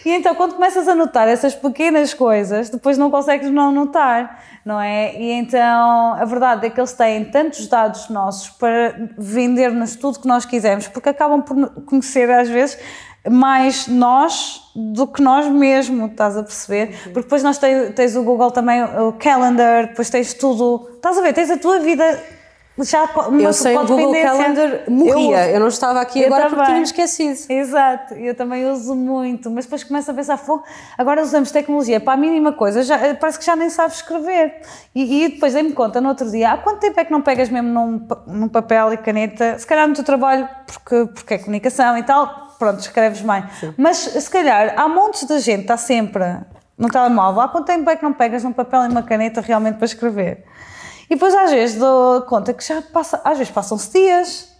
E 0.06 0.10
então, 0.10 0.36
quando 0.36 0.54
começas 0.54 0.86
a 0.86 0.94
notar 0.94 1.26
essas 1.26 1.52
pequenas 1.52 2.14
coisas, 2.14 2.70
depois 2.70 2.96
não 2.96 3.10
consegues 3.10 3.50
não 3.50 3.72
notar, 3.72 4.40
não 4.64 4.80
é? 4.80 5.16
E 5.16 5.32
então, 5.32 6.14
a 6.14 6.24
verdade 6.24 6.66
é 6.68 6.70
que 6.70 6.78
eles 6.78 6.92
têm 6.92 7.24
tantos 7.24 7.66
dados 7.66 8.08
nossos 8.08 8.50
para 8.50 9.10
vender-nos 9.18 9.96
tudo 9.96 10.20
que 10.20 10.28
nós 10.28 10.44
quisermos, 10.44 10.86
porque 10.86 11.08
acabam 11.08 11.42
por 11.42 11.70
conhecer, 11.86 12.30
às 12.30 12.48
vezes, 12.48 12.78
mais 13.30 13.86
nós 13.86 14.60
do 14.74 15.06
que 15.06 15.22
nós 15.22 15.46
mesmos, 15.48 16.10
estás 16.10 16.36
a 16.36 16.42
perceber? 16.42 16.88
Porque 17.04 17.22
depois 17.22 17.42
nós 17.42 17.58
tens, 17.58 17.94
tens 17.94 18.16
o 18.16 18.22
Google 18.22 18.50
também, 18.50 18.82
o 18.82 19.12
Calendar, 19.12 19.88
depois 19.88 20.10
tens 20.10 20.34
tudo, 20.34 20.90
estás 20.96 21.18
a 21.18 21.20
ver? 21.20 21.32
Tens 21.32 21.50
a 21.50 21.56
tua 21.58 21.78
vida 21.78 22.18
já 22.78 23.04
uma 23.04 23.40
Eu 23.42 23.52
sei 23.52 23.76
o 23.76 23.86
Google. 23.86 24.12
Calendar 24.12 24.84
morria. 24.88 25.50
Eu, 25.50 25.60
não 25.60 25.68
estava 25.68 26.00
aqui 26.00 26.20
Eu 26.20 26.26
agora 26.26 26.44
porque 26.44 26.54
também. 26.56 26.66
tínhamos 26.66 26.88
esquecido. 26.88 27.52
Exato, 27.52 28.14
eu 28.14 28.34
também 28.34 28.68
uso 28.70 28.94
muito, 28.94 29.50
mas 29.50 29.66
depois 29.66 29.84
começo 29.84 30.10
a 30.10 30.14
pensar, 30.14 30.38
"Fogo, 30.38 30.64
agora 30.96 31.22
usamos 31.22 31.50
tecnologia 31.50 32.00
para 32.00 32.14
a 32.14 32.16
mínima 32.16 32.52
coisa, 32.52 32.82
já, 32.82 33.14
parece 33.14 33.38
que 33.38 33.44
já 33.44 33.54
nem 33.54 33.68
sabes 33.68 33.96
escrever. 33.96 34.62
E, 34.94 35.24
e 35.24 35.28
depois 35.28 35.52
dei-me 35.52 35.72
conta 35.72 36.00
no 36.00 36.08
outro 36.08 36.30
dia, 36.30 36.52
há 36.52 36.56
quanto 36.56 36.80
tempo 36.80 36.98
é 36.98 37.04
que 37.04 37.12
não 37.12 37.20
pegas 37.20 37.50
mesmo 37.50 37.68
num, 37.68 38.08
num 38.26 38.48
papel 38.48 38.94
e 38.94 38.96
caneta? 38.96 39.58
Se 39.58 39.66
calhar 39.66 39.86
no 39.86 39.94
teu 39.94 40.02
trabalho, 40.04 40.48
porque, 40.66 41.12
porque 41.12 41.34
é 41.34 41.38
comunicação 41.38 41.96
e 41.98 42.02
tal, 42.02 42.51
pronto, 42.62 42.78
escreves 42.78 43.20
bem. 43.22 43.44
Mas 43.76 43.96
se 43.96 44.30
calhar 44.30 44.74
há 44.78 44.88
montes 44.88 45.26
de 45.26 45.40
gente, 45.40 45.62
está 45.62 45.76
sempre 45.76 46.22
no 46.78 46.88
telemóvel, 46.88 47.40
há 47.40 47.48
quanto 47.48 47.66
tempo 47.66 47.90
é 47.90 47.96
que 47.96 48.04
não 48.04 48.12
pegas 48.12 48.44
num 48.44 48.52
papel 48.52 48.84
e 48.84 48.88
uma 48.88 49.02
caneta 49.02 49.40
realmente 49.40 49.78
para 49.78 49.84
escrever? 49.84 50.44
E 51.10 51.14
depois 51.16 51.34
às 51.34 51.50
vezes 51.50 51.76
dou 51.76 52.22
conta 52.22 52.54
que 52.54 52.64
já 52.64 52.80
passa, 52.80 53.20
às 53.24 53.36
vezes 53.36 53.52
passam-se 53.52 53.92
dias. 53.92 54.52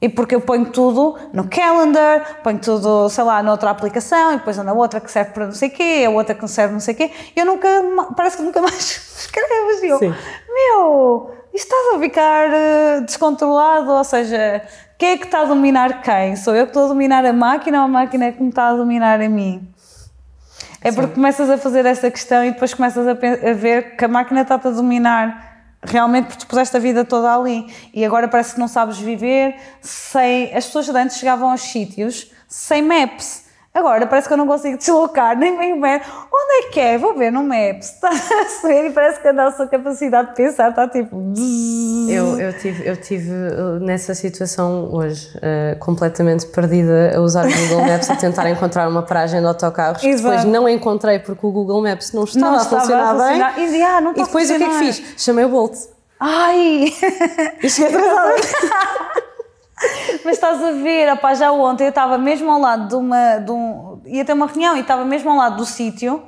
E 0.00 0.08
porque 0.08 0.32
eu 0.32 0.40
ponho 0.40 0.66
tudo 0.66 1.18
no 1.32 1.48
calendar, 1.48 2.40
ponho 2.44 2.60
tudo, 2.60 3.08
sei 3.08 3.24
lá, 3.24 3.42
noutra 3.42 3.70
aplicação, 3.70 4.34
e 4.34 4.36
depois 4.36 4.56
na 4.56 4.72
outra 4.72 5.00
que 5.00 5.10
serve 5.10 5.32
para 5.32 5.46
não 5.46 5.52
sei 5.52 5.70
o 5.70 5.72
quê, 5.72 6.04
a 6.06 6.10
outra 6.10 6.36
que 6.36 6.40
não 6.40 6.46
serve 6.46 6.72
não 6.72 6.78
sei 6.78 6.94
o 6.94 6.96
quê, 6.96 7.10
e 7.34 7.40
eu 7.40 7.44
nunca, 7.44 7.68
parece 8.16 8.36
que 8.36 8.44
nunca 8.44 8.62
mais 8.62 8.78
escrevo. 9.18 9.84
E 9.84 9.88
eu, 9.88 9.98
Sim. 9.98 10.14
meu, 10.48 11.34
isto 11.52 11.74
está 11.74 11.96
a 11.96 11.98
ficar 11.98 12.48
eh, 12.52 13.00
descontrolado, 13.00 13.90
ou 13.90 14.04
seja, 14.04 14.62
quem 14.98 15.10
é 15.10 15.16
que 15.16 15.26
está 15.26 15.42
a 15.42 15.44
dominar 15.44 16.02
quem? 16.02 16.34
Sou 16.34 16.56
eu 16.56 16.64
que 16.64 16.70
estou 16.70 16.86
a 16.86 16.88
dominar 16.88 17.24
a 17.24 17.32
máquina 17.32 17.78
ou 17.78 17.84
a 17.84 17.88
máquina 17.88 18.26
é 18.26 18.32
que 18.32 18.42
me 18.42 18.48
está 18.48 18.70
a 18.70 18.74
dominar 18.74 19.20
a 19.20 19.28
mim? 19.28 19.72
É 20.82 20.90
porque 20.90 21.14
começas 21.14 21.48
a 21.48 21.56
fazer 21.56 21.86
essa 21.86 22.10
questão 22.10 22.44
e 22.44 22.50
depois 22.50 22.74
começas 22.74 23.06
a, 23.06 23.12
a 23.12 23.52
ver 23.52 23.96
que 23.96 24.04
a 24.04 24.08
máquina 24.08 24.42
está-te 24.42 24.66
a 24.66 24.70
dominar 24.70 25.46
realmente 25.82 26.26
porque 26.26 26.40
tu 26.40 26.46
puseste 26.48 26.76
a 26.76 26.80
vida 26.80 27.04
toda 27.04 27.32
ali 27.32 27.72
e 27.94 28.04
agora 28.04 28.26
parece 28.26 28.54
que 28.54 28.60
não 28.60 28.66
sabes 28.66 28.98
viver 28.98 29.54
sem. 29.80 30.52
As 30.52 30.66
pessoas 30.66 30.86
de 30.86 30.98
antes 30.98 31.16
chegavam 31.16 31.50
aos 31.50 31.60
sítios 31.60 32.32
sem 32.48 32.82
maps. 32.82 33.47
Agora 33.74 34.06
parece 34.06 34.26
que 34.26 34.32
eu 34.34 34.38
não 34.38 34.46
consigo 34.46 34.76
deslocar, 34.76 35.36
nem 35.38 35.56
bem 35.56 35.80
bem. 35.80 36.00
Onde 36.32 36.66
é 36.66 36.70
que 36.70 36.80
é? 36.80 36.98
Vou 36.98 37.14
ver 37.14 37.30
no 37.30 37.44
Maps. 37.44 37.92
Está 38.02 38.08
a 38.08 38.66
ver 38.66 38.86
e 38.88 38.92
parece 38.92 39.20
que 39.20 39.28
a 39.28 39.32
nossa 39.32 39.66
capacidade 39.68 40.30
de 40.30 40.34
pensar 40.34 40.70
está 40.70 40.88
tipo. 40.88 41.16
Eu, 42.08 42.40
eu 42.40 42.52
tive, 42.58 42.88
eu 42.88 42.96
tive 42.96 43.30
uh, 43.30 43.78
nessa 43.80 44.14
situação 44.14 44.92
hoje, 44.92 45.28
uh, 45.36 45.78
completamente 45.78 46.46
perdida 46.46 47.12
a 47.16 47.20
usar 47.20 47.46
o 47.46 47.50
Google 47.52 47.86
Maps 47.86 48.10
a 48.10 48.16
tentar 48.16 48.48
encontrar 48.50 48.88
uma 48.88 49.02
paragem 49.02 49.40
de 49.40 49.46
autocarros. 49.46 50.00
que 50.00 50.14
Depois 50.16 50.44
não 50.44 50.68
encontrei 50.68 51.18
porque 51.20 51.46
o 51.46 51.52
Google 51.52 51.82
Maps 51.82 52.12
não 52.12 52.24
estava, 52.24 52.46
Não 52.46 52.58
a 52.58 52.62
estava 52.62 52.80
funcionar 52.80 53.04
a 53.04 53.14
funcionar. 53.14 53.54
bem. 53.54 53.78
E, 53.78 53.82
ah, 53.82 54.00
E 54.16 54.24
depois 54.24 54.50
a 54.50 54.54
o 54.54 54.56
que 54.56 54.64
é 54.64 54.68
que 54.68 54.78
fiz? 54.78 55.02
Chamei 55.22 55.44
o 55.44 55.48
Bolt. 55.50 55.76
Ai! 56.18 56.92
E 57.62 57.70
cheguei 57.70 57.94
atrasada. 57.94 58.34
Mas 60.24 60.34
estás 60.34 60.62
a 60.62 60.72
ver, 60.72 61.12
opá, 61.12 61.34
já 61.34 61.52
ontem 61.52 61.84
eu 61.84 61.90
estava 61.90 62.18
mesmo 62.18 62.50
ao 62.50 62.60
lado 62.60 62.88
de 62.88 62.94
uma. 62.94 63.38
De 63.38 63.50
um, 63.50 64.00
ia 64.06 64.24
ter 64.24 64.32
uma 64.32 64.46
reunião 64.46 64.76
e 64.76 64.80
estava 64.80 65.04
mesmo 65.04 65.30
ao 65.30 65.36
lado 65.36 65.56
do 65.56 65.64
sítio 65.64 66.22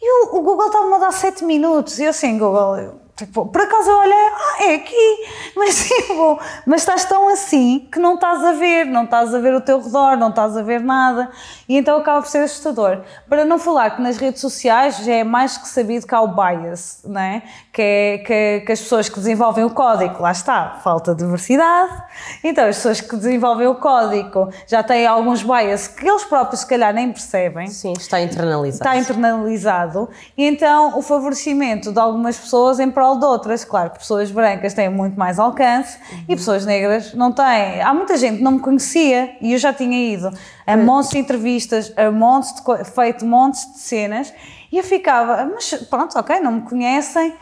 e 0.00 0.24
o, 0.24 0.36
o 0.36 0.42
Google 0.42 0.66
estava-me 0.66 0.94
a 0.94 0.98
dar 0.98 1.12
7 1.12 1.44
minutos. 1.44 1.98
E 1.98 2.04
eu 2.04 2.10
assim, 2.10 2.38
Google, 2.38 2.76
eu, 2.76 3.00
tipo, 3.26 3.46
por 3.46 3.60
acaso 3.60 3.90
eu 3.90 3.98
olhei, 3.98 4.12
ah, 4.12 4.64
é 4.64 4.74
aqui. 4.74 5.26
Mas 5.56 5.88
tipo, 5.88 6.40
mas 6.64 6.80
estás 6.80 7.04
tão 7.04 7.28
assim 7.28 7.86
que 7.92 7.98
não 7.98 8.14
estás 8.14 8.42
a 8.42 8.52
ver, 8.52 8.86
não 8.86 9.04
estás 9.04 9.34
a 9.34 9.38
ver 9.38 9.52
o 9.54 9.60
teu 9.60 9.80
redor, 9.80 10.16
não 10.16 10.30
estás 10.30 10.56
a 10.56 10.62
ver 10.62 10.80
nada. 10.80 11.28
E 11.68 11.76
então 11.76 11.98
acaba 11.98 12.22
por 12.22 12.28
ser 12.28 12.38
assustador. 12.38 13.02
Para 13.28 13.44
não 13.44 13.58
falar 13.58 13.90
que 13.90 14.00
nas 14.00 14.16
redes 14.16 14.40
sociais 14.40 14.98
já 14.98 15.12
é 15.12 15.24
mais 15.24 15.58
que 15.58 15.68
sabido 15.68 16.06
que 16.06 16.14
há 16.14 16.20
o 16.20 16.28
bias, 16.28 17.02
não 17.04 17.20
é? 17.20 17.42
Que, 17.72 17.82
é, 17.82 18.18
que, 18.18 18.66
que 18.66 18.72
as 18.72 18.80
pessoas 18.80 19.08
que 19.08 19.16
desenvolvem 19.16 19.64
o 19.64 19.70
código, 19.70 20.22
lá 20.22 20.30
está, 20.30 20.78
falta 20.82 21.14
de 21.14 21.24
diversidade. 21.24 22.04
Então 22.42 22.66
as 22.66 22.76
pessoas 22.76 23.00
que 23.00 23.16
desenvolvem 23.16 23.66
o 23.66 23.74
código 23.74 24.50
já 24.66 24.82
têm 24.82 25.06
alguns 25.06 25.42
bias 25.42 25.88
que 25.88 26.08
eles 26.08 26.24
próprios 26.24 26.60
se 26.60 26.66
calhar 26.66 26.94
nem 26.94 27.12
percebem. 27.12 27.66
Sim, 27.66 27.92
está 27.98 28.20
internalizado. 28.20 28.88
Está 28.88 28.96
internalizado 28.96 30.08
e 30.38 30.46
então 30.46 30.98
o 30.98 31.02
favorecimento 31.02 31.92
de 31.92 31.98
algumas 31.98 32.38
pessoas 32.38 32.80
em 32.80 32.90
prol 32.90 33.09
de 33.18 33.24
outras. 33.24 33.64
Claro 33.64 33.90
que 33.90 33.98
pessoas 33.98 34.30
brancas 34.30 34.74
têm 34.74 34.88
muito 34.88 35.18
mais 35.18 35.38
alcance 35.38 35.98
e 36.28 36.36
pessoas 36.36 36.64
negras 36.66 37.14
não 37.14 37.32
têm. 37.32 37.80
Há 37.82 37.92
muita 37.94 38.16
gente 38.16 38.38
que 38.38 38.42
não 38.42 38.52
me 38.52 38.60
conhecia 38.60 39.36
e 39.40 39.52
eu 39.52 39.58
já 39.58 39.72
tinha 39.72 40.12
ido 40.14 40.30
a 40.66 40.76
montes 40.76 41.10
de 41.10 41.18
entrevistas, 41.18 41.92
a 41.96 42.10
montes 42.10 42.54
de, 42.54 42.84
feito 42.84 43.24
montes 43.26 43.72
de 43.72 43.78
cenas 43.78 44.32
e 44.70 44.78
eu 44.78 44.84
ficava, 44.84 45.50
mas 45.52 45.72
pronto, 45.90 46.18
ok, 46.18 46.38
não 46.40 46.52
me 46.52 46.62
conhecem. 46.62 47.34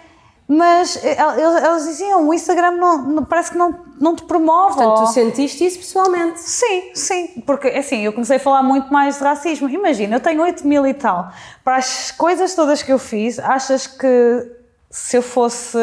Mas 0.51 0.97
eh, 1.05 1.15
eles, 1.39 1.63
eles 1.63 1.85
diziam, 1.85 2.27
o 2.27 2.33
Instagram 2.33 2.71
não, 2.71 3.03
não- 3.03 3.25
parece 3.27 3.51
que 3.51 3.59
não, 3.59 3.81
não 4.01 4.17
te 4.17 4.23
promove. 4.25 4.77
Portanto, 4.77 5.01
ou- 5.01 5.05
tu 5.05 5.13
sentiste 5.13 5.63
isso 5.67 5.79
pessoalmente. 5.81 6.41
Sim, 6.41 6.91
sim, 6.95 7.43
porque 7.47 7.69
assim, 7.69 7.99
eu 7.99 8.15
comecei 8.15 8.39
a 8.39 8.41
falar 8.41 8.63
muito 8.63 8.91
mais 8.91 9.19
de 9.19 9.25
racismo. 9.25 9.69
Imagina, 9.69 10.17
eu 10.17 10.21
tenho 10.21 10.41
8 10.41 10.67
mil 10.67 10.87
e 10.87 10.95
tal. 10.95 11.31
Para 11.63 11.77
as 11.77 12.11
coisas 12.13 12.55
todas 12.55 12.83
que 12.83 12.91
eu 12.91 12.99
fiz, 12.99 13.39
achas 13.39 13.87
que 13.87 14.51
se 14.91 15.17
eu 15.17 15.23
fosse 15.23 15.79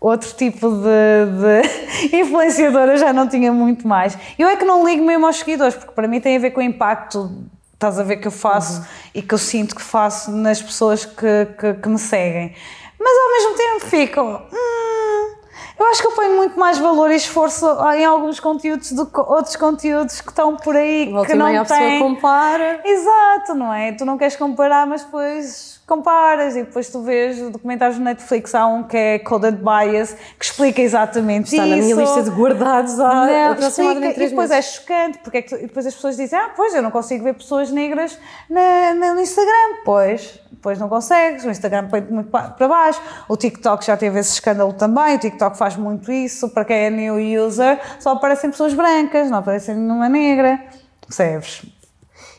outro 0.00 0.32
tipo 0.34 0.68
de, 0.70 2.10
de 2.10 2.16
influenciadora 2.16 2.96
já 2.96 3.12
não 3.12 3.28
tinha 3.28 3.52
muito 3.52 3.86
mais? 3.86 4.16
Eu 4.38 4.48
é 4.48 4.56
que 4.56 4.64
não 4.64 4.86
ligo 4.86 5.04
mesmo 5.04 5.26
aos 5.26 5.36
seguidores, 5.38 5.74
porque 5.74 5.92
para 5.92 6.06
mim 6.08 6.20
tem 6.20 6.36
a 6.36 6.40
ver 6.40 6.50
com 6.52 6.60
o 6.60 6.62
impacto. 6.64 7.30
Estás 7.74 7.98
a 7.98 8.02
ver 8.02 8.16
que 8.16 8.26
eu 8.26 8.32
faço 8.32 8.84
e 9.14 9.22
que 9.22 9.32
eu 9.32 9.38
sinto 9.38 9.76
que 9.76 9.82
faço 9.82 10.32
nas 10.32 10.60
pessoas 10.60 11.04
que, 11.04 11.46
que, 11.60 11.74
que 11.74 11.88
me 11.88 11.98
seguem. 11.98 12.52
Mas 12.98 13.16
ao 13.16 13.28
mesmo 13.30 13.56
tempo 13.56 13.86
fico. 13.86 14.20
"Hum, 14.20 15.34
eu 15.78 15.86
acho 15.86 16.00
que 16.00 16.08
eu 16.08 16.12
ponho 16.12 16.36
muito 16.36 16.58
mais 16.58 16.76
valor 16.78 17.08
e 17.12 17.14
esforço 17.14 17.64
em 17.94 18.04
alguns 18.04 18.40
conteúdos 18.40 18.90
do 18.90 19.06
que 19.06 19.20
outros 19.20 19.54
conteúdos 19.54 20.20
que 20.20 20.30
estão 20.30 20.56
por 20.56 20.74
aí 20.74 21.08
Volta 21.08 21.28
que 21.30 21.36
não 21.36 21.46
a 21.56 21.60
pessoa 21.60 21.78
têm. 21.78 22.00
compara. 22.00 22.80
Exato, 22.84 23.54
não 23.54 23.72
é? 23.72 23.92
Tu 23.92 24.04
não 24.04 24.18
queres 24.18 24.34
comparar, 24.34 24.84
mas 24.84 25.04
depois 25.04 25.77
comparas 25.88 26.54
e 26.54 26.62
depois 26.62 26.88
tu 26.90 27.02
vês 27.02 27.38
documentários 27.50 27.98
no 27.98 28.04
Netflix. 28.04 28.54
Há 28.54 28.66
um 28.66 28.82
que 28.84 28.96
é 28.96 29.18
Coded 29.18 29.58
Bias 29.58 30.14
que 30.38 30.44
explica 30.44 30.80
exatamente 30.82 31.46
Está 31.54 31.66
isso. 31.66 31.76
na 31.76 31.82
minha 31.82 31.96
lista 31.96 32.22
de 32.22 32.30
guardados 32.30 33.00
há 33.00 33.26
Não, 33.26 33.52
aproximadamente 33.52 34.08
explica, 34.10 34.24
e 34.26 34.28
depois 34.30 34.50
é 34.50 34.54
meses. 34.56 34.70
chocante, 34.74 35.18
porque 35.18 35.38
é 35.38 35.42
que 35.42 35.56
depois 35.56 35.86
as 35.86 35.94
pessoas 35.94 36.16
dizem, 36.16 36.38
ah, 36.38 36.50
pois 36.54 36.74
eu 36.74 36.82
não 36.82 36.90
consigo 36.90 37.24
ver 37.24 37.34
pessoas 37.34 37.70
negras 37.70 38.16
na, 38.48 38.94
na- 38.94 39.14
no 39.14 39.20
Instagram. 39.20 39.76
Pois, 39.84 40.38
pois 40.60 40.78
não 40.78 40.88
consegues, 40.88 41.44
o 41.44 41.50
Instagram 41.50 41.88
põe-te 41.88 42.12
muito 42.12 42.30
pa- 42.30 42.50
para 42.50 42.68
baixo, 42.68 43.00
o 43.28 43.36
TikTok 43.36 43.84
já 43.84 43.96
teve 43.96 44.18
esse 44.18 44.34
escândalo 44.34 44.72
também, 44.74 45.16
o 45.16 45.18
TikTok 45.18 45.56
faz 45.56 45.74
muito 45.76 46.12
isso, 46.12 46.50
para 46.50 46.64
quem 46.64 46.76
é 46.76 46.90
new 46.90 47.16
user, 47.46 47.80
só 47.98 48.10
aparecem 48.12 48.50
pessoas 48.50 48.74
brancas, 48.74 49.30
não 49.30 49.38
aparecem 49.38 49.74
nenhuma 49.74 50.08
negra, 50.08 50.60
percebes? 51.06 51.62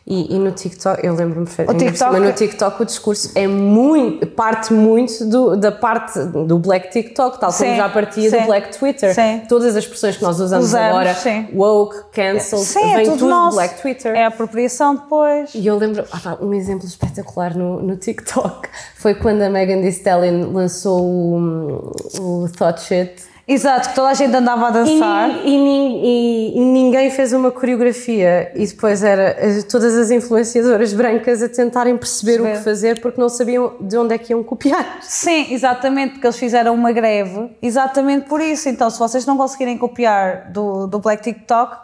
E, 0.08 0.36
e 0.36 0.40
no 0.40 0.52
TikTok, 0.52 1.06
eu 1.06 1.14
lembro-me 1.14 1.46
TikTok- 1.46 2.12
mas 2.12 2.22
no 2.22 2.34
TikTok 2.34 2.82
o 2.82 2.86
discurso 2.86 3.32
é 3.36 3.48
muito, 3.48 4.26
parte 4.26 4.74
muito 4.74 5.24
do, 5.26 5.56
da 5.56 5.72
parte 5.72 6.20
do 6.26 6.58
Black 6.58 6.90
TikTok, 6.90 7.40
tal 7.40 7.52
como 7.52 7.70
Sim, 7.70 7.76
já 7.78 7.90
partia 7.90 8.30
sim, 8.30 8.40
do 8.40 8.46
Black 8.48 8.78
Twitter. 8.78 9.14
sim. 9.14 9.42
Todas 9.48 9.76
as 9.76 9.84
expressões 9.84 10.18
que 10.18 10.24
nós 10.24 10.40
usamos, 10.40 10.66
Usamos, 10.68 10.88
agora, 10.90 11.14
sim. 11.14 11.48
woke, 11.54 11.96
cancel, 12.12 12.60
é 12.60 12.96
vem 12.96 13.06
tudo 13.06 13.18
tudo 13.20 13.30
nosso. 13.30 13.50
do 13.52 13.56
Black 13.56 13.82
Twitter. 13.82 14.16
É 14.16 14.24
a 14.24 14.28
apropriação 14.30 14.96
depois. 14.96 15.52
E 15.54 15.68
eu 15.68 15.78
lembro, 15.78 16.04
ah, 16.12 16.38
um 16.42 16.54
exemplo 16.54 16.88
espetacular 16.88 17.56
no, 17.56 17.80
no 17.82 17.96
TikTok 17.96 18.68
foi 18.98 19.14
quando 19.14 19.44
a 19.44 19.50
Megan 19.50 19.82
Thee 19.82 19.90
Stallion 19.90 20.52
lançou 20.52 21.02
o, 21.04 21.92
o 22.20 22.50
Thought 22.58 22.82
Shit. 22.82 23.29
Exato, 23.52 23.90
que 23.90 23.96
toda 23.96 24.10
a 24.10 24.14
gente 24.14 24.36
andava 24.36 24.68
a 24.68 24.70
E, 24.70 24.74
dançar. 24.74 25.30
e 25.44 25.58
nin- 25.58 26.02
e- 26.04 26.54
e 26.56 26.60
ninguém 26.60 27.10
fez 27.10 27.34
uma 27.34 27.50
coreografia 27.52 28.52
e 28.54 28.68
depois 28.68 29.04
era 29.04 29.36
eh, 29.40 29.62
todas 29.68 29.96
as 29.96 30.12
influenciadoras 30.12 30.94
brancas 30.94 31.42
a 31.42 31.50
tentarem 31.50 31.98
perceber 31.98 32.40
o 32.42 32.46
que 32.46 32.58
fazer 32.58 33.02
porque 33.02 33.20
não 33.20 33.28
sabiam 33.28 33.74
de 33.82 33.98
onde 33.98 34.14
é 34.14 34.18
que 34.20 34.32
iam 34.34 34.44
copiar. 34.44 35.00
Sim, 35.02 35.52
exatamente, 35.52 36.12
porque 36.14 36.28
eles 36.28 36.38
fizeram 36.38 36.76
uma 36.76 36.92
greve 36.92 37.50
exatamente 37.60 38.28
por 38.28 38.40
isso. 38.40 38.70
Então, 38.70 38.88
se 38.90 39.00
vocês 39.00 39.26
não 39.26 39.36
conseguirem 39.36 39.78
copiar 39.80 40.52
do, 40.52 40.86
do 40.86 41.00
Black 41.00 41.24
TikTok, 41.24 41.76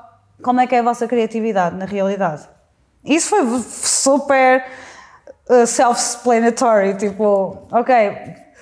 como 0.44 0.62
é 0.62 0.68
que 0.68 0.76
é 0.76 0.80
a 0.80 0.84
vossa 0.84 1.08
criatividade 1.08 1.76
na 1.78 1.86
realidade? 1.86 2.44
Isso 3.04 3.28
foi 3.30 3.44
super 3.68 4.64
uh, 5.50 5.66
self-explanatory, 5.66 6.94
tipo, 6.96 7.58
ok, 7.72 8.12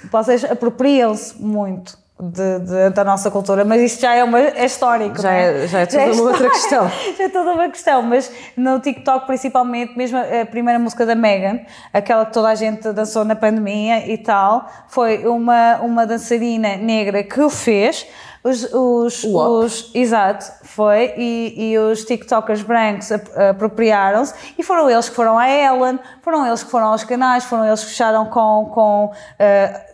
vocês 0.09 0.43
apropriam-se 0.45 1.41
muito 1.41 2.01
de- 2.31 2.59
de- 2.59 2.89
da 2.91 3.03
nossa 3.03 3.29
cultura, 3.31 3.65
mas 3.65 3.81
isto 3.81 4.01
já 4.01 4.13
é, 4.15 4.23
uma, 4.23 4.39
é 4.39 4.65
histórico. 4.65 5.21
Já 5.21 5.29
não 5.31 5.37
é- 5.37 5.67
já 5.67 5.79
é 5.81 5.85
toda 5.85 6.11
uma 6.13 6.21
outra 6.23 6.49
questão. 6.49 6.89
Já 7.17 7.23
é 7.25 7.29
toda 7.29 7.51
uma 7.53 7.69
questão, 7.69 8.01
mas 8.01 8.31
no 8.57 8.79
TikTok 8.79 9.25
principalmente, 9.27 9.97
mesmo 9.97 10.17
a 10.17 10.45
primeira 10.45 10.79
música 10.79 11.05
da 11.05 11.15
Megan, 11.15 11.59
aquela 11.93 12.25
que 12.25 12.33
toda 12.33 12.49
a 12.49 12.55
gente 12.55 12.91
dançou 12.91 13.23
na 13.25 13.35
pandemia 13.35 14.07
e 14.11 14.17
tal, 14.17 14.67
foi 14.87 15.25
uma, 15.27 15.77
uma 15.81 16.05
dançarina 16.05 16.75
negra 16.77 17.23
que 17.23 17.39
o 17.41 17.49
fez. 17.49 18.05
Os, 18.45 18.61
os, 18.73 19.23
os- 19.23 19.91
exato, 19.95 20.45
foi, 20.63 21.13
e, 21.15 21.71
e 21.71 21.77
os 21.79 22.03
TikTokers 22.03 22.61
brancos 22.61 23.09
ap- 23.09 23.29
apropriaram-se 23.51 24.33
e 24.57 24.63
foram 24.63 24.89
eles 24.89 25.07
que 25.07 25.15
foram 25.15 25.39
à 25.39 25.49
Ellen, 25.49 25.97
foram 26.21 26.45
eles 26.45 26.61
que 26.61 26.69
foram 26.69 26.87
aos 26.87 27.05
canais, 27.05 27.45
foram 27.45 27.65
eles 27.65 27.81
que 27.81 27.89
fecharam 27.91 28.25
com, 28.25 28.69
com 28.73 29.11
eh, 29.39 29.92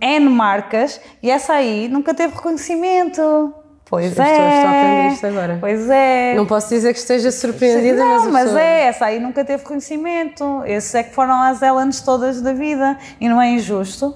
N 0.00 0.28
marcas 0.28 1.00
e 1.22 1.30
essa 1.30 1.54
aí 1.54 1.88
nunca 1.88 2.12
teve 2.14 2.34
reconhecimento. 2.34 3.54
Pois 3.84 4.06
Estou- 4.06 4.24
é. 4.24 4.28
estou 4.30 4.44
a 4.46 4.70
aprender 4.70 5.08
isto 5.14 5.26
agora. 5.26 5.56
Pois 5.60 5.90
é. 5.90 6.34
Não 6.36 6.46
posso 6.46 6.68
dizer 6.68 6.92
que 6.92 6.98
esteja 7.00 7.32
surpreendida, 7.32 8.04
mas, 8.04 8.22
Não, 8.24 8.30
mas 8.32 8.44
pessoa- 8.44 8.60
é, 8.62 8.80
essa 8.84 9.06
aí 9.06 9.18
nunca 9.18 9.44
teve 9.44 9.64
conhecimento. 9.64 10.62
Esses 10.64 10.94
é 10.94 11.02
que 11.02 11.12
foram 11.12 11.34
as 11.42 11.60
Ellens 11.60 12.00
todas 12.00 12.40
da 12.40 12.52
vida. 12.52 12.96
E 13.20 13.28
não 13.28 13.42
é 13.42 13.50
injusto. 13.50 14.14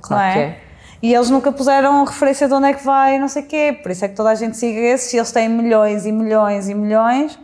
Claro 0.00 0.34
não 0.34 0.40
é? 0.40 0.44
é. 0.46 0.58
E 1.00 1.14
eles 1.14 1.30
nunca 1.30 1.52
puseram 1.52 2.04
referência 2.04 2.48
de 2.48 2.54
onde 2.54 2.66
é 2.68 2.72
que 2.74 2.84
vai, 2.84 3.18
não 3.18 3.28
sei 3.28 3.42
o 3.42 3.46
quê. 3.46 3.78
Por 3.80 3.92
isso 3.92 4.04
é 4.04 4.08
que 4.08 4.14
toda 4.16 4.30
a 4.30 4.34
gente 4.34 4.56
siga 4.56 4.78
esses. 4.80 5.12
E 5.12 5.16
eles 5.18 5.30
têm 5.30 5.48
milhões 5.48 6.04
e 6.04 6.10
milhões 6.10 6.68
e 6.68 6.74
milhões, 6.74 7.38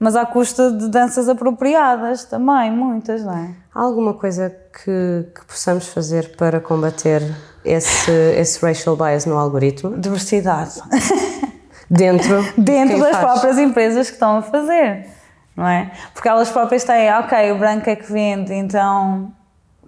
mas 0.00 0.16
à 0.16 0.26
custa 0.26 0.72
de 0.72 0.88
danças 0.88 1.28
apropriadas 1.28 2.24
também, 2.24 2.72
muitas, 2.72 3.24
não 3.24 3.36
é? 3.36 3.50
Há 3.72 3.82
alguma 3.82 4.14
coisa 4.14 4.52
que, 4.72 5.26
que 5.34 5.44
possamos 5.46 5.88
fazer 5.88 6.36
para 6.36 6.60
combater 6.60 7.22
esse, 7.64 8.10
esse 8.10 8.64
racial 8.64 8.96
bias 8.96 9.26
no 9.26 9.36
algoritmo? 9.38 9.98
Diversidade. 9.98 10.80
Dentro, 11.90 12.42
de 12.56 12.60
Dentro 12.60 13.00
das 13.00 13.16
faz? 13.16 13.32
próprias 13.32 13.58
empresas 13.58 14.06
que 14.06 14.14
estão 14.14 14.36
a 14.38 14.42
fazer, 14.42 15.08
não 15.56 15.66
é? 15.66 15.90
Porque 16.14 16.28
elas 16.28 16.48
próprias 16.48 16.84
têm, 16.84 17.12
ok, 17.12 17.50
o 17.50 17.58
branco 17.58 17.90
é 17.90 17.96
que 17.96 18.12
vende, 18.12 18.54
então, 18.54 19.32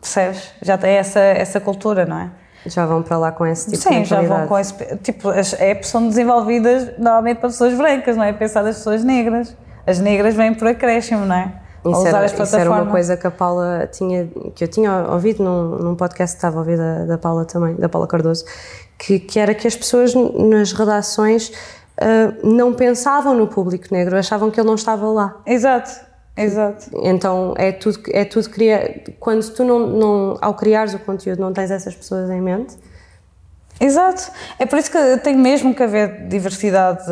percebes? 0.01 0.51
Já 0.61 0.77
tem 0.77 0.95
essa, 0.95 1.21
essa 1.21 1.61
cultura, 1.61 2.05
não 2.05 2.19
é? 2.19 2.31
Já 2.67 2.87
vão 2.87 3.03
para 3.03 3.19
lá 3.19 3.33
com 3.33 3.47
esse 3.47 3.71
tipo 3.71 3.83
Sim, 3.83 4.03
de 4.03 4.09
já 4.09 4.21
vão 4.21 4.47
com 4.47 4.59
esse. 4.59 4.75
Tipo, 4.99 5.31
as 5.31 5.53
apps 5.55 5.89
são 5.89 6.09
desenvolvidas 6.09 6.97
normalmente 6.99 7.39
para 7.39 7.49
pessoas 7.49 7.75
brancas, 7.75 8.17
não 8.17 8.25
é? 8.25 8.33
Pensar 8.33 8.63
das 8.63 8.77
pessoas 8.77 9.03
negras. 9.03 9.57
As 9.85 9.99
negras 9.99 10.35
vêm 10.35 10.55
por 10.55 10.69
acréscimo, 10.69 11.25
não 11.27 11.35
é? 11.35 11.53
Isso 11.85 12.07
era, 12.07 12.25
isso 12.25 12.57
era 12.57 12.71
uma 12.71 12.87
coisa 12.87 13.17
que 13.17 13.27
a 13.27 13.31
Paula 13.31 13.89
tinha, 13.91 14.29
que 14.55 14.63
eu 14.63 14.69
tinha 14.69 15.09
ouvido 15.11 15.43
num, 15.43 15.79
num 15.79 15.95
podcast 15.97 16.37
que 16.37 16.39
estava 16.39 16.59
a 16.59 16.61
ouvir 16.61 16.77
da, 16.77 17.05
da 17.07 17.19
Paula 17.19 17.45
também, 17.45 17.75
da 17.75 17.89
Paula 17.89 18.07
Cardoso, 18.07 18.45
que, 18.97 19.19
que 19.19 19.39
era 19.39 19.53
que 19.53 19.67
as 19.67 19.75
pessoas 19.75 20.15
nas 20.15 20.73
redações 20.73 21.53
ah, 21.99 22.35
não 22.43 22.73
pensavam 22.73 23.35
no 23.35 23.47
público 23.47 23.87
negro, 23.91 24.17
achavam 24.17 24.51
que 24.51 24.61
ele 24.61 24.67
não 24.67 24.75
estava 24.75 25.07
lá. 25.07 25.41
Exato, 25.47 25.91
exato. 26.37 26.91
Então 27.03 27.55
é 27.57 27.73
tudo, 27.73 28.01
é 28.11 28.25
tudo 28.25 28.49
criar. 28.51 28.81
Quando 29.21 29.49
tu 29.51 29.65
não, 29.65 29.87
não, 29.87 30.39
ao 30.41 30.55
criares 30.55 30.95
o 30.95 30.99
conteúdo, 30.99 31.41
não 31.41 31.53
tens 31.53 31.71
essas 31.71 31.95
pessoas 31.95 32.31
em 32.31 32.41
mente, 32.41 32.77
Exato. 33.81 34.31
É 34.59 34.67
por 34.67 34.79
isso 34.79 34.91
que 34.91 35.17
tem 35.19 35.37
mesmo 35.37 35.75
que 35.75 35.83
haver 35.83 36.29
diversidade 36.29 37.03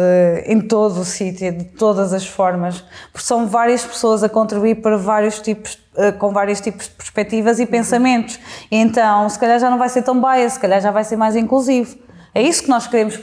em 0.46 0.60
todo 0.60 1.00
o 1.00 1.04
sítio, 1.04 1.52
de 1.52 1.64
todas 1.64 2.12
as 2.12 2.26
formas, 2.26 2.84
porque 3.12 3.26
são 3.26 3.46
várias 3.46 3.84
pessoas 3.84 4.22
a 4.22 4.28
contribuir 4.28 4.76
para 4.76 4.96
vários 4.96 5.40
tipos, 5.40 5.78
eh, 5.96 6.12
com 6.12 6.32
vários 6.32 6.60
tipos 6.60 6.86
de 6.86 6.92
perspectivas 6.92 7.58
e 7.58 7.66
pensamentos. 7.66 8.38
E 8.70 8.76
então, 8.76 9.28
se 9.28 9.38
calhar 9.38 9.58
já 9.58 9.68
não 9.68 9.78
vai 9.78 9.88
ser 9.88 10.02
tão 10.02 10.20
bias, 10.20 10.52
se 10.52 10.60
calhar 10.60 10.80
já 10.80 10.92
vai 10.92 11.02
ser 11.02 11.16
mais 11.16 11.34
inclusivo. 11.34 11.98
É 12.32 12.40
isso 12.40 12.62
que 12.62 12.68
nós 12.68 12.86
queremos 12.86 13.18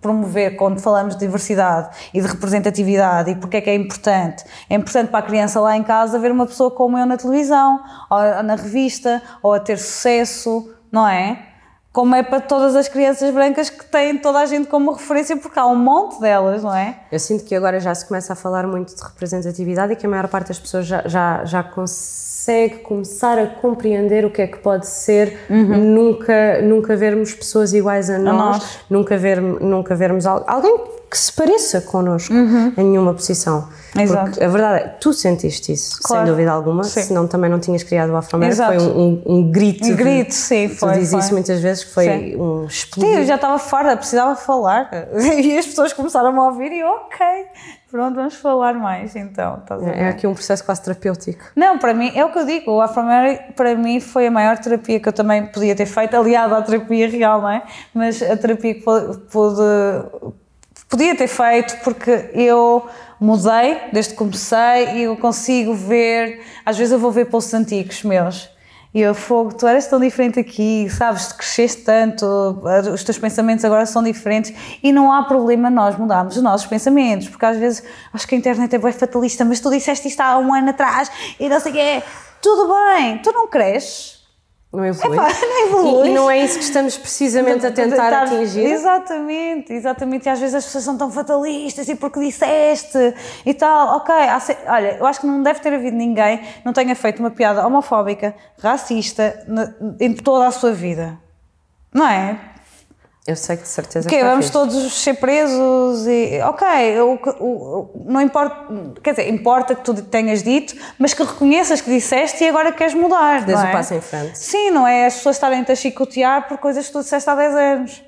promover 0.00 0.56
quando 0.56 0.80
falamos 0.80 1.14
de 1.14 1.20
diversidade 1.20 1.88
e 2.12 2.20
de 2.20 2.26
representatividade 2.26 3.30
e 3.30 3.34
porque 3.34 3.56
é 3.56 3.60
que 3.62 3.70
é 3.70 3.74
importante. 3.74 4.44
É 4.68 4.74
importante 4.74 5.08
para 5.08 5.20
a 5.20 5.22
criança 5.22 5.58
lá 5.60 5.74
em 5.76 5.82
casa 5.82 6.18
ver 6.18 6.30
uma 6.30 6.44
pessoa 6.46 6.70
como 6.70 6.98
eu 6.98 7.06
na 7.06 7.16
televisão, 7.16 7.80
ou 8.10 8.42
na 8.42 8.56
revista, 8.56 9.22
ou 9.42 9.54
a 9.54 9.60
ter 9.60 9.78
sucesso, 9.78 10.74
não 10.92 11.08
é? 11.08 11.49
Como 11.92 12.14
é 12.14 12.22
para 12.22 12.40
todas 12.40 12.76
as 12.76 12.88
crianças 12.88 13.32
brancas 13.34 13.68
que 13.68 13.84
têm 13.84 14.16
toda 14.18 14.38
a 14.38 14.46
gente 14.46 14.68
como 14.68 14.92
referência, 14.92 15.36
porque 15.36 15.58
há 15.58 15.66
um 15.66 15.76
monte 15.76 16.20
delas, 16.20 16.62
não 16.62 16.74
é? 16.74 17.00
Eu 17.10 17.18
sinto 17.18 17.44
que 17.44 17.54
agora 17.54 17.80
já 17.80 17.92
se 17.94 18.06
começa 18.06 18.32
a 18.32 18.36
falar 18.36 18.66
muito 18.66 18.94
de 18.94 19.02
representatividade 19.02 19.92
e 19.92 19.96
que 19.96 20.06
a 20.06 20.08
maior 20.08 20.28
parte 20.28 20.48
das 20.48 20.58
pessoas 20.58 20.86
já, 20.86 21.02
já, 21.06 21.44
já 21.44 21.62
consegue 21.64 22.78
começar 22.78 23.38
a 23.38 23.46
compreender 23.46 24.24
o 24.24 24.30
que 24.30 24.40
é 24.40 24.46
que 24.46 24.58
pode 24.58 24.86
ser 24.86 25.36
uhum. 25.50 25.78
nunca, 25.78 26.62
nunca 26.62 26.94
vermos 26.94 27.34
pessoas 27.34 27.72
iguais 27.72 28.08
a 28.08 28.18
nós, 28.18 28.34
a 28.34 28.36
nós. 28.36 28.78
Nunca, 28.88 29.16
ver, 29.18 29.40
nunca 29.40 29.96
vermos 29.96 30.26
alguém 30.26 30.99
que 31.10 31.18
se 31.18 31.32
pareça 31.32 31.80
connosco 31.80 32.32
uhum. 32.32 32.72
em 32.76 32.84
nenhuma 32.84 33.12
posição. 33.12 33.68
Exato. 33.98 34.30
Porque 34.30 34.44
a 34.44 34.48
verdade 34.48 34.84
é, 34.84 34.88
tu 35.00 35.12
sentiste 35.12 35.72
isso, 35.72 35.98
claro. 36.00 36.24
sem 36.24 36.32
dúvida 36.32 36.52
alguma, 36.52 36.84
sim. 36.84 37.02
senão 37.02 37.26
também 37.26 37.50
não 37.50 37.58
tinhas 37.58 37.82
criado 37.82 38.10
o 38.10 38.16
Afro-América. 38.16 38.66
Foi 38.66 38.78
um, 38.78 38.96
um, 38.96 39.22
um, 39.26 39.50
grito. 39.50 39.84
Um 39.84 39.96
grito, 39.96 40.32
sim, 40.32 40.68
foi. 40.68 40.92
Tu 40.92 40.98
dizes 41.00 41.24
isso 41.24 41.32
muitas 41.32 41.60
vezes, 41.60 41.82
que 41.82 41.92
foi 41.92 42.04
sim. 42.04 42.36
um 42.36 42.64
explodir. 42.66 43.10
Sim, 43.10 43.18
eu 43.18 43.24
já 43.26 43.34
estava 43.34 43.58
farda, 43.58 43.96
precisava 43.96 44.36
falar. 44.36 44.88
E 45.40 45.58
as 45.58 45.66
pessoas 45.66 45.92
começaram 45.92 46.38
a 46.40 46.46
ouvir 46.46 46.70
e 46.70 46.82
ok, 46.82 47.26
pronto, 47.90 48.14
vamos 48.14 48.34
falar 48.34 48.74
mais 48.74 49.16
então. 49.16 49.62
É, 49.94 50.04
é 50.04 50.08
aqui 50.08 50.26
um 50.26 50.34
processo 50.34 50.62
quase 50.64 50.82
terapêutico. 50.82 51.44
Não, 51.56 51.78
para 51.78 51.94
mim, 51.94 52.12
é 52.14 52.24
o 52.24 52.30
que 52.30 52.38
eu 52.38 52.46
digo, 52.46 52.72
o 52.72 52.80
Afro-América 52.80 53.52
para 53.54 53.74
mim 53.74 54.00
foi 54.00 54.26
a 54.26 54.30
maior 54.30 54.58
terapia 54.58 55.00
que 55.00 55.08
eu 55.08 55.12
também 55.12 55.46
podia 55.46 55.74
ter 55.74 55.86
feito, 55.86 56.14
aliado 56.14 56.54
à 56.54 56.62
terapia 56.62 57.08
real, 57.08 57.40
não 57.40 57.48
é? 57.48 57.62
Mas 57.94 58.22
a 58.22 58.36
terapia 58.36 58.74
que 58.74 58.82
pude 58.82 59.62
podia 60.90 61.14
ter 61.16 61.28
feito 61.28 61.78
porque 61.84 62.30
eu 62.34 62.86
mudei 63.20 63.78
desde 63.92 64.12
que 64.12 64.18
comecei 64.18 64.96
e 64.96 65.02
eu 65.04 65.16
consigo 65.16 65.72
ver, 65.72 66.42
às 66.66 66.76
vezes 66.76 66.92
eu 66.92 66.98
vou 66.98 67.12
ver 67.12 67.26
posts 67.26 67.54
antigos 67.54 68.02
meus. 68.02 68.50
E 68.92 69.00
eu 69.00 69.14
fogo, 69.14 69.54
tu 69.54 69.68
eras 69.68 69.86
tão 69.86 70.00
diferente 70.00 70.40
aqui, 70.40 70.88
sabes, 70.90 71.30
cresceste 71.30 71.82
tanto, 71.82 72.26
os 72.92 73.04
teus 73.04 73.18
pensamentos 73.18 73.64
agora 73.64 73.86
são 73.86 74.02
diferentes. 74.02 74.52
E 74.82 74.90
não 74.90 75.12
há 75.12 75.22
problema 75.22 75.70
nós 75.70 75.96
mudarmos 75.96 76.36
os 76.36 76.42
nossos 76.42 76.66
pensamentos, 76.66 77.28
porque 77.28 77.46
às 77.46 77.56
vezes 77.56 77.84
acho 78.12 78.26
que 78.26 78.34
a 78.34 78.38
internet 78.38 78.74
é 78.74 78.78
bem 78.78 78.92
fatalista, 78.92 79.44
mas 79.44 79.60
tu 79.60 79.70
disseste 79.70 80.08
isto 80.08 80.20
há 80.20 80.36
um 80.38 80.52
ano 80.52 80.70
atrás 80.70 81.08
e 81.38 81.48
não 81.48 81.60
sei 81.60 81.70
o 81.70 81.74
quê, 81.76 82.02
tudo 82.42 82.74
bem, 82.74 83.18
tu 83.18 83.30
não 83.30 83.46
cresces, 83.46 84.19
não 84.72 84.84
evolui. 84.84 85.16
Epá, 85.16 85.28
não 85.42 85.66
evolui. 85.66 86.08
E, 86.08 86.10
e, 86.10 86.14
não 86.14 86.30
é 86.30 86.44
isso 86.44 86.58
que 86.58 86.64
estamos 86.64 86.96
precisamente 86.96 87.66
a 87.66 87.72
tentar, 87.72 88.04
tentar, 88.04 88.22
atingir. 88.22 88.64
Exatamente, 88.64 89.72
exatamente. 89.72 90.26
E 90.26 90.28
às 90.28 90.38
vezes 90.38 90.54
as 90.54 90.64
pessoas 90.64 90.84
são 90.84 90.96
tão 90.96 91.10
fatalistas 91.10 91.88
e 91.88 91.96
porque 91.96 92.20
disseste 92.20 93.14
e 93.44 93.52
tal. 93.52 93.96
Ok, 93.96 94.14
olha, 94.68 94.96
eu 94.98 95.06
acho 95.06 95.20
que 95.20 95.26
não 95.26 95.42
deve 95.42 95.60
ter 95.60 95.72
havido 95.74 95.96
ninguém 95.96 96.40
não 96.64 96.72
tenha 96.72 96.94
feito 96.94 97.20
uma 97.20 97.30
piada 97.30 97.66
homofóbica, 97.66 98.34
racista 98.58 99.44
em 99.98 100.14
toda 100.14 100.46
a 100.46 100.50
sua 100.50 100.72
vida. 100.72 101.18
Não 101.92 102.06
é? 102.06 102.38
Eu 103.30 103.36
sei 103.36 103.56
que 103.56 103.62
de 103.62 103.68
certeza 103.68 104.08
que 104.08 104.24
vamos 104.24 104.46
fixe. 104.46 104.52
todos 104.52 105.04
ser 105.04 105.14
presos 105.14 106.04
e 106.04 106.40
ok, 106.42 106.66
eu, 106.96 107.88
não 108.04 108.20
importa, 108.20 108.66
quer 109.00 109.12
dizer, 109.12 109.28
importa 109.28 109.72
que 109.76 109.84
tu 109.84 109.94
tenhas 110.02 110.42
dito, 110.42 110.74
mas 110.98 111.14
que 111.14 111.22
reconheças 111.22 111.80
que 111.80 111.88
disseste 111.88 112.42
e 112.42 112.48
agora 112.48 112.72
queres 112.72 112.92
mudar. 112.92 113.48
É? 113.48 113.54
o 113.54 113.72
passo 113.72 113.94
em 113.94 114.00
frente. 114.00 114.36
Sim, 114.36 114.70
não 114.70 114.84
é 114.84 115.06
as 115.06 115.14
pessoas 115.14 115.36
estarem 115.36 115.64
a 115.66 115.74
chicotear 115.76 116.48
por 116.48 116.58
coisas 116.58 116.88
que 116.88 116.92
tu 116.92 116.98
disseste 117.02 117.30
há 117.30 117.36
10 117.36 117.54
anos. 117.54 118.02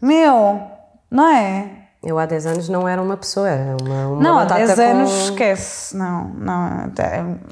Meu, 0.00 0.60
não 1.10 1.28
é? 1.28 1.70
Eu 2.00 2.16
há 2.16 2.24
10 2.24 2.46
anos 2.46 2.68
não 2.68 2.86
era 2.86 3.02
uma 3.02 3.16
pessoa, 3.16 3.48
era 3.48 3.76
uma, 3.82 4.06
uma 4.06 4.22
Não, 4.22 4.38
há 4.38 4.44
10 4.44 4.74
com... 4.74 4.80
anos 4.80 5.10
esquece, 5.24 5.96
não, 5.96 6.28
não, 6.28 6.92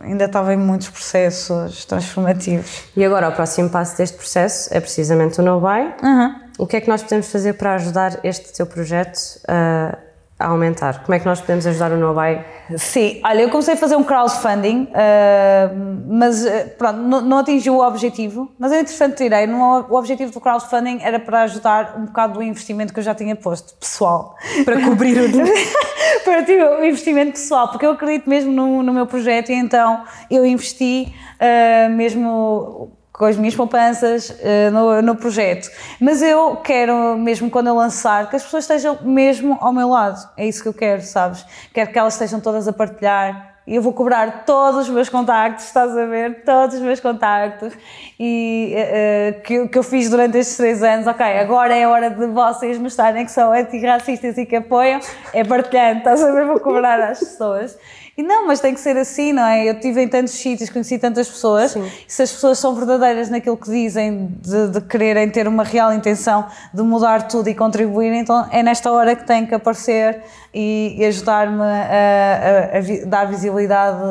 ainda 0.00 0.26
estava 0.26 0.54
em 0.54 0.56
muitos 0.56 0.88
processos 0.88 1.84
transformativos. 1.86 2.84
E 2.96 3.04
agora 3.04 3.28
o 3.28 3.32
próximo 3.32 3.68
passo 3.68 3.98
deste 3.98 4.16
processo 4.16 4.72
é 4.72 4.78
precisamente 4.78 5.40
o 5.40 5.42
No 5.42 5.60
Buy. 5.60 5.92
Uhum 6.04 6.47
o 6.58 6.66
que 6.66 6.76
é 6.76 6.80
que 6.80 6.88
nós 6.88 7.02
podemos 7.02 7.30
fazer 7.30 7.54
para 7.54 7.74
ajudar 7.74 8.18
este 8.24 8.52
teu 8.52 8.66
projeto 8.66 9.40
a, 9.46 9.96
a 10.38 10.48
aumentar? 10.48 11.04
Como 11.04 11.14
é 11.14 11.20
que 11.20 11.24
nós 11.24 11.40
podemos 11.40 11.64
ajudar 11.66 11.92
o 11.92 11.96
Nobai? 11.96 12.44
Sim, 12.76 13.20
olha, 13.24 13.42
eu 13.42 13.48
comecei 13.48 13.74
a 13.74 13.76
fazer 13.76 13.94
um 13.94 14.02
crowdfunding, 14.02 14.88
uh, 14.90 16.08
mas 16.08 16.44
uh, 16.44 16.68
pronto, 16.76 16.98
não, 16.98 17.20
não 17.20 17.38
atingiu 17.38 17.76
o 17.76 17.86
objetivo, 17.86 18.50
mas 18.58 18.72
é 18.72 18.80
interessante 18.80 19.16
tirei. 19.16 19.46
No, 19.46 19.86
o 19.88 19.94
objetivo 19.94 20.32
do 20.32 20.40
crowdfunding 20.40 20.98
era 21.00 21.20
para 21.20 21.42
ajudar 21.42 21.94
um 21.96 22.06
bocado 22.06 22.34
do 22.34 22.42
investimento 22.42 22.92
que 22.92 22.98
eu 22.98 23.04
já 23.04 23.14
tinha 23.14 23.36
posto, 23.36 23.74
pessoal. 23.78 24.34
Para 24.64 24.82
cobrir 24.82 25.16
o 25.16 25.28
para 26.24 26.42
tipo, 26.42 26.64
o 26.64 26.84
investimento 26.84 27.32
pessoal, 27.32 27.68
porque 27.68 27.86
eu 27.86 27.92
acredito 27.92 28.28
mesmo 28.28 28.52
no, 28.52 28.82
no 28.82 28.92
meu 28.92 29.06
projeto 29.06 29.50
e 29.50 29.54
então 29.54 30.02
eu 30.28 30.44
investi 30.44 31.14
uh, 31.40 31.90
mesmo 31.90 32.97
com 33.18 33.24
as 33.24 33.36
minhas 33.36 33.54
poupanças 33.56 34.30
uh, 34.30 34.70
no, 34.72 35.02
no 35.02 35.16
projeto. 35.16 35.68
Mas 36.00 36.22
eu 36.22 36.56
quero, 36.56 37.18
mesmo 37.18 37.50
quando 37.50 37.66
eu 37.66 37.74
lançar, 37.74 38.30
que 38.30 38.36
as 38.36 38.44
pessoas 38.44 38.62
estejam 38.62 38.96
mesmo 39.02 39.58
ao 39.60 39.72
meu 39.72 39.88
lado. 39.88 40.30
É 40.36 40.46
isso 40.46 40.62
que 40.62 40.68
eu 40.68 40.74
quero, 40.74 41.02
sabes? 41.02 41.44
Quero 41.74 41.90
que 41.90 41.98
elas 41.98 42.14
estejam 42.14 42.40
todas 42.40 42.68
a 42.68 42.72
partilhar. 42.72 43.56
E 43.66 43.74
eu 43.74 43.82
vou 43.82 43.92
cobrar 43.92 44.44
todos 44.46 44.88
os 44.88 44.88
meus 44.88 45.10
contactos, 45.10 45.66
estás 45.66 45.94
a 45.94 46.06
ver? 46.06 46.42
Todos 46.42 46.76
os 46.76 46.80
meus 46.80 47.00
contactos. 47.00 47.74
E 48.18 48.74
uh, 48.74 49.42
que, 49.42 49.68
que 49.68 49.78
eu 49.78 49.82
fiz 49.82 50.08
durante 50.08 50.38
estes 50.38 50.56
três 50.56 50.82
anos. 50.82 51.06
Ok, 51.06 51.26
agora 51.26 51.76
é 51.76 51.84
a 51.84 51.90
hora 51.90 52.10
de 52.10 52.26
vocês 52.28 52.78
mostrarem 52.78 53.26
que 53.26 53.32
são 53.32 53.52
antirracistas 53.52 54.38
e 54.38 54.46
que 54.46 54.56
apoiam. 54.56 55.00
É 55.34 55.42
partilhando, 55.44 55.98
estás 55.98 56.22
a 56.22 56.32
ver? 56.32 56.46
Vou 56.46 56.60
cobrar 56.60 57.00
às 57.00 57.18
pessoas. 57.18 57.76
E 58.18 58.22
não, 58.24 58.48
mas 58.48 58.58
tem 58.58 58.74
que 58.74 58.80
ser 58.80 58.96
assim, 58.96 59.32
não 59.32 59.44
é? 59.44 59.68
Eu 59.68 59.74
estive 59.74 60.02
em 60.02 60.08
tantos 60.08 60.34
sítios, 60.34 60.68
conheci 60.70 60.98
tantas 60.98 61.28
pessoas, 61.28 61.70
Sim. 61.70 61.84
e 61.84 62.12
se 62.12 62.20
as 62.20 62.32
pessoas 62.32 62.58
são 62.58 62.74
verdadeiras 62.74 63.30
naquilo 63.30 63.56
que 63.56 63.70
dizem, 63.70 64.36
de, 64.40 64.70
de 64.70 64.80
quererem 64.80 65.30
ter 65.30 65.46
uma 65.46 65.62
real 65.62 65.92
intenção 65.92 66.44
de 66.74 66.82
mudar 66.82 67.28
tudo 67.28 67.48
e 67.48 67.54
contribuir, 67.54 68.12
então 68.12 68.48
é 68.50 68.60
nesta 68.60 68.90
hora 68.90 69.14
que 69.14 69.24
tem 69.24 69.46
que 69.46 69.54
aparecer 69.54 70.20
e, 70.60 70.96
e 70.98 71.04
ajudar-me 71.04 71.62
a, 71.62 72.74
a, 72.74 72.78
a, 72.78 73.06
dar 73.06 73.26
visibilidade 73.26 74.02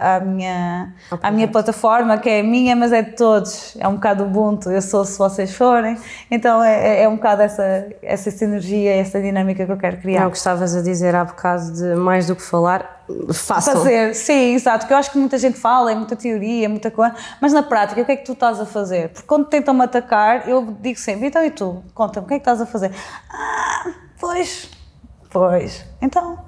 à, 0.00 0.20
minha, 0.20 0.94
à 1.20 1.32
minha 1.32 1.48
plataforma, 1.48 2.16
que 2.16 2.30
é 2.30 2.44
minha, 2.44 2.76
mas 2.76 2.92
é 2.92 3.02
de 3.02 3.16
todos. 3.16 3.76
É 3.80 3.88
um 3.88 3.94
bocado 3.94 4.22
Ubuntu, 4.22 4.70
eu 4.70 4.80
sou 4.80 5.04
se 5.04 5.18
vocês 5.18 5.52
forem. 5.52 5.98
Então 6.30 6.62
é, 6.62 7.00
é, 7.00 7.02
é 7.02 7.08
um 7.08 7.16
bocado 7.16 7.42
essa, 7.42 7.88
essa 8.00 8.30
sinergia, 8.30 8.94
essa 8.94 9.20
dinâmica 9.20 9.66
que 9.66 9.72
eu 9.72 9.76
quero 9.76 9.96
criar. 9.96 10.22
É 10.22 10.26
o 10.28 10.30
que 10.30 10.36
estavas 10.36 10.76
a 10.76 10.80
dizer 10.80 11.12
há 11.12 11.24
bocado 11.24 11.72
de 11.72 11.96
mais 11.96 12.28
do 12.28 12.36
que 12.36 12.42
falar, 12.42 13.02
façam. 13.34 13.74
Fazer, 13.74 14.14
sim, 14.14 14.54
exato. 14.54 14.80
Porque 14.80 14.94
eu 14.94 14.98
acho 14.98 15.10
que 15.10 15.18
muita 15.18 15.36
gente 15.38 15.58
fala, 15.58 15.90
é 15.90 15.96
muita 15.96 16.14
teoria, 16.14 16.66
é 16.66 16.68
muita 16.68 16.88
coisa, 16.88 17.16
mas 17.42 17.52
na 17.52 17.64
prática, 17.64 18.00
o 18.00 18.04
que 18.04 18.12
é 18.12 18.16
que 18.16 18.24
tu 18.24 18.32
estás 18.32 18.60
a 18.60 18.66
fazer? 18.66 19.08
Porque 19.08 19.26
quando 19.26 19.46
tentam-me 19.46 19.82
atacar, 19.82 20.48
eu 20.48 20.76
digo 20.80 21.00
sempre: 21.00 21.26
então 21.26 21.44
e 21.44 21.50
tu? 21.50 21.82
Conta-me, 21.92 22.26
o 22.26 22.28
que 22.28 22.34
é 22.34 22.38
que 22.38 22.42
estás 22.42 22.60
a 22.60 22.66
fazer? 22.66 22.92
Ah, 23.28 23.90
pois, 24.20 24.75
pois, 25.38 25.84
então. 26.00 26.38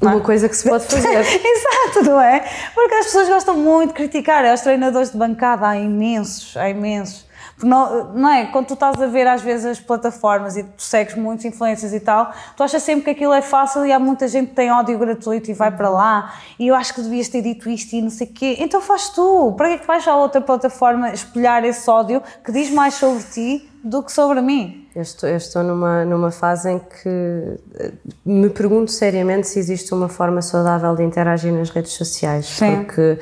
Uma 0.00 0.20
coisa 0.20 0.48
que 0.48 0.56
se 0.56 0.68
pode 0.68 0.84
fazer. 0.84 1.08
Exato, 1.16 2.04
não 2.04 2.20
é? 2.20 2.44
Porque 2.74 2.94
as 2.94 3.06
pessoas 3.06 3.28
gostam 3.28 3.56
muito 3.56 3.90
de 3.90 3.94
criticar. 3.94 4.44
É 4.44 4.52
os 4.52 4.60
treinadores 4.60 5.12
de 5.12 5.16
bancada, 5.16 5.68
há 5.68 5.78
imensos, 5.78 6.56
há 6.56 6.68
imensos. 6.68 7.24
Não, 7.62 8.12
não 8.12 8.28
é? 8.28 8.46
Quando 8.46 8.66
tu 8.66 8.74
estás 8.74 9.00
a 9.00 9.06
ver 9.06 9.26
às 9.26 9.42
vezes 9.42 9.66
as 9.66 9.80
plataformas 9.80 10.56
e 10.56 10.64
tu 10.64 10.82
segues 10.82 11.14
muitas 11.14 11.44
influências 11.44 11.92
e 11.92 12.00
tal, 12.00 12.32
tu 12.56 12.62
achas 12.62 12.82
sempre 12.82 13.04
que 13.04 13.10
aquilo 13.10 13.32
é 13.32 13.42
fácil 13.42 13.86
e 13.86 13.92
há 13.92 13.98
muita 13.98 14.26
gente 14.28 14.50
que 14.50 14.56
tem 14.56 14.70
ódio 14.70 14.98
gratuito 14.98 15.50
e 15.50 15.54
vai 15.54 15.70
para 15.70 15.88
lá 15.88 16.34
e 16.58 16.68
eu 16.68 16.74
acho 16.74 16.94
que 16.94 17.02
devias 17.02 17.28
ter 17.28 17.42
dito 17.42 17.68
isto 17.68 17.94
e 17.94 18.02
não 18.02 18.10
sei 18.10 18.26
o 18.26 18.32
quê. 18.32 18.56
Então 18.58 18.80
faz 18.80 19.08
tu. 19.10 19.54
Para 19.56 19.68
que 19.68 19.74
é 19.74 19.78
que 19.78 19.86
vais 19.86 20.06
à 20.06 20.16
outra 20.16 20.40
plataforma 20.40 21.12
espelhar 21.12 21.64
esse 21.64 21.88
ódio 21.88 22.22
que 22.44 22.52
diz 22.52 22.70
mais 22.70 22.94
sobre 22.94 23.22
ti 23.24 23.70
do 23.82 24.02
que 24.02 24.12
sobre 24.12 24.40
mim? 24.40 24.88
Eu 24.94 25.02
estou, 25.02 25.28
eu 25.28 25.36
estou 25.36 25.62
numa, 25.62 26.04
numa 26.04 26.30
fase 26.30 26.70
em 26.70 26.78
que 26.78 27.58
eh, 27.74 27.92
me 28.24 28.50
pergunto 28.50 28.90
seriamente 28.90 29.48
se 29.48 29.58
existe 29.58 29.92
uma 29.94 30.08
forma 30.08 30.42
saudável 30.42 30.94
de 30.94 31.02
interagir 31.02 31.52
nas 31.52 31.70
redes 31.70 31.92
sociais. 31.92 32.46
Sim. 32.46 32.84
Porque 32.84 33.18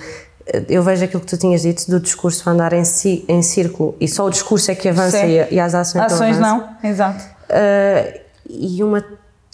eu 0.69 0.83
vejo 0.83 1.05
aquilo 1.05 1.21
que 1.21 1.27
tu 1.27 1.37
tinhas 1.37 1.63
dito 1.63 1.91
do 1.91 2.01
discurso 2.01 2.49
andar 2.49 2.73
em, 2.73 2.85
si, 2.85 3.25
em 3.29 3.43
círculo 3.43 3.97
e 4.01 4.09
só 4.09 4.27
o 4.27 4.31
discurso 4.31 4.71
é 4.71 4.75
que 4.75 4.89
avança 4.89 5.25
e, 5.27 5.55
e, 5.55 5.61
as 5.61 5.75
ações, 5.75 6.05
ações 6.05 6.39
não 6.39 6.77
exato. 6.83 7.25
Uh, 7.49 8.21
e 8.49 8.83
uma 8.83 9.05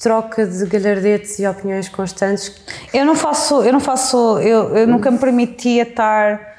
troca 0.00 0.46
de 0.46 0.64
galhardetes 0.66 1.38
e 1.38 1.46
opiniões 1.46 1.88
constantes. 1.88 2.54
Eu 2.92 3.04
não 3.04 3.14
faço, 3.14 3.62
eu 3.62 3.72
não 3.72 3.80
faço, 3.80 4.38
eu, 4.38 4.76
eu 4.76 4.86
nunca 4.86 5.10
me 5.10 5.18
permitia 5.18 5.82
estar 5.82 6.54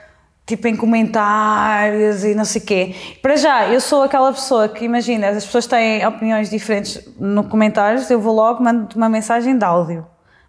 tipo 0.46 0.68
em 0.68 0.76
comentários 0.76 2.24
e 2.24 2.34
não 2.34 2.46
sei 2.46 2.62
quê. 2.62 2.96
Para 3.22 3.36
já, 3.36 3.68
eu 3.68 3.82
sou 3.82 4.04
aquela 4.04 4.32
pessoa 4.32 4.70
que 4.70 4.86
imagina, 4.86 5.30
as 5.30 5.46
pessoas 5.46 5.68
têm 5.68 6.06
opiniões 6.06 6.50
diferentes 6.50 7.00
no 7.20 7.44
comentários, 7.44 8.10
eu 8.10 8.20
vou 8.20 8.34
logo 8.34 8.64
mando 8.64 8.88
uma 8.96 9.10
mensagem 9.10 9.58
de 9.58 9.66
áudio 9.66 10.06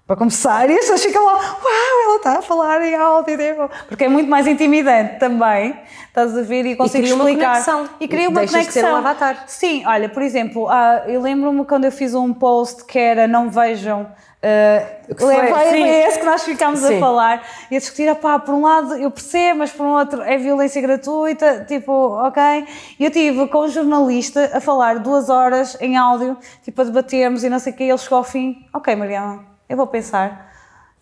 para 0.09 0.17
começar, 0.17 0.71
e 0.71 0.73
as 0.73 0.81
pessoas 0.81 1.05
ficam 1.05 1.23
lá, 1.23 1.35
uau, 1.35 2.05
ela 2.05 2.17
está 2.17 2.39
a 2.39 2.43
falar 2.43 2.81
em 2.81 2.95
áudio, 2.95 3.37
tipo, 3.37 3.71
porque 3.87 4.05
é 4.05 4.09
muito 4.09 4.31
mais 4.31 4.47
intimidante 4.47 5.19
também, 5.19 5.79
estás 6.07 6.35
a 6.35 6.41
ver, 6.41 6.65
e 6.65 6.75
consigo 6.75 7.03
cria 7.03 7.15
uma 7.15 7.25
explicar. 7.25 7.51
conexão. 7.51 7.89
E 8.01 8.09
cria 8.09 8.29
uma 8.31 8.41
Deixas 8.41 8.67
de 8.69 8.73
ser 8.73 8.81
conexão. 8.81 8.95
um 8.95 9.07
avatar. 9.07 9.45
Sim, 9.47 9.85
olha, 9.87 10.09
por 10.09 10.23
exemplo, 10.23 10.67
ah, 10.67 11.03
eu 11.07 11.21
lembro-me 11.21 11.63
quando 11.67 11.85
eu 11.85 11.93
fiz 11.93 12.15
um 12.15 12.33
post 12.33 12.87
que 12.87 12.99
era 12.99 13.29
não 13.29 13.51
vejam. 13.51 14.11
Uh, 14.39 15.15
que 15.15 15.21
foi? 15.21 15.35
é 15.35 16.09
esse 16.09 16.21
que 16.21 16.25
nós 16.25 16.45
ficámos 16.45 16.83
a 16.85 16.89
Sim. 16.89 17.01
falar 17.01 17.43
e 17.71 17.77
a 17.77 17.79
discutir, 17.79 18.15
pá, 18.15 18.39
por 18.39 18.55
um 18.55 18.63
lado 18.63 18.95
eu 18.95 19.11
percebo, 19.11 19.59
mas 19.59 19.73
por 19.73 19.85
um 19.85 19.91
outro 19.91 20.23
é 20.23 20.39
violência 20.39 20.81
gratuita, 20.81 21.67
tipo, 21.69 21.93
ok? 21.93 22.65
E 22.99 23.05
eu 23.05 23.11
tive 23.11 23.47
com 23.49 23.65
um 23.65 23.69
jornalista 23.69 24.53
a 24.55 24.61
falar 24.61 25.01
duas 25.01 25.29
horas 25.29 25.77
em 25.81 25.97
áudio, 25.99 26.39
tipo, 26.63 26.81
a 26.81 26.85
debatermos 26.85 27.43
e 27.45 27.51
não 27.51 27.59
sei 27.59 27.73
o 27.73 27.77
que, 27.77 27.83
ele 27.83 27.99
chegou 27.99 28.19
ao 28.19 28.25
fim, 28.25 28.65
ok, 28.73 28.95
Mariana, 28.95 29.58
eu 29.69 29.77
vou 29.77 29.87
pensar, 29.87 30.47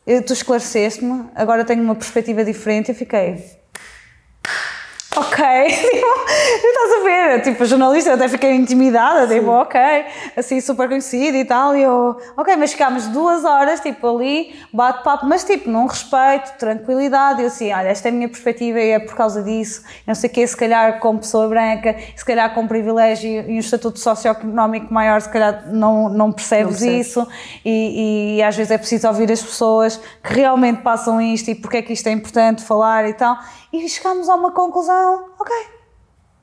Eu- 0.07 0.23
tu 0.23 0.33
esclareceste-me, 0.33 1.29
agora 1.35 1.65
tenho 1.65 1.83
uma 1.83 1.95
perspectiva 1.97 2.45
diferente, 2.45 2.91
eu 2.91 2.95
fiquei, 2.95 3.45
ok, 5.17 5.45
estás 5.67 6.93
a 7.01 7.05
ver, 7.05 7.43
tipo, 7.43 7.63
a 7.63 7.67
jornalista 7.67 8.11
eu 8.11 8.15
até 8.15 8.29
fiquei 8.29 8.55
intimidada, 8.55 9.27
tipo, 9.27 9.49
ok, 9.51 9.81
assim, 10.37 10.61
super 10.61 10.89
conhecida 10.89 11.37
e 11.39 11.45
tal, 11.45 11.75
e 11.75 11.83
eu, 11.83 12.17
ok, 12.37 12.55
mas 12.57 12.73
ficámos 12.73 13.07
duas 13.09 13.45
horas, 13.45 13.81
tipo, 13.81 14.07
ali, 14.07 14.55
bate-papo, 14.73 15.25
mas 15.27 15.43
tipo, 15.45 15.71
num 15.71 15.87
respeito, 15.87 16.59
tranquilidade, 16.59 17.41
eu 17.41 17.47
assim, 17.47 17.73
olha, 17.73 17.89
esta 17.89 18.09
é 18.09 18.11
a 18.11 18.13
minha 18.13 18.29
perspectiva 18.29 18.79
e 18.79 18.91
é 18.91 18.99
por 18.99 19.15
causa 19.15 19.43
disso, 19.43 19.83
não 20.07 20.15
sei 20.15 20.29
o 20.29 20.33
quê, 20.33 20.47
se 20.47 20.57
calhar 20.57 21.01
como 21.01 21.19
pessoa 21.19 21.49
branca, 21.49 21.97
se 22.15 22.25
calhar 22.25 22.53
com 22.55 22.67
privilégio 22.67 23.51
e 23.51 23.57
um 23.57 23.59
estatuto 23.59 23.99
socioeconómico 23.99 24.93
maior, 24.93 25.21
se 25.21 25.31
calhar 25.31 25.65
não, 25.73 26.09
não 26.11 26.31
percebes 26.31 26.83
Não 26.83 26.93
isso, 26.93 27.27
e, 27.65 28.37
e 28.37 28.43
às 28.43 28.55
vezes 28.55 28.71
é 28.71 28.79
preciso 28.79 29.09
ouvir 29.09 29.33
as 29.33 29.43
pessoas 29.43 30.01
que 30.23 30.35
realmente 30.35 30.83
passam 30.83 31.21
isto 31.21 31.51
e 31.51 31.55
porque 31.55 31.79
é 31.79 31.83
que 31.83 31.93
isto 31.93 32.07
é 32.07 32.13
importante 32.13 32.63
falar 32.63 33.09
e 33.09 33.15
tal, 33.15 33.39
e 33.85 33.89
chegámos 33.89 34.29
a 34.29 34.35
uma 34.35 34.51
conclusão, 34.53 35.27
ok, 35.39 35.55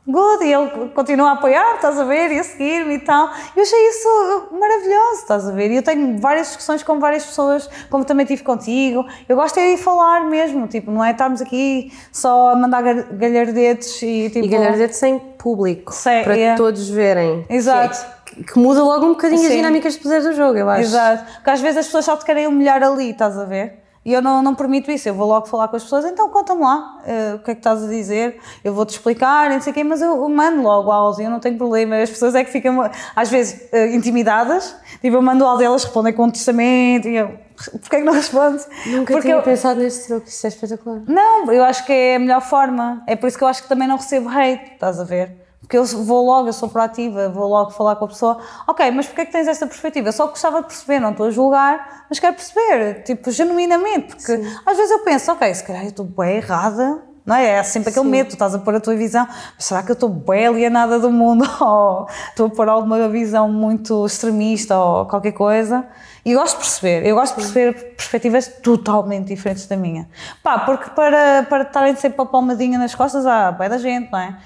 good, 0.05 0.43
e 0.43 0.51
ele 0.53 0.89
continua 0.89 1.29
a 1.29 1.31
apoiar, 1.33 1.75
estás 1.75 1.97
a 1.97 2.03
ver, 2.03 2.29
e 2.31 2.39
a 2.39 2.43
seguir-me 2.43 2.95
e 2.95 2.99
tal. 2.99 3.29
Eu 3.55 3.63
achei 3.63 3.89
isso 3.89 4.47
maravilhoso, 4.51 5.21
estás 5.21 5.47
a 5.47 5.51
ver? 5.51 5.71
E 5.71 5.77
eu 5.77 5.83
tenho 5.83 6.19
várias 6.19 6.47
discussões 6.47 6.83
com 6.83 6.99
várias 6.99 7.25
pessoas, 7.25 7.69
como 7.89 8.03
também 8.03 8.25
tive 8.25 8.43
contigo. 8.43 9.05
Eu 9.29 9.35
gosto 9.37 9.57
é 9.59 9.75
de 9.75 9.81
falar 9.81 10.25
mesmo, 10.25 10.67
tipo, 10.67 10.91
não 10.91 11.03
é 11.03 11.11
estarmos 11.11 11.41
aqui 11.41 11.91
só 12.11 12.49
a 12.49 12.55
mandar 12.55 12.81
gal- 12.81 13.05
galhardetes 13.13 14.01
e 14.01 14.29
tipo. 14.29 14.45
E 14.45 14.49
galhardetes 14.49 14.97
sem 14.97 15.17
público, 15.19 15.93
para 16.23 16.37
é. 16.37 16.55
todos 16.55 16.89
verem. 16.89 17.45
Exato. 17.49 18.05
Que, 18.25 18.43
que 18.43 18.59
muda 18.59 18.83
logo 18.83 19.05
um 19.05 19.09
bocadinho 19.09 19.41
as 19.41 19.47
Sim. 19.47 19.57
dinâmicas 19.57 19.93
de 19.93 19.99
poder 19.99 20.21
do 20.21 20.33
jogo, 20.33 20.57
eu 20.57 20.69
acho. 20.69 20.81
Exato. 20.81 21.31
Porque 21.35 21.49
às 21.49 21.61
vezes 21.61 21.77
as 21.77 21.85
pessoas 21.85 22.05
só 22.05 22.17
te 22.17 22.25
querem 22.25 22.47
humilhar 22.47 22.81
ali, 22.83 23.11
estás 23.11 23.37
a 23.37 23.45
ver? 23.45 23.82
E 24.05 24.11
eu 24.13 24.21
não, 24.21 24.43
não 24.43 24.53
permito 24.53 24.91
isso, 24.91 25.07
eu 25.07 25.13
vou 25.13 25.25
logo 25.27 25.45
falar 25.45 25.69
com 25.69 25.77
as 25.77 25.83
pessoas, 25.83 26.03
então 26.03 26.27
conta-me 26.29 26.61
lá 26.61 26.99
eh, 27.05 27.35
o 27.35 27.39
que 27.39 27.51
é 27.51 27.53
que 27.55 27.59
estás 27.61 27.81
a 27.83 27.87
dizer, 27.87 28.37
eu 28.61 28.73
vou-te 28.73 28.89
explicar, 28.89 29.49
e 29.49 29.53
não 29.53 29.61
sei 29.61 29.71
o 29.71 29.73
quê, 29.73 29.81
mas 29.81 30.01
eu, 30.01 30.13
eu 30.21 30.27
mando 30.29 30.61
logo 30.61 30.91
áudio, 30.91 31.23
eu 31.23 31.29
não 31.29 31.39
tenho 31.39 31.57
problema. 31.57 31.95
As 31.95 32.09
pessoas 32.09 32.35
é 32.35 32.43
que 32.43 32.51
ficam, 32.51 32.89
às 33.15 33.29
vezes, 33.29 33.69
eh, 33.71 33.95
intimidadas, 33.95 34.75
tipo, 35.01 35.15
eu 35.15 35.21
mando 35.21 35.45
áudio, 35.45 35.67
elas 35.67 35.85
respondem 35.85 36.11
com 36.11 36.25
um 36.25 36.31
testamento, 36.31 37.07
e 37.07 37.15
eu, 37.15 37.39
porquê 37.79 37.95
é 37.95 37.99
que 37.99 38.05
não 38.05 38.11
respondes? 38.13 38.67
Nunca 38.87 39.13
Porque 39.13 39.21
tinha 39.21 39.35
eu- 39.35 39.41
pensado 39.41 39.79
neste 39.79 40.07
truque, 40.07 40.27
isso 40.27 40.45
é 40.45 40.49
espetacular. 40.49 41.01
não, 41.07 41.49
eu 41.51 41.63
acho 41.63 41.85
que 41.85 41.93
é 41.93 42.15
a 42.17 42.19
melhor 42.19 42.41
forma. 42.41 43.01
É 43.07 43.15
por 43.15 43.27
isso 43.27 43.37
que 43.37 43.43
eu 43.45 43.47
acho 43.47 43.63
que 43.63 43.69
também 43.69 43.87
não 43.87 43.95
recebo 43.95 44.27
hate, 44.27 44.73
estás 44.73 44.99
a 44.99 45.05
ver? 45.05 45.42
Porque 45.63 45.77
eu 45.77 45.85
vou 45.85 46.25
logo, 46.25 46.49
eu 46.49 46.53
sou 46.53 46.67
proativa, 46.67 47.29
vou 47.29 47.47
logo 47.47 47.71
falar 47.71 47.95
com 47.95 48.03
a 48.03 48.07
pessoa. 48.09 48.37
Ok, 48.67 48.91
mas 48.91 49.07
porquê 49.07 49.21
é 49.21 49.25
que 49.25 49.31
tens 49.31 49.47
esta 49.47 49.65
perspectiva? 49.65 50.09
Eu 50.09 50.13
só 50.13 50.27
gostava 50.27 50.61
de 50.61 50.67
perceber, 50.67 50.99
não 50.99 51.11
estou 51.11 51.27
a 51.27 51.31
julgar, 51.31 52.05
mas 52.09 52.19
quero 52.19 52.35
perceber, 52.35 53.03
tipo, 53.03 53.31
genuinamente. 53.31 54.13
Porque 54.13 54.33
às 54.65 54.77
vezes 54.77 54.91
eu 54.91 54.99
penso, 54.99 55.31
ok, 55.31 55.53
se 55.55 55.63
calhar 55.63 55.83
eu 55.83 55.89
estou 55.89 56.05
bem 56.05 56.35
errada, 56.35 57.01
não 57.25 57.35
é? 57.37 57.51
É 57.51 57.63
sempre 57.63 57.89
aquele 57.89 58.07
medo, 58.07 58.27
tu 58.27 58.33
estás 58.33 58.53
a 58.53 58.59
pôr 58.59 58.75
a 58.75 58.79
tua 58.81 58.95
visão, 58.95 59.25
mas 59.25 59.65
será 59.65 59.81
que 59.81 59.89
eu 59.89 59.93
estou 59.93 60.09
bem 60.09 60.45
alienada 60.45 60.99
do 60.99 61.09
mundo? 61.09 61.45
Ou 61.63 62.07
estou 62.29 62.47
a 62.47 62.49
pôr 62.49 62.67
alguma 62.67 63.07
visão 63.07 63.49
muito 63.49 64.05
extremista 64.05 64.77
ou 64.77 65.05
qualquer 65.05 65.31
coisa? 65.31 65.87
E 66.25 66.33
eu 66.33 66.39
gosto 66.39 66.55
de 66.55 66.63
perceber, 66.63 67.07
eu 67.07 67.15
gosto 67.15 67.35
de 67.35 67.41
perceber 67.41 67.95
perspectivas 67.95 68.47
totalmente 68.61 69.27
diferentes 69.27 69.65
da 69.67 69.77
minha. 69.77 70.09
Pá, 70.41 70.59
porque 70.59 70.89
para, 70.89 71.43
para 71.43 71.63
estarem 71.63 71.95
sempre 71.95 72.21
a 72.21 72.25
palmadinha 72.25 72.77
nas 72.77 72.93
costas 72.93 73.25
há 73.25 73.51
bem 73.51 73.69
da 73.69 73.77
gente, 73.77 74.11
não 74.11 74.19
é? 74.19 74.37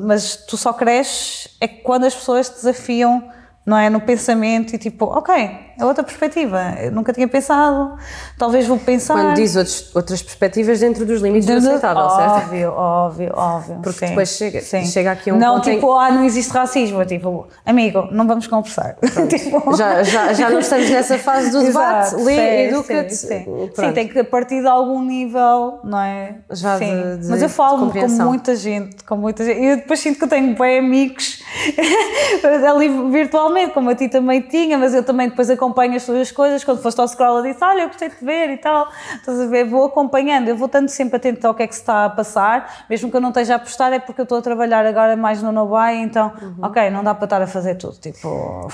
Mas 0.00 0.36
tu 0.36 0.56
só 0.56 0.72
cresces 0.72 1.48
é 1.60 1.68
quando 1.68 2.04
as 2.04 2.14
pessoas 2.14 2.48
te 2.48 2.54
desafiam, 2.56 3.30
não 3.66 3.76
é? 3.76 3.88
No 3.90 4.00
pensamento 4.00 4.74
e 4.74 4.78
tipo, 4.78 5.06
ok, 5.06 5.34
é 5.78 5.84
outra 5.84 6.04
perspectiva, 6.04 6.74
eu 6.80 6.92
nunca 6.92 7.12
tinha 7.12 7.26
pensado, 7.26 7.96
talvez 8.38 8.66
vou 8.66 8.78
pensar. 8.78 9.14
Quando 9.14 9.34
diz 9.34 9.56
outros- 9.56 9.94
outras 9.94 10.22
perspectivas 10.22 10.80
dentro 10.80 11.04
dos 11.06 11.20
limites 11.20 11.46
do 11.46 11.52
aceitável, 11.56 12.08
certo? 12.10 12.30
Óbvio, 12.44 12.72
óbvio, 12.72 13.32
óbvio. 13.34 13.78
Porque 13.82 13.98
sim, 14.00 14.06
depois 14.08 14.28
chega- 14.30 14.60
sim. 14.60 14.84
chega 14.84 15.12
aqui 15.12 15.32
um 15.32 15.36
Não, 15.38 15.54
ponto 15.56 15.70
em- 15.70 15.74
tipo, 15.76 15.92
ah, 15.94 16.10
não 16.10 16.24
existe 16.24 16.50
racismo. 16.52 17.04
Tipo, 17.04 17.48
amigo, 17.66 18.08
não 18.12 18.26
vamos 18.26 18.46
conversar. 18.46 18.96
Tipo, 19.28 19.74
Já, 19.76 20.02
já, 20.02 20.32
já 20.32 20.50
não 20.50 20.58
estamos 20.60 20.88
nessa 20.90 21.18
fase 21.18 21.50
do 21.50 21.62
debate. 21.62 22.14
Lê, 22.16 22.68
educa-te. 22.68 23.14
Sim, 23.14 23.26
sim. 23.28 23.70
Sim, 23.74 23.92
tem 23.92 24.06
que 24.08 24.22
partir 24.24 24.60
de 24.60 24.66
algum 24.66 25.02
nível, 25.02 25.80
não 25.82 25.98
é? 26.00 26.36
Já 26.50 26.78
sim. 26.78 26.86
de- 26.86 27.18
de- 27.24 27.28
Mas 27.30 27.42
eu 27.42 27.48
falo 27.48 27.90
com 27.90 28.08
muita 28.24 28.54
gente, 28.56 29.02
com 29.04 29.16
muita 29.16 29.44
gente. 29.44 29.58
E 29.60 29.64
eu 29.70 29.76
depois 29.78 29.98
sinto 30.00 30.18
que 30.18 30.24
eu 30.24 30.28
tenho 30.28 30.54
bem 30.56 30.78
amigos 30.78 31.42
ali 32.70 32.88
virtualmente, 33.10 33.53
como 33.72 33.90
a 33.90 33.94
ti 33.94 34.08
também 34.08 34.40
tinha, 34.40 34.76
mas 34.78 34.94
eu 34.94 35.02
também 35.04 35.28
depois 35.28 35.48
acompanho 35.50 35.94
as 35.96 36.04
tuas 36.04 36.30
coisas. 36.32 36.62
Quando 36.64 36.82
foste 36.82 37.00
ao 37.00 37.08
scroll, 37.08 37.38
eu 37.38 37.42
disse: 37.52 37.62
Olha, 37.64 37.82
eu 37.82 37.88
gostei 37.88 38.08
de 38.08 38.16
ver 38.24 38.50
e 38.50 38.56
tal. 38.58 38.88
Estás 39.16 39.40
a 39.40 39.46
ver? 39.46 39.64
Vou 39.64 39.84
acompanhando, 39.86 40.48
eu 40.48 40.56
vou 40.56 40.66
estando 40.66 40.88
sempre 40.88 41.16
atento 41.16 41.46
ao 41.46 41.54
que 41.54 41.62
é 41.62 41.66
que 41.66 41.74
se 41.74 41.80
está 41.80 42.04
a 42.06 42.10
passar, 42.10 42.84
mesmo 42.90 43.10
que 43.10 43.16
eu 43.16 43.20
não 43.20 43.30
esteja 43.30 43.54
a 43.54 43.58
postar, 43.58 43.92
é 43.92 43.98
porque 43.98 44.20
eu 44.20 44.24
estou 44.24 44.38
a 44.38 44.42
trabalhar 44.42 44.84
agora 44.86 45.16
mais 45.16 45.42
no 45.42 45.52
Nobai, 45.52 45.96
então, 45.98 46.32
Uhum. 46.42 46.56
ok, 46.62 46.90
não 46.90 47.02
dá 47.04 47.14
para 47.14 47.24
estar 47.24 47.42
a 47.42 47.46
fazer 47.46 47.74
tudo. 47.76 47.96
Tipo. 47.98 48.68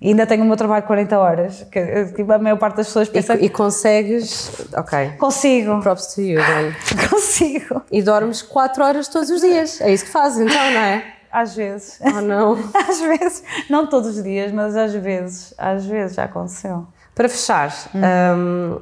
E 0.00 0.08
ainda 0.08 0.26
tenho 0.26 0.42
o 0.42 0.46
meu 0.46 0.56
trabalho 0.56 0.82
de 0.82 0.86
40 0.88 1.16
horas, 1.18 1.66
que 1.70 1.78
eh, 1.78 2.04
tipo, 2.06 2.32
a 2.32 2.38
maior 2.38 2.58
parte 2.58 2.76
das 2.78 2.86
pessoas 2.88 3.08
pensa 3.08 3.34
E, 3.36 3.44
e 3.44 3.48
consegues. 3.48 4.66
Ok. 4.76 5.12
Consigo, 5.18 5.80
Props 5.80 6.14
to 6.14 6.22
you, 6.22 6.40
then. 6.44 6.74
consigo. 7.08 7.82
E 7.90 8.02
dormes 8.02 8.42
4 8.42 8.84
horas 8.84 9.06
todos 9.08 9.30
os 9.30 9.40
dias. 9.40 9.80
É 9.80 9.92
isso 9.92 10.04
que 10.04 10.10
fazes, 10.10 10.40
então, 10.40 10.70
não 10.72 10.80
é? 10.80 11.04
Às 11.32 11.56
vezes. 11.56 11.98
Oh, 12.00 12.20
não. 12.20 12.58
Às 12.88 13.00
vezes. 13.00 13.42
Não 13.70 13.86
todos 13.86 14.18
os 14.18 14.22
dias, 14.22 14.52
mas 14.52 14.76
às 14.76 14.92
vezes. 14.92 15.54
Às 15.56 15.86
vezes 15.86 16.14
já 16.14 16.24
aconteceu. 16.24 16.86
Para 17.14 17.28
fechar, 17.28 17.72
hum, 17.94 18.80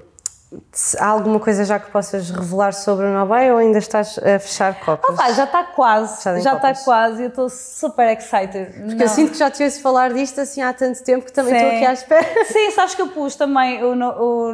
se 0.73 0.99
há 0.99 1.07
alguma 1.07 1.39
coisa 1.39 1.65
já 1.65 1.79
que 1.79 1.91
possas 1.91 2.31
revelar 2.31 2.73
sobre 2.73 3.07
o 3.07 3.13
Nobel 3.13 3.55
ou 3.55 3.59
ainda 3.59 3.79
estás 3.79 4.19
a 4.19 4.39
fechar 4.39 4.75
copas? 4.81 5.15
Opa, 5.15 5.33
já 5.33 5.45
está 5.45 5.65
quase. 5.65 6.25
Já 6.25 6.39
Já 6.41 6.57
está 6.57 6.75
quase 6.75 7.21
e 7.21 7.25
eu 7.25 7.29
estou 7.29 7.49
super 7.49 8.09
excited. 8.17 8.73
Porque 8.85 9.03
eu 9.03 9.09
sinto 9.09 9.33
que 9.33 9.39
já 9.39 9.51
te 9.51 9.63
ouço 9.63 9.81
falar 9.81 10.13
disto 10.13 10.41
assim 10.41 10.61
há 10.61 10.73
tanto 10.73 11.03
tempo 11.05 11.25
que 11.25 11.33
também 11.33 11.55
estou 11.55 11.71
aqui 11.71 11.87
à 11.87 11.93
espera. 11.93 12.27
Sim, 12.47 12.73
sabes 12.73 12.95
que 12.95 13.03
eu 13.03 13.09
pus 13.09 13.37
também 13.37 13.83
o, 13.85 13.95
no, 13.95 14.09
o 14.09 14.53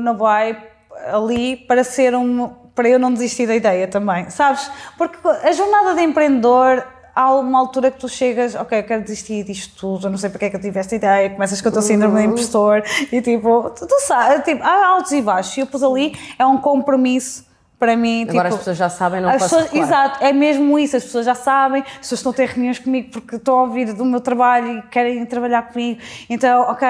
ali 1.12 1.56
para 1.56 1.82
ser 1.82 2.14
um. 2.14 2.48
para 2.74 2.88
eu 2.88 2.98
não 2.98 3.12
desistir 3.12 3.46
da 3.46 3.54
ideia 3.54 3.88
também, 3.88 4.28
sabes? 4.28 4.70
Porque 4.98 5.18
a 5.26 5.52
jornada 5.52 5.94
de 5.94 6.02
empreendedor. 6.02 6.95
Há 7.16 7.34
uma 7.34 7.58
altura 7.58 7.90
que 7.90 7.98
tu 7.98 8.10
chegas, 8.10 8.54
ok, 8.54 8.78
eu 8.78 8.84
quero 8.84 9.02
desistir 9.02 9.42
disto 9.42 9.74
tudo, 9.80 10.06
eu 10.06 10.10
não 10.10 10.18
sei 10.18 10.28
porque 10.28 10.44
é 10.44 10.50
que 10.50 10.56
eu 10.56 10.60
tive 10.60 10.78
esta 10.78 10.94
ideia, 10.94 11.30
começas 11.30 11.62
com 11.62 11.70
o 11.70 11.72
teu 11.72 11.80
síndrome 11.80 12.20
de 12.20 12.26
impostor 12.26 12.82
e 13.10 13.22
tipo, 13.22 13.70
tu, 13.70 13.86
tu 13.86 14.00
sabes, 14.00 14.44
tipo, 14.44 14.62
há 14.62 14.88
altos 14.88 15.12
e 15.12 15.22
baixos. 15.22 15.56
E 15.56 15.60
eu 15.60 15.66
pus 15.66 15.82
ali, 15.82 16.14
é 16.38 16.44
um 16.44 16.58
compromisso 16.58 17.46
para 17.78 17.96
mim. 17.96 18.26
Agora 18.28 18.48
tipo, 18.50 18.54
as 18.54 18.58
pessoas 18.58 18.76
já 18.76 18.90
sabem, 18.90 19.22
não 19.22 19.32
posso 19.32 19.56
pessoas. 19.56 19.72
Exato, 19.72 20.22
é 20.22 20.30
mesmo 20.30 20.78
isso, 20.78 20.94
as 20.94 21.04
pessoas 21.04 21.24
já 21.24 21.34
sabem, 21.34 21.80
as 21.82 21.98
pessoas 21.98 22.20
estão 22.20 22.32
a 22.32 22.34
ter 22.34 22.48
reuniões 22.48 22.78
comigo 22.78 23.10
porque 23.10 23.36
estão 23.36 23.60
a 23.60 23.62
ouvir 23.62 23.94
do 23.94 24.04
meu 24.04 24.20
trabalho 24.20 24.78
e 24.78 24.82
querem 24.82 25.24
trabalhar 25.24 25.62
comigo, 25.62 25.98
então, 26.28 26.62
ok, 26.62 26.86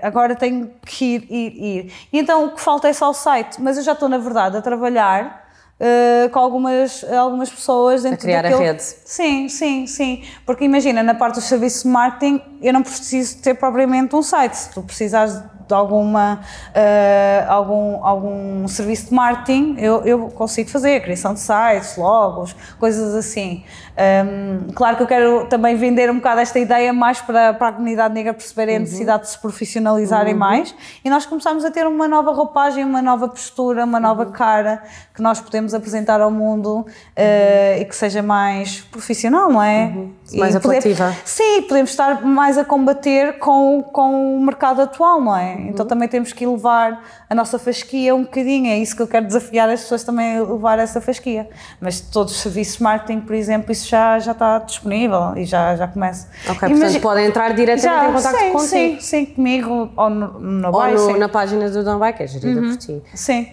agora 0.00 0.34
tenho 0.34 0.70
que 0.86 1.04
ir, 1.16 1.26
ir, 1.30 1.64
ir. 1.64 1.92
E 2.12 2.18
então 2.18 2.46
o 2.46 2.54
que 2.54 2.62
falta 2.62 2.88
é 2.88 2.94
só 2.94 3.10
o 3.10 3.14
site, 3.14 3.60
mas 3.60 3.76
eu 3.76 3.82
já 3.82 3.92
estou, 3.92 4.08
na 4.08 4.16
verdade, 4.18 4.56
a 4.56 4.62
trabalhar 4.62 5.45
eh, 5.78 6.28
com 6.32 6.38
algumas, 6.38 7.04
algumas 7.12 7.50
pessoas 7.50 8.02
dentro 8.02 8.20
criar 8.20 8.40
a 8.40 8.42
daquele- 8.50 8.64
rede. 8.64 8.82
Sim, 8.82 9.48
sim, 9.48 9.86
sim. 9.86 10.22
Porque 10.44 10.64
imagina, 10.64 11.02
na 11.02 11.14
parte 11.14 11.34
do 11.36 11.40
serviço 11.40 11.84
de 11.84 11.88
marketing, 11.88 12.40
eu 12.62 12.72
não 12.72 12.82
preciso 12.82 13.38
ter 13.42 13.54
propriamente 13.54 14.14
um 14.16 14.22
site. 14.22 14.54
Se 14.54 14.70
tu 14.72 14.82
precisares 14.82 15.34
de 15.68 15.74
alguma, 15.74 16.40
eh, 16.72 17.44
algum, 17.48 18.04
algum 18.04 18.68
serviço 18.68 19.06
de 19.08 19.14
marketing, 19.14 19.74
eu, 19.78 20.02
eu 20.04 20.28
consigo 20.28 20.70
fazer, 20.70 21.00
criação 21.02 21.34
de 21.34 21.40
sites, 21.40 21.96
logos, 21.96 22.54
coisas 22.78 23.14
assim. 23.16 23.64
Hum, 23.98 24.72
claro 24.74 24.96
que 24.98 25.02
eu 25.02 25.06
quero 25.06 25.46
também 25.46 25.74
vender 25.74 26.10
um 26.10 26.16
bocado 26.16 26.40
esta 26.40 26.58
ideia 26.58 26.92
mais 26.92 27.20
para, 27.22 27.54
para 27.54 27.68
a 27.68 27.72
comunidade 27.72 28.12
negra 28.12 28.34
perceber 28.34 28.74
a 28.74 28.78
necessidade 28.78 29.22
de 29.22 29.30
se 29.30 29.38
profissionalizarem 29.38 30.34
mais 30.34 30.74
e 31.02 31.08
nós 31.08 31.24
começamos 31.24 31.64
a 31.64 31.70
ter 31.70 31.86
uma 31.86 32.06
nova 32.06 32.30
roupagem, 32.32 32.84
uma 32.84 33.00
nova 33.00 33.26
postura, 33.26 33.84
uma 33.84 33.98
nova 33.98 34.26
cara 34.26 34.82
que 35.14 35.22
nós 35.22 35.40
podemos 35.40 35.72
apresentar 35.72 36.20
ao 36.20 36.30
mundo 36.30 36.84
eh, 37.16 37.78
e 37.80 37.84
que 37.86 37.96
seja 37.96 38.22
mais 38.22 38.82
profissional, 38.82 39.50
não 39.50 39.62
é? 39.62 39.86
Mais 40.34 40.54
E 40.54 40.60
poder- 40.60 40.78
apelativa. 40.78 41.16
Sim, 41.24 41.62
podemos 41.62 41.90
estar 41.90 42.22
mais 42.22 42.58
a 42.58 42.64
combater 42.66 43.38
com, 43.38 43.82
com 43.82 44.36
o 44.36 44.40
mercado 44.44 44.82
atual, 44.82 45.22
não 45.22 45.34
é? 45.34 45.54
é? 45.54 45.60
Então 45.68 45.86
também 45.86 46.06
temos 46.08 46.34
que 46.34 46.44
elevar 46.44 47.00
a 47.28 47.34
nossa 47.34 47.58
fasquia 47.58 48.14
um 48.14 48.22
bocadinho, 48.22 48.68
é 48.68 48.78
isso 48.78 48.94
que 48.94 49.02
eu 49.02 49.08
quero 49.08 49.26
desafiar 49.26 49.68
as 49.68 49.80
pessoas 49.82 50.04
também 50.04 50.32
a 50.32 50.34
elevar 50.36 50.78
essa 50.78 51.00
fasquia. 51.00 51.48
Mas 51.80 52.00
todos 52.00 52.34
os 52.34 52.40
serviços 52.40 52.76
de 52.76 52.82
marketing, 52.84 53.20
por 53.20 53.34
exemplo, 53.34 53.72
isso 53.72 53.88
já, 53.88 54.18
já 54.18 54.32
está 54.32 54.58
disponível 54.60 55.36
e 55.36 55.44
já, 55.44 55.74
já 55.74 55.88
começa. 55.88 56.28
Ok, 56.48 56.68
portanto 56.68 57.00
podem 57.00 57.26
entrar 57.26 57.52
diretamente 57.54 58.10
em 58.10 58.12
contato 58.12 58.36
sim, 58.38 58.52
contigo. 58.52 58.68
Sim, 58.68 59.00
sim, 59.00 59.26
comigo 59.26 59.90
ou 59.96 60.10
no, 60.10 60.38
no 60.40 60.66
Ou 60.68 60.72
Buy, 60.72 60.92
no- 60.92 60.98
sim. 60.98 61.18
na 61.18 61.28
página 61.28 61.68
do 61.68 61.82
Don't 61.84 61.98
Buy, 61.98 62.12
que 62.12 62.22
é 62.22 62.26
gerida 62.26 62.60
por 62.60 62.76
ti. 62.76 63.02
Sim. 63.14 63.48